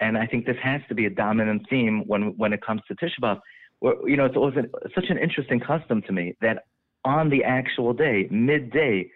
[0.00, 2.94] and I think this has to be a dominant theme when when it comes to
[2.94, 3.40] Tisha B'av.
[3.80, 4.54] Where, you know, it's always
[4.94, 6.66] such an interesting custom to me that
[7.04, 9.10] on the actual day, midday,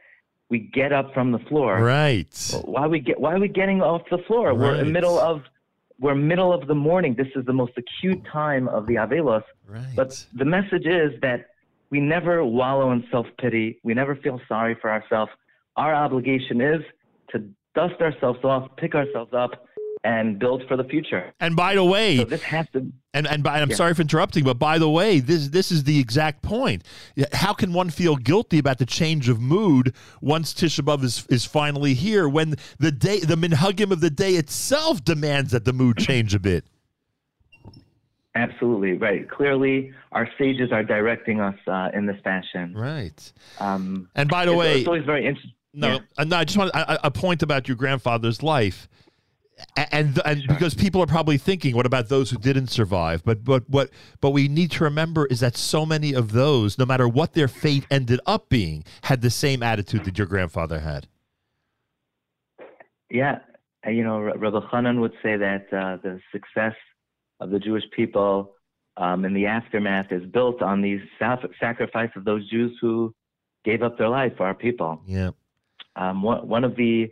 [0.49, 1.81] we get up from the floor.
[1.81, 2.52] Right.
[2.65, 3.20] Why we get?
[3.20, 4.55] Why are we getting off the floor?
[4.55, 5.42] We're in the middle of
[5.99, 7.15] we're middle of the morning.
[7.16, 9.42] This is the most acute time of the Avelos.
[9.68, 9.94] Right.
[9.94, 11.47] But the message is that
[11.90, 13.78] we never wallow in self pity.
[13.82, 15.31] We never feel sorry for ourselves.
[15.76, 16.82] Our obligation is
[17.31, 19.50] to dust ourselves off, pick ourselves up,
[20.05, 21.32] and build for the future.
[21.40, 22.90] And by the way, So this has to.
[23.12, 23.76] And and by, I'm Yeah.
[23.76, 26.84] sorry for interrupting, but by the way, this this is the exact point.
[27.32, 31.44] How can one feel guilty about the change of mood once Tisha B'av is, is
[31.44, 35.98] finally here when the day the minhagim of the day itself demands that the mood
[35.98, 36.65] change a bit?
[38.36, 39.28] Absolutely right.
[39.31, 42.74] Clearly, our sages are directing us uh, in this fashion.
[42.74, 43.32] Right.
[43.58, 45.52] Um, And by the it's, way, it's always very interesting.
[45.73, 46.36] No, uh, no.
[46.36, 48.89] I just want a, a point about your grandfather's life,
[49.76, 53.24] and and because people are probably thinking, what about those who didn't survive?
[53.24, 53.89] But but what
[54.20, 57.48] but we need to remember is that so many of those, no matter what their
[57.48, 61.08] fate ended up being, had the same attitude that your grandfather had.
[63.10, 63.39] Yeah,
[63.86, 66.74] you know, Rabbi Chanan would say that uh, the success
[67.40, 68.55] of the Jewish people
[68.97, 73.15] um, in the aftermath is built on the sac- sacrifice of those Jews who
[73.65, 75.02] gave up their life for our people.
[75.06, 75.31] Yeah.
[75.97, 77.10] Um, one, one of the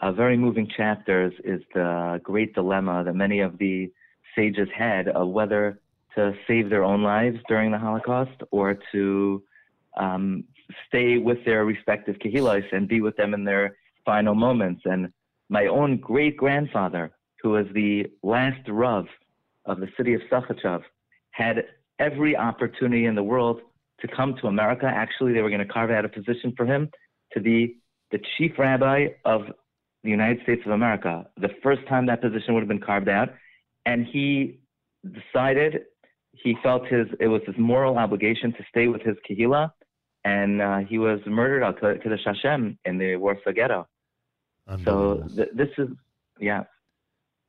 [0.00, 3.92] uh, very moving chapters is the great dilemma that many of the
[4.34, 5.80] sages had of whether
[6.16, 9.42] to save their own lives during the Holocaust or to
[9.96, 10.44] um,
[10.88, 14.82] stay with their respective kehilos and be with them in their final moments.
[14.84, 15.12] And
[15.48, 19.06] my own great grandfather, who was the last Rav
[19.66, 20.82] of the city of Sakhachev,
[21.30, 21.64] had
[21.98, 23.60] every opportunity in the world
[24.00, 24.86] to come to America.
[24.86, 26.90] Actually, they were going to carve out a position for him
[27.32, 27.76] to be
[28.10, 29.42] the chief rabbi of
[30.02, 31.26] the United States of America.
[31.38, 33.30] The first time that position would have been carved out,
[33.86, 34.60] and he
[35.02, 35.82] decided
[36.32, 39.72] he felt his it was his moral obligation to stay with his kahila,
[40.24, 43.86] and uh, he was murdered al the Hashem in the Warsaw Ghetto.
[44.84, 45.88] So th- this is
[46.40, 46.64] yeah.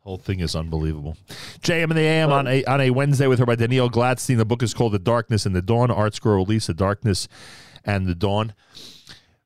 [0.06, 1.18] Whole thing is unbelievable.
[1.62, 4.38] JM and the AM on a on a Wednesday with her by Daniel Glatstein.
[4.38, 5.90] The book is called The Darkness and the Dawn.
[5.90, 7.28] Art Scroll release, The Darkness
[7.84, 8.54] and the Dawn.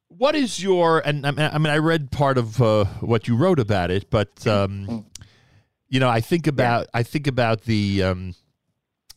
[0.09, 3.37] What is your and I mean I, mean, I read part of uh, what you
[3.37, 5.05] wrote about it, but um,
[5.87, 8.35] you know I think about I think about the um,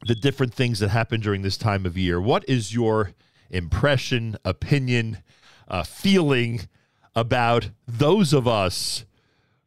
[0.06, 2.20] the different things that happen during this time of year.
[2.20, 3.14] What is your
[3.50, 5.18] impression, opinion,
[5.66, 6.68] uh, feeling
[7.16, 9.04] about those of us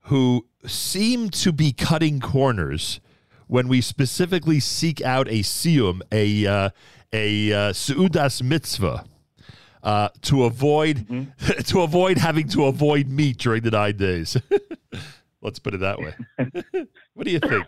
[0.06, 3.00] who seem to be cutting corners
[3.48, 6.70] when we specifically seek out a siyum, a uh,
[7.14, 9.06] a uh, seudas mitzvah,
[9.84, 11.08] uh, to avoid
[11.66, 14.38] to avoid having to avoid meat during the nine days.
[15.42, 16.14] Let's put it that way.
[17.14, 17.68] what do you think?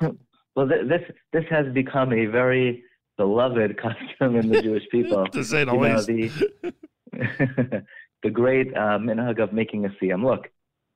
[0.56, 1.02] Well, th- this
[1.34, 2.84] this has become a very
[3.18, 5.26] beloved custom in the Jewish people.
[5.28, 7.84] To say the You know, the,
[8.24, 10.24] the great uh, minhag of making a siyam.
[10.24, 10.50] Look,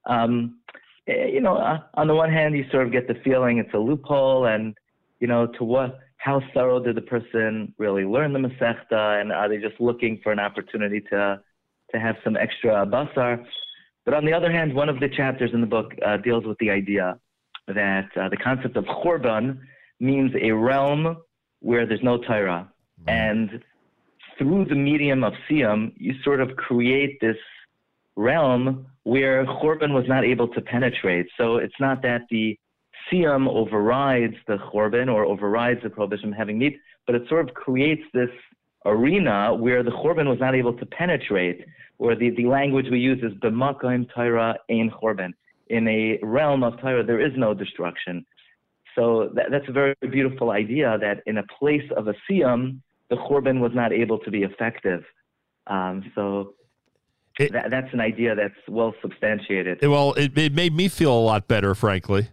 [0.05, 0.60] um,
[1.31, 3.77] you know, uh, on the one hand, you sort of get the feeling it's a
[3.77, 4.75] loophole, and
[5.19, 9.49] you know, to what, how thorough did the person really learn the masechta, and are
[9.49, 11.41] they just looking for an opportunity to
[11.91, 13.45] to have some extra basar?
[14.05, 16.57] But on the other hand, one of the chapters in the book uh, deals with
[16.57, 17.19] the idea
[17.67, 19.59] that uh, the concept of churban
[19.99, 21.17] means a realm
[21.59, 22.67] where there's no Torah.
[23.07, 23.63] And
[24.37, 27.37] through the medium of Siyam, you sort of create this
[28.29, 31.27] realm where Churban was not able to penetrate.
[31.39, 32.57] So it's not that the
[33.07, 37.55] Siyam overrides the Churban or overrides the prohibition of having meat, but it sort of
[37.55, 38.29] creates this
[38.85, 41.65] arena where the Churban was not able to penetrate,
[41.97, 45.31] where the, the language we use is B'makayim Torah ein Churban.
[45.67, 48.25] In a realm of Torah, there is no destruction.
[48.95, 53.15] So that, that's a very beautiful idea that in a place of a Siyam, the
[53.15, 55.03] Churban was not able to be effective.
[55.67, 56.53] Um, so
[57.39, 59.79] that, that's an idea that's well substantiated.
[59.81, 62.29] Well, it, it made me feel a lot better, frankly,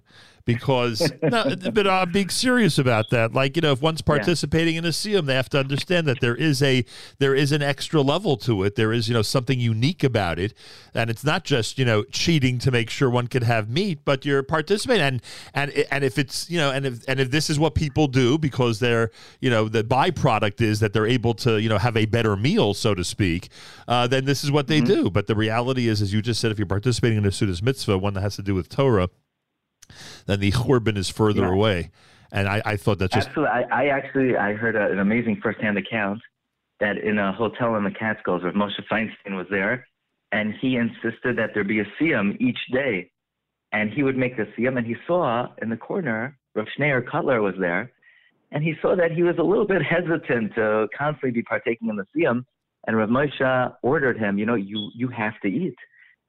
[0.49, 1.45] because no,
[1.75, 3.35] but I'm being serious about that.
[3.35, 6.35] Like you know, if one's participating in a siyum, they have to understand that there
[6.35, 6.87] is a
[7.19, 8.75] there is an extra level to it.
[8.75, 10.55] There is you know something unique about it,
[10.95, 14.25] and it's not just you know cheating to make sure one could have meat, but
[14.25, 15.03] you're participating.
[15.03, 18.09] And and and if it's you know and if and if this is what people
[18.09, 19.11] do because they're
[19.41, 22.73] you know the byproduct is that they're able to you know have a better meal,
[22.73, 23.51] so to speak,
[23.87, 25.11] uh, then this is what they do.
[25.11, 27.99] But the reality is, as you just said, if you're participating in a Seudas mitzvah,
[27.99, 29.11] one that has to do with Torah,
[30.27, 31.53] then the churban is further Yeah.
[31.53, 31.91] away.
[32.31, 33.55] And I, I thought that just Absolutely.
[33.71, 36.21] I, I actually I heard a, an amazing firsthand account
[36.81, 39.87] that in a hotel in the Catskills where Moshe Feinstein was there,
[40.31, 43.11] and he insisted that there be a siyam each day,
[43.73, 47.43] and he would make the siyam, and he saw in the corner Rav Shneur Kotler
[47.43, 47.91] was there,
[48.53, 51.97] and he saw that he was a little bit hesitant to constantly be partaking in
[51.97, 52.45] the siyam,
[52.87, 55.77] and Rav Moshe ordered him, you know, you you have to eat,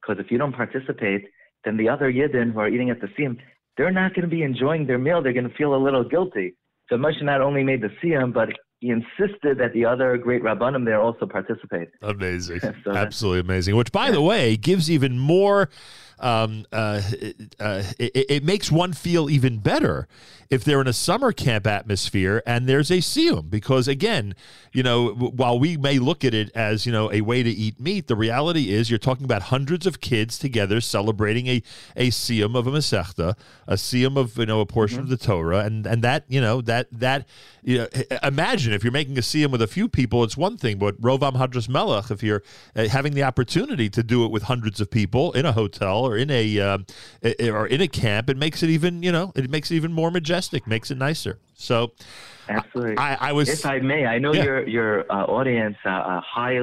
[0.01, 1.27] because if you don't participate,
[1.65, 3.37] then the other yidden who are eating at the siyam,
[3.77, 5.21] they're not going to be enjoying their meal.
[5.21, 6.55] They're going to feel a little guilty.
[6.89, 10.85] So Moshe not only made the siyam, but he insisted that the other great rabbanim
[10.85, 11.89] there also participate.
[12.01, 12.61] Amazing.
[12.83, 13.75] So Absolutely amazing.
[13.75, 15.69] Which, by the way, gives even more.
[16.19, 17.01] Um, uh,
[17.59, 20.07] uh, it, it makes one feel even better
[20.49, 24.33] if they're in a summer camp atmosphere and there's a siyum because again,
[24.73, 27.79] you know, while we may look at it as you know a way to eat
[27.79, 31.63] meat, the reality is you're talking about hundreds of kids together celebrating a
[31.95, 33.35] a siyum of a masechta,
[33.67, 36.61] a siyum of you know a portion of the Torah, and and that you know
[36.61, 37.27] that that
[37.63, 37.87] you know,
[38.23, 41.33] imagine if you're making a siyum with a few people, it's one thing, but Rovam
[41.33, 42.43] Hadras Melech, if you're
[42.75, 46.17] uh, having the opportunity to do it with hundreds of people in a hotel or
[46.17, 49.71] in a i- or in a camp, it makes it even you know it makes
[49.71, 51.39] it even more majestic, makes it nicer.
[51.53, 51.91] So,
[52.47, 52.97] Absolutely.
[52.97, 54.43] I, I was if I may, I know Yeah.
[54.43, 56.59] your your uh, audience, uh, a high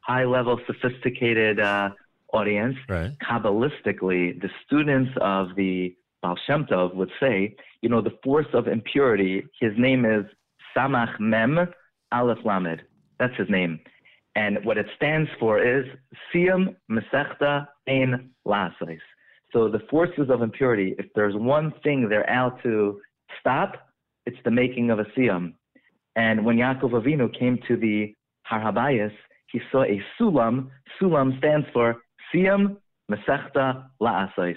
[0.00, 1.90] high level, sophisticated uh,
[2.32, 3.12] audience, Right.
[3.28, 8.66] Kabbalistically, the students of the Baal Shem Tov would say, you know, the force of
[8.68, 10.24] impurity, his name is
[10.76, 11.58] Samach Mem
[12.12, 12.82] Aleph Lamed.
[13.18, 13.80] That's his name.
[14.36, 15.84] And what it stands for is
[16.32, 19.00] Siyam Mesechta Ein Lasais.
[19.52, 23.00] So the forces of impurity, if there's one thing they're out to
[23.40, 23.72] stop,
[24.26, 25.54] it's the making of a Siyam.
[26.16, 29.12] And when Yaakov Avinu came to the Har Habayis,
[29.50, 30.68] he saw a Sulam.
[31.00, 31.96] Sulam stands for
[32.32, 32.76] Siyam
[33.10, 34.56] Mesechta La'asais.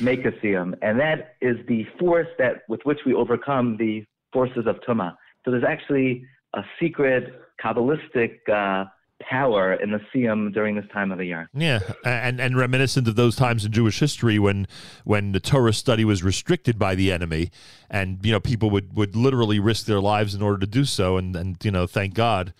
[0.00, 0.74] Make a Siyam.
[0.82, 5.14] And that is the force that with which we overcome the forces of tuma.
[5.44, 8.86] So there's actually a secret Kabbalistic uh,
[9.20, 11.48] power in the Siyam during this time of the year.
[11.54, 14.66] Yeah, and and reminiscent of those times in Jewish history when
[15.04, 17.50] when the Torah study was restricted by the enemy,
[17.90, 21.16] and you know people would would literally risk their lives in order to do so,
[21.16, 22.52] and and you know thank God.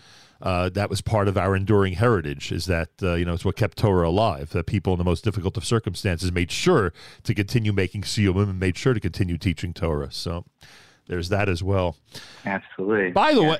[0.42, 2.50] Uh, that was part of our enduring heritage.
[2.50, 4.50] Is that uh, you know it's what kept Torah alive.
[4.50, 8.58] That people in the most difficult of circumstances made sure to continue making siyumim and
[8.58, 10.10] made sure to continue teaching Torah.
[10.10, 10.46] So
[11.10, 11.96] there's that as well.
[12.46, 13.10] Absolutely.
[13.10, 13.58] By the way,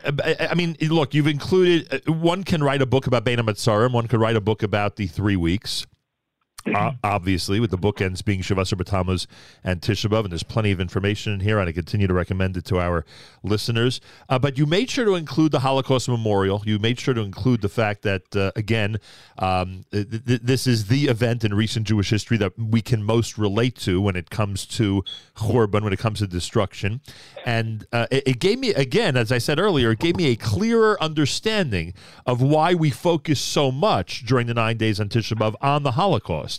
[0.51, 1.93] I- mean, look, you've included.
[2.09, 3.93] uh, One can write a book about Bein Hametzarim.
[3.93, 5.85] One could write a book about the three weeks.
[6.75, 9.27] Uh, obviously, with the bookends being Shavasar B'Tammuz
[9.65, 12.57] and Tisha B'av, and there's plenty of information in here, and I continue to recommend
[12.57, 13.07] it to our
[13.43, 14.01] listeners.
[14.29, 16.63] Uh, but you made sure to include the Holocaust Memorial.
[16.67, 18.99] You made sure to include the fact that, uh, again,
[19.39, 23.39] um, th- th- this is the event in recent Jewish history that we can most
[23.39, 25.03] relate to when it comes to
[25.37, 27.01] Churban, when it comes to destruction.
[27.47, 30.37] And uh, it, it gave me, again, as I said earlier, it gave me a
[30.37, 31.95] clearer understanding
[32.27, 35.93] of why we focus so much during the nine days on Tisha B'Av on the
[35.93, 36.50] Holocaust.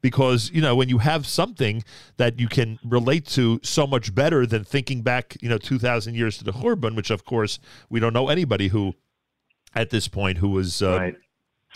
[0.00, 1.82] Because, you know, when you have something
[2.16, 6.38] that you can relate to so much better than thinking back, you know, 2,000 years
[6.38, 8.94] to the Churban, which, of course, we don't know anybody who,
[9.74, 10.82] at this point, who was.
[10.82, 11.10] Uh,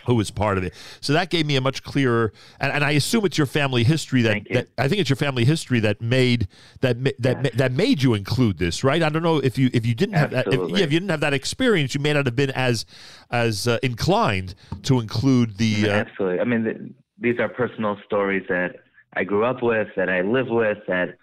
[0.07, 0.75] Who was part of it?
[1.01, 4.23] So that gave me a much clearer, and, and I assume it's your family history
[4.23, 6.49] that, that I think it's your family history that made
[6.81, 9.03] that that ma- that made you include this, right?
[9.03, 11.11] I don't know if you if you didn't have that, if, yeah, if you didn't
[11.11, 12.85] have that experience, you may not have been as
[13.31, 15.89] as uh, inclined to include the.
[15.89, 16.41] Uh, Absolutely.
[16.41, 18.77] I mean, these are personal stories that
[19.15, 21.17] I grew up with, that I live with, that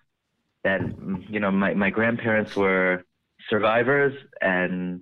[0.64, 0.82] that
[1.30, 3.04] you know my my grandparents were
[3.50, 5.02] survivors, and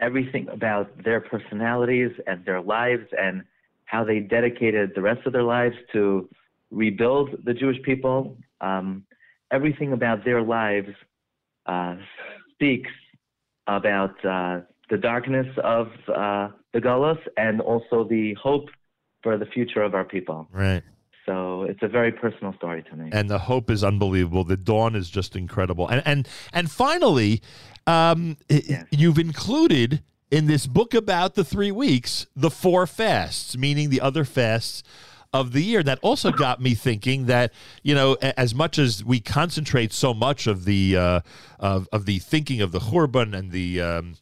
[0.00, 3.42] everything about their personalities and their lives and
[3.86, 6.28] how they dedicated the rest of their lives to
[6.70, 8.36] rebuild the Jewish people.
[8.60, 9.04] Um,
[9.50, 10.88] everything about their lives
[11.66, 11.96] uh,
[12.52, 12.90] speaks
[13.66, 14.60] about uh,
[14.90, 18.68] the darkness of uh, the Gullus and also the hope
[19.24, 20.46] for the future of our people.
[20.52, 20.82] Right.
[21.26, 23.08] So it's a very personal story to me.
[23.12, 24.44] and the hope is unbelievable.
[24.44, 25.88] The dawn is just incredible.
[25.88, 27.40] And and and finally,
[27.86, 33.88] um, i- you've included in this book about the three weeks the four fasts, meaning
[33.90, 34.82] the other fasts
[35.32, 35.82] of the year.
[35.82, 40.46] That also got me thinking that you know, as much as we concentrate so much
[40.46, 41.20] of the uh,
[41.58, 44.14] of of the thinking of the Churban and the um,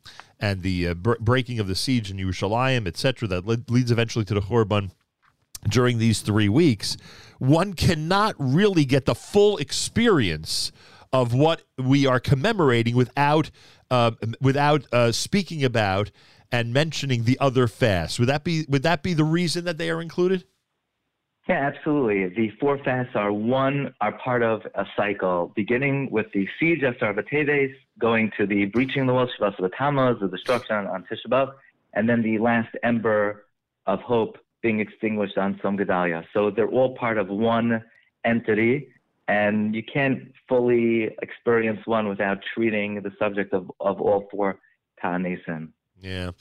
[0.43, 4.35] and the uh, br- breaking of the siege in Yerushalayim, etc., that leads eventually to
[4.35, 4.91] the Churban
[5.69, 6.97] during these three weeks,
[7.39, 10.73] one cannot really get the full experience
[11.13, 13.51] of what we are commemorating without
[13.91, 16.11] uh, without uh, speaking about
[16.51, 18.19] and mentioning the other fasts.
[18.19, 20.45] Would that be would that be the reason that they are included?
[21.49, 22.29] Yeah, absolutely.
[22.29, 26.95] The four fasts are one are part of a cycle, beginning with the siege of
[26.95, 31.29] Asara B'Teves, going to the breaching the walls of the Tammuz, the destruction on, Tisha
[31.29, 31.53] B'av,
[31.95, 33.45] and then the last ember
[33.87, 35.77] of hope being extinguished on Som.
[36.33, 37.83] So they're all part of one
[38.25, 38.89] entity,
[39.27, 44.61] and you can't fully experience one without treating the subject of, of all four
[45.01, 45.73] Ta'anesim.
[46.03, 46.33] Yeah,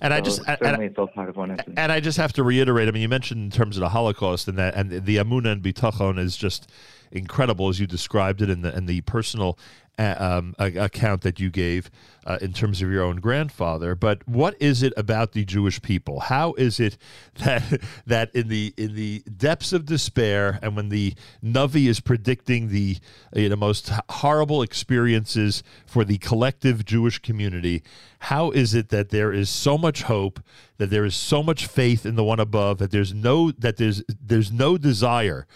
[0.00, 1.58] and I So just and- certainly it's all part of one.
[1.76, 2.86] And I just have to reiterate.
[2.88, 5.62] I mean, you mentioned in terms of the Holocaust and that, and the Emunah and
[5.62, 6.70] Bitachon is just
[7.12, 9.58] incredible as you described it, and the and the personal
[9.98, 11.90] uh, um, account that you gave
[12.24, 13.96] uh, in terms of your own grandfather.
[13.96, 16.20] But what is it about the Jewish people?
[16.20, 16.96] How is it
[17.44, 22.68] that that in the in the depths of despair, and when the Navi is predicting
[22.68, 22.98] the
[23.34, 27.82] you know, most horrible experiences for the collective Jewish community,
[28.20, 30.40] how is it that there is so much hope,
[30.76, 34.04] that there is so much faith in the one above, that there's no that there's
[34.08, 35.46] there's no desire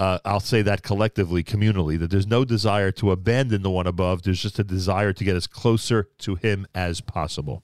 [0.00, 4.22] uh, I'll say that collectively, communally, that there's no desire to abandon the one above.
[4.22, 7.62] There's just a desire to get as closer to him as possible.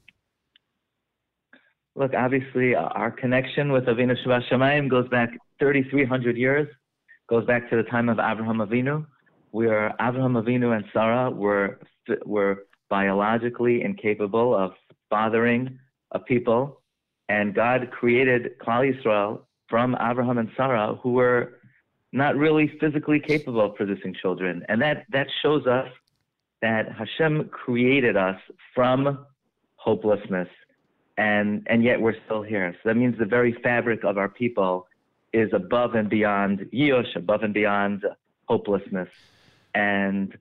[1.94, 4.14] Look, obviously, uh, our connection with Avinu
[4.52, 6.68] Shemayim goes back 3,300 years,
[7.26, 9.06] goes back to the time of Abraham Avinu,
[9.52, 11.80] where Abraham Avinu and Sarah were
[12.26, 14.72] were biologically incapable of
[15.08, 15.78] fathering
[16.12, 16.82] a people,
[17.30, 19.40] and God created Klal Yisrael
[19.70, 21.54] from Abraham and Sarah who were
[22.16, 24.64] not really physically capable of producing children.
[24.68, 25.88] And that, that shows us
[26.62, 28.40] that Hashem created us
[28.74, 29.26] from
[29.76, 30.48] hopelessness,
[31.18, 32.74] and, and yet we're still here.
[32.82, 34.88] So that means the very fabric of our people
[35.34, 38.04] is above and beyond Yeush, above and beyond
[38.48, 39.10] hopelessness.
[39.74, 40.36] And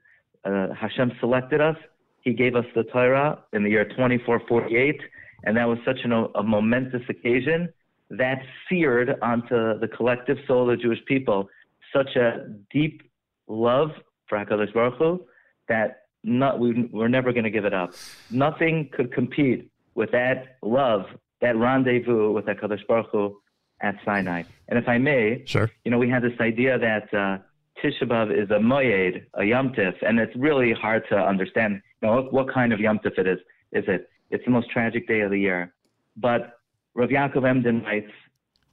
[0.46, 1.76] uh, Hashem selected us.
[2.22, 5.02] He gave us the Torah in the year 2448,
[5.44, 7.68] and that was such an, a momentous occasion
[8.10, 11.50] that seared onto the collective soul of the Jewish people
[11.96, 13.02] such a deep
[13.48, 13.92] love
[14.28, 15.26] for HaKadosh Baruch Hu
[15.70, 17.94] that not, we, we're never going to give it up.
[18.32, 21.06] Nothing could compete with that love,
[21.42, 23.38] that rendezvous with HaKadosh Baruch Hu
[23.82, 24.44] at Sinai.
[24.68, 25.72] And if I may, sure.
[25.84, 27.38] you know, we had this idea that uh,
[27.84, 32.08] Tisha B'Av is a moyed, a Yom Tif, and it's really hard to understand, you
[32.08, 33.40] know, what, what kind of Yom Tif it is.
[33.74, 34.10] Is it?
[34.32, 35.74] It's the most tragic day of the year.
[36.18, 36.54] But
[36.96, 38.12] Rav Yaakov Emden writes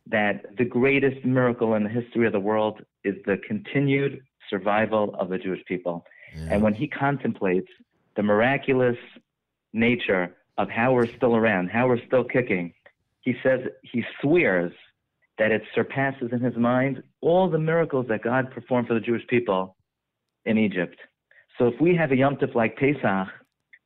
[0.06, 5.28] that the greatest miracle in the history of the world is the continued survival of
[5.28, 6.05] the Jewish people.
[6.50, 7.68] And when he contemplates
[8.16, 8.97] the miraculous
[9.72, 12.72] nature of how we're still around, how we're still kicking,
[13.20, 14.72] he says he swears
[15.39, 19.26] that it surpasses in his mind all the miracles that God performed for the Jewish
[19.28, 19.76] people
[20.44, 20.97] in Egypt.
[21.58, 23.28] So if we have a Yom Tov like Pesach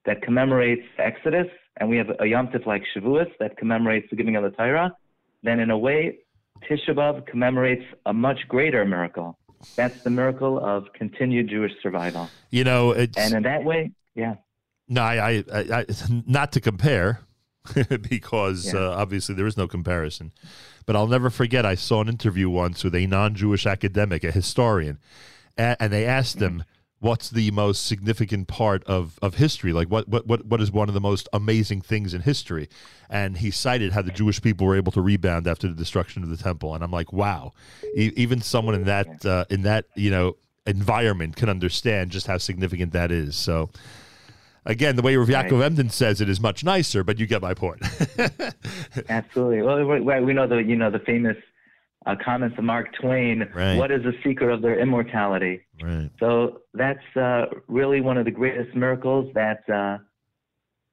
[0.07, 1.47] that commemorates Exodus,
[1.79, 4.93] and we have a Yom Tov like Shavuos that commemorates the giving of the Torah,
[5.47, 6.19] then in a way,
[6.69, 9.39] Tisha B'Av commemorates a much greater miracle.
[9.77, 12.29] That's the miracle of continued Jewish survival.
[12.51, 14.35] You know, it's, And in that way, yeah.
[14.89, 15.87] No, I, I, I,
[16.27, 17.21] not to compare,
[18.09, 18.81] because Yeah.
[18.81, 20.33] uh, obviously there is no comparison.
[20.87, 21.67] But I'll never forget.
[21.67, 24.99] I saw an interview once with a non-Jewish academic, a historian,
[25.59, 26.63] a- and they asked him,
[27.01, 29.73] "What's the most significant part of, of history?
[29.73, 32.69] Like, what, what what what is one of the most amazing things in history?"
[33.11, 36.29] And he cited how the Jewish people were able to rebound after the destruction of
[36.31, 36.75] the temple.
[36.75, 37.53] And I'm like, wow,
[37.95, 42.39] e- even someone in that uh, in that you know environment can understand just how
[42.39, 43.37] significant that is.
[43.37, 43.71] So.
[44.69, 47.55] Again, the way Rav Yaakov Emden says it is much nicer, but you get my
[47.55, 47.81] point.
[49.09, 49.63] Absolutely.
[49.63, 51.37] Well, we, we- we know the you know the famous
[52.07, 53.49] uh, comments of Mark Twain.
[53.55, 53.77] Right.
[53.77, 55.63] What is the secret of their immortality?
[55.83, 56.11] Right.
[56.21, 59.99] So that's uh, really one of the greatest miracles that uh,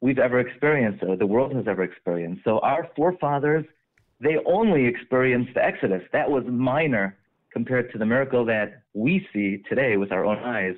[0.02, 2.44] we've ever experienced, or the world has ever experienced.
[2.44, 3.66] So our forefathers,
[4.20, 6.02] they only experienced the Exodus.
[6.12, 7.18] That was minor
[7.52, 10.76] compared to the miracle that we see today with our own eyes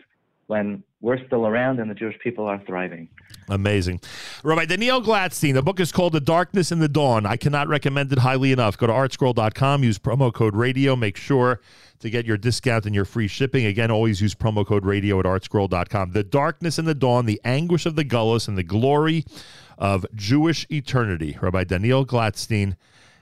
[0.48, 3.08] when we're still around and the Jewish people are thriving.
[3.48, 4.02] Amazing.
[4.44, 7.28] Rabbi Daniel Glatstein, the book is called The Darkness and the Dawn.
[7.28, 8.76] I cannot recommend it highly enough.
[8.76, 10.96] Go to artscroll.com, use promo code radio.
[10.96, 11.62] Make sure
[12.00, 13.68] to get your discount and your free shipping.
[13.68, 16.14] Again, always use promo code radio at artscroll.com.
[16.14, 19.26] The Darkness and the Dawn, the anguish of the gullus, and the glory
[19.78, 21.38] of Jewish eternity.
[21.40, 22.78] Rabbi Daniel Glatstein.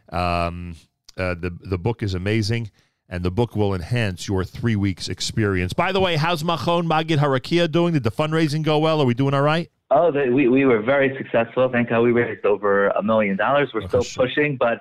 [0.08, 0.78] Um,
[1.18, 2.72] uh, the, the book is amazing.
[3.10, 5.74] And the book will enhance your three weeks experience.
[5.74, 7.94] By the way, how's Machon Maggid Harakia doing?
[7.94, 9.02] Did the fundraising go well?
[9.02, 9.70] Are we doing all right?
[9.92, 11.70] Oh, they, we, we were very successful.
[11.72, 13.70] Thank God we raised over a million dollars.
[13.74, 14.80] We're still pushing, but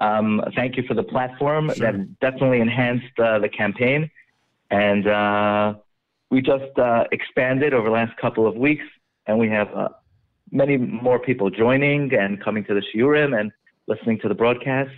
[0.00, 1.68] um, thank you for the platform.
[1.78, 4.10] That definitely enhanced uh, the campaign.
[4.70, 5.74] And uh,
[6.30, 8.84] we just uh, expanded over the last couple of weeks,
[9.26, 9.88] and we have uh,
[10.50, 13.52] many more people joining and coming to the shiurim and
[13.86, 14.90] listening to the broadcast.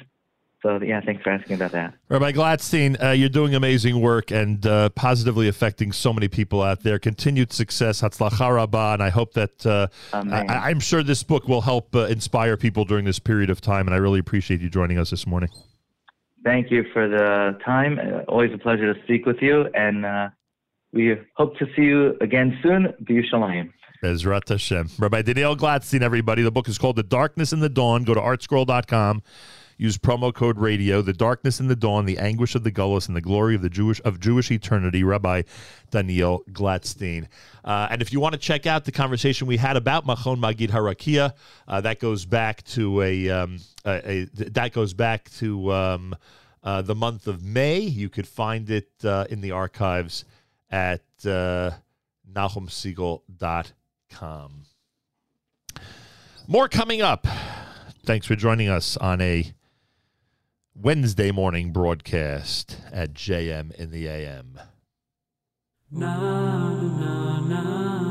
[0.62, 1.94] So, yeah, thanks for asking about that.
[2.10, 6.82] Rabbi Glatstein, uh, you're doing amazing work and uh, positively affecting so many people out
[6.82, 6.98] there.
[6.98, 11.62] Continued success, Hatzlacha Rabbah, and I hope that uh, I, I'm sure this book will
[11.62, 13.88] help uh, inspire people during this period of time.
[13.88, 15.48] And I really appreciate you joining us this morning.
[16.44, 17.98] Thank you for the time.
[17.98, 19.66] Uh, always a pleasure to speak with you.
[19.74, 20.28] And uh,
[20.92, 22.92] we hope to see you again soon.
[23.04, 23.72] Be B'Yushalayim.
[24.02, 24.90] Bezrat Hashem.
[24.98, 26.42] Rabbi Daniel Glatstein, everybody.
[26.42, 28.04] The book is called The Darkness and the Dawn.
[28.04, 29.22] Go to artscroll.com.
[29.80, 31.00] Use promo code radio.
[31.00, 33.70] The Darkness and the Dawn, the anguish of the gullus, and the glory of the
[33.70, 35.02] Jewish of Jewish eternity.
[35.02, 35.40] Rabbi
[35.90, 37.28] Daniel Glatstein.
[37.64, 40.68] Uh, and if you want to check out the conversation we had about Machon Maggid
[40.68, 41.32] Harakia,
[41.66, 46.14] uh, that goes back to a, um, a, a that goes back to um,
[46.62, 47.78] uh, the month of May.
[47.78, 50.26] You could find it uh, in the archives
[50.70, 51.70] at uh,
[52.30, 54.52] NachumSegal.com.
[56.46, 57.26] More coming up.
[58.04, 59.54] Thanks for joining us on a
[60.74, 64.58] Wednesday morning broadcast at JM in the AM.
[65.90, 68.09] na na na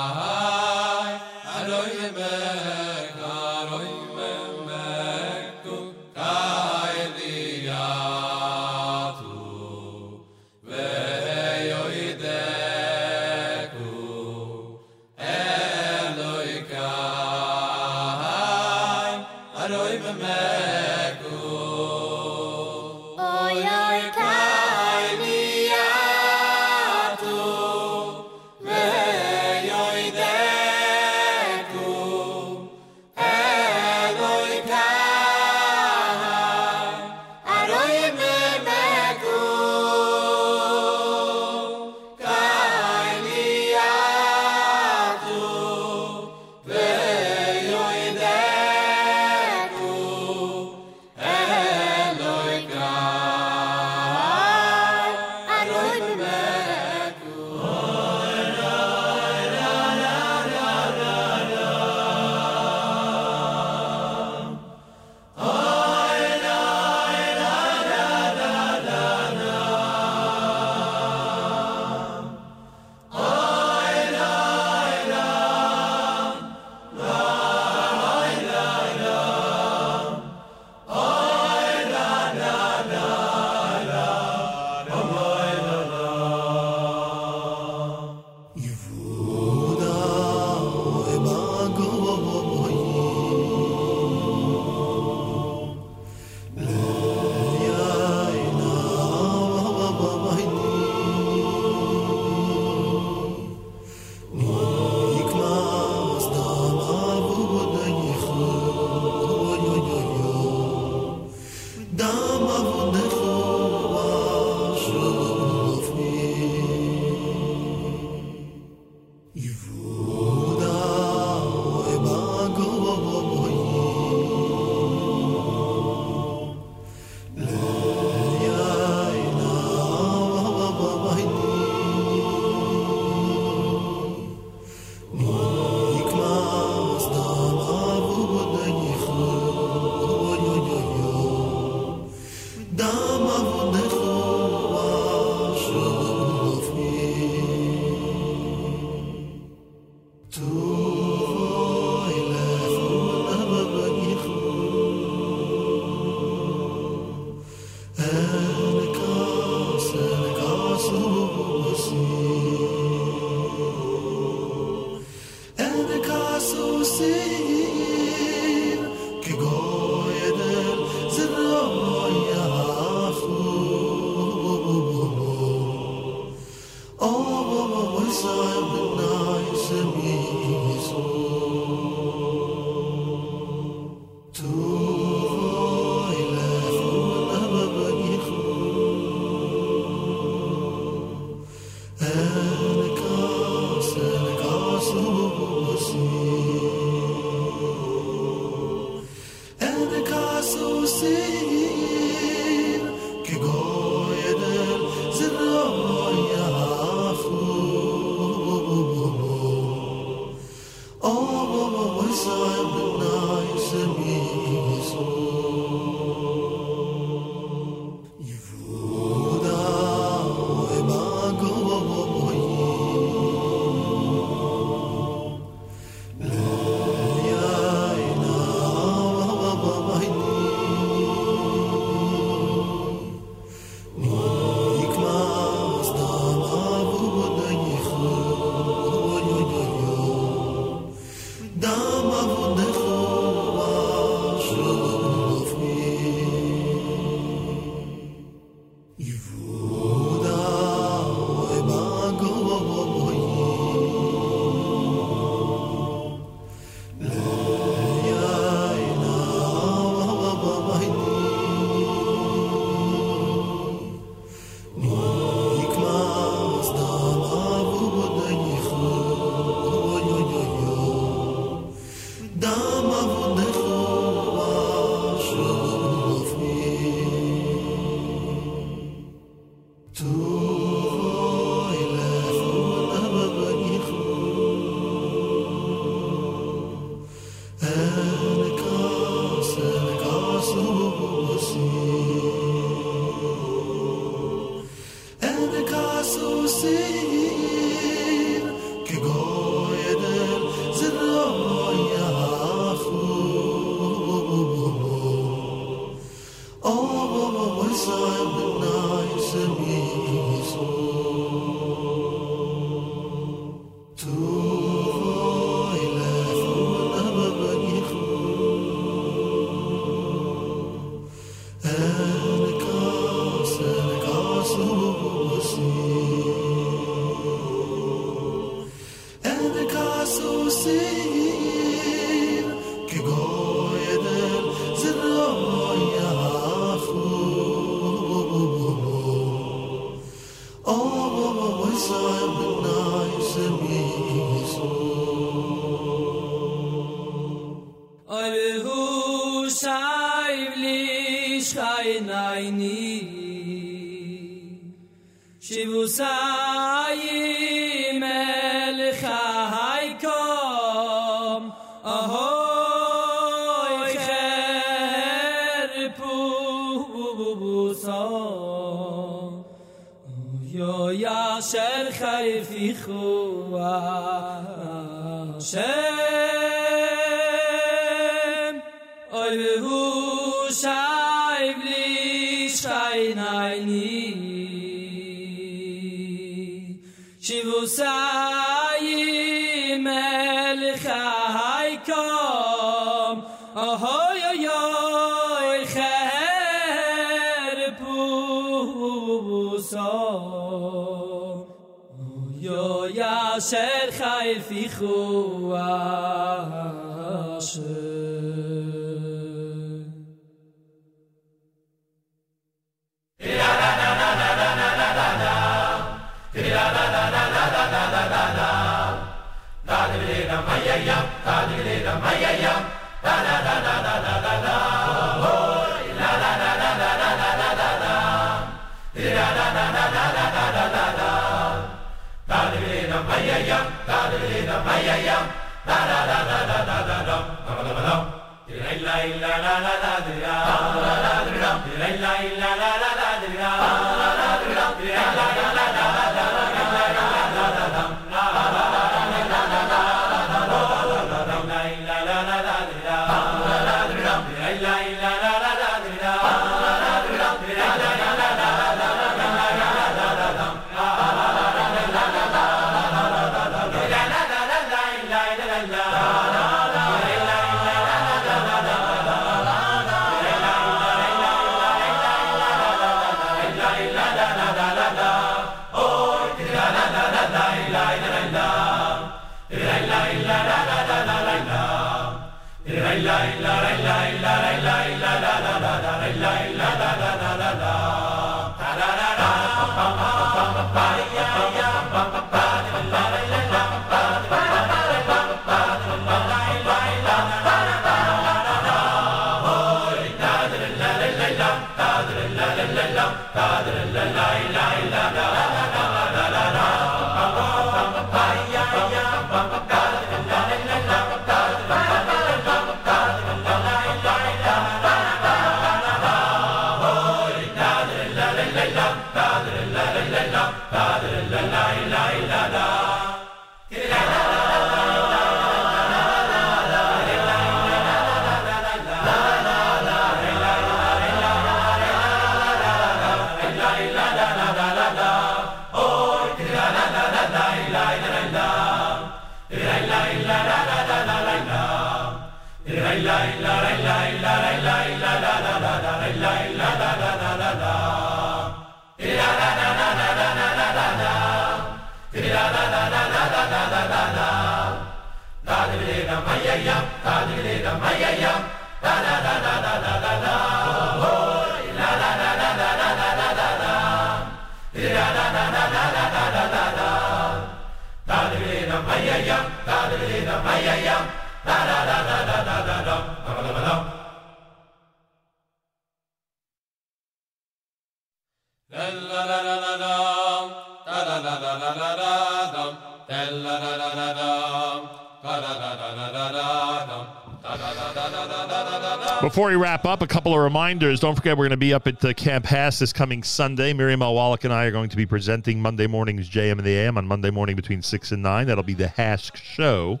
[589.32, 591.00] Before we wrap up, a couple of reminders.
[591.00, 593.72] Don't forget, we're going to be up at uh, Camp HASC this coming Sunday.
[593.72, 594.00] Miriam.
[594.00, 597.06] Wallach and I are going to be presenting Monday morning's JM and the AM on
[597.06, 598.46] Monday morning between 6 and 9.
[598.46, 600.00] That'll be the HASC Show.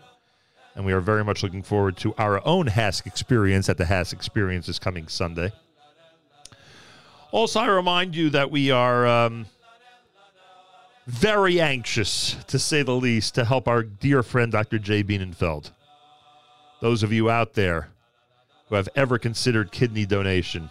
[0.74, 4.12] And we are very much looking forward to our own HASC experience at the HASC
[4.12, 5.50] Experience this coming Sunday.
[7.30, 9.46] Also, I remind you that we are um,
[11.06, 14.78] very anxious, to say the least, to help our dear friend Dr.
[14.78, 15.70] Jay Bienenfeld.
[16.82, 17.88] Those of you out there
[18.72, 20.70] who have ever considered kidney donation,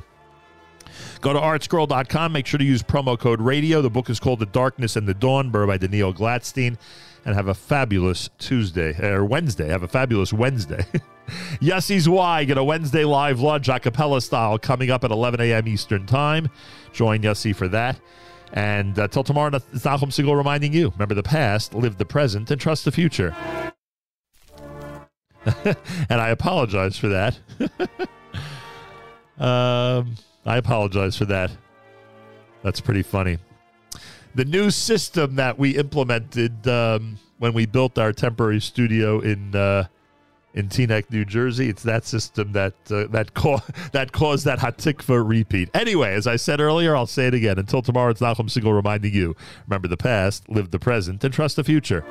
[1.19, 2.31] Go to artscroll.com.
[2.31, 3.81] Make sure to use promo code radio.
[3.81, 6.77] The book is called The Darkness and the Dawn, by Daniel Glatstein.
[7.25, 9.67] And have a fabulous Tuesday, or Wednesday.
[9.67, 10.85] Have a fabulous Wednesday.
[11.59, 12.45] Yussie's Why.
[12.45, 15.67] Get a Wednesday live lunch, a cappella style, coming up at 11 a.m.
[15.67, 16.47] Eastern Time.
[16.93, 17.99] Join Yussie for that.
[18.53, 22.51] And uh, till tomorrow, it's Nachum Segal reminding you remember the past, live the present,
[22.51, 23.35] and trust the future.
[26.09, 27.37] and I apologize for that.
[29.37, 30.15] um,
[30.45, 31.51] I apologize for that.
[32.63, 33.37] That's pretty funny.
[34.33, 39.87] The new system that we implemented um, when we built our temporary studio in uh,
[40.55, 45.27] in Teaneck, New Jersey, it's that system that uh, that co- that caused that Hatikva
[45.27, 45.69] repeat.
[45.73, 47.59] Anyway, as I said earlier, I'll say it again.
[47.59, 49.35] Until tomorrow, it's Nachum Segal reminding you:
[49.67, 52.03] remember the past, live the present, and trust the future.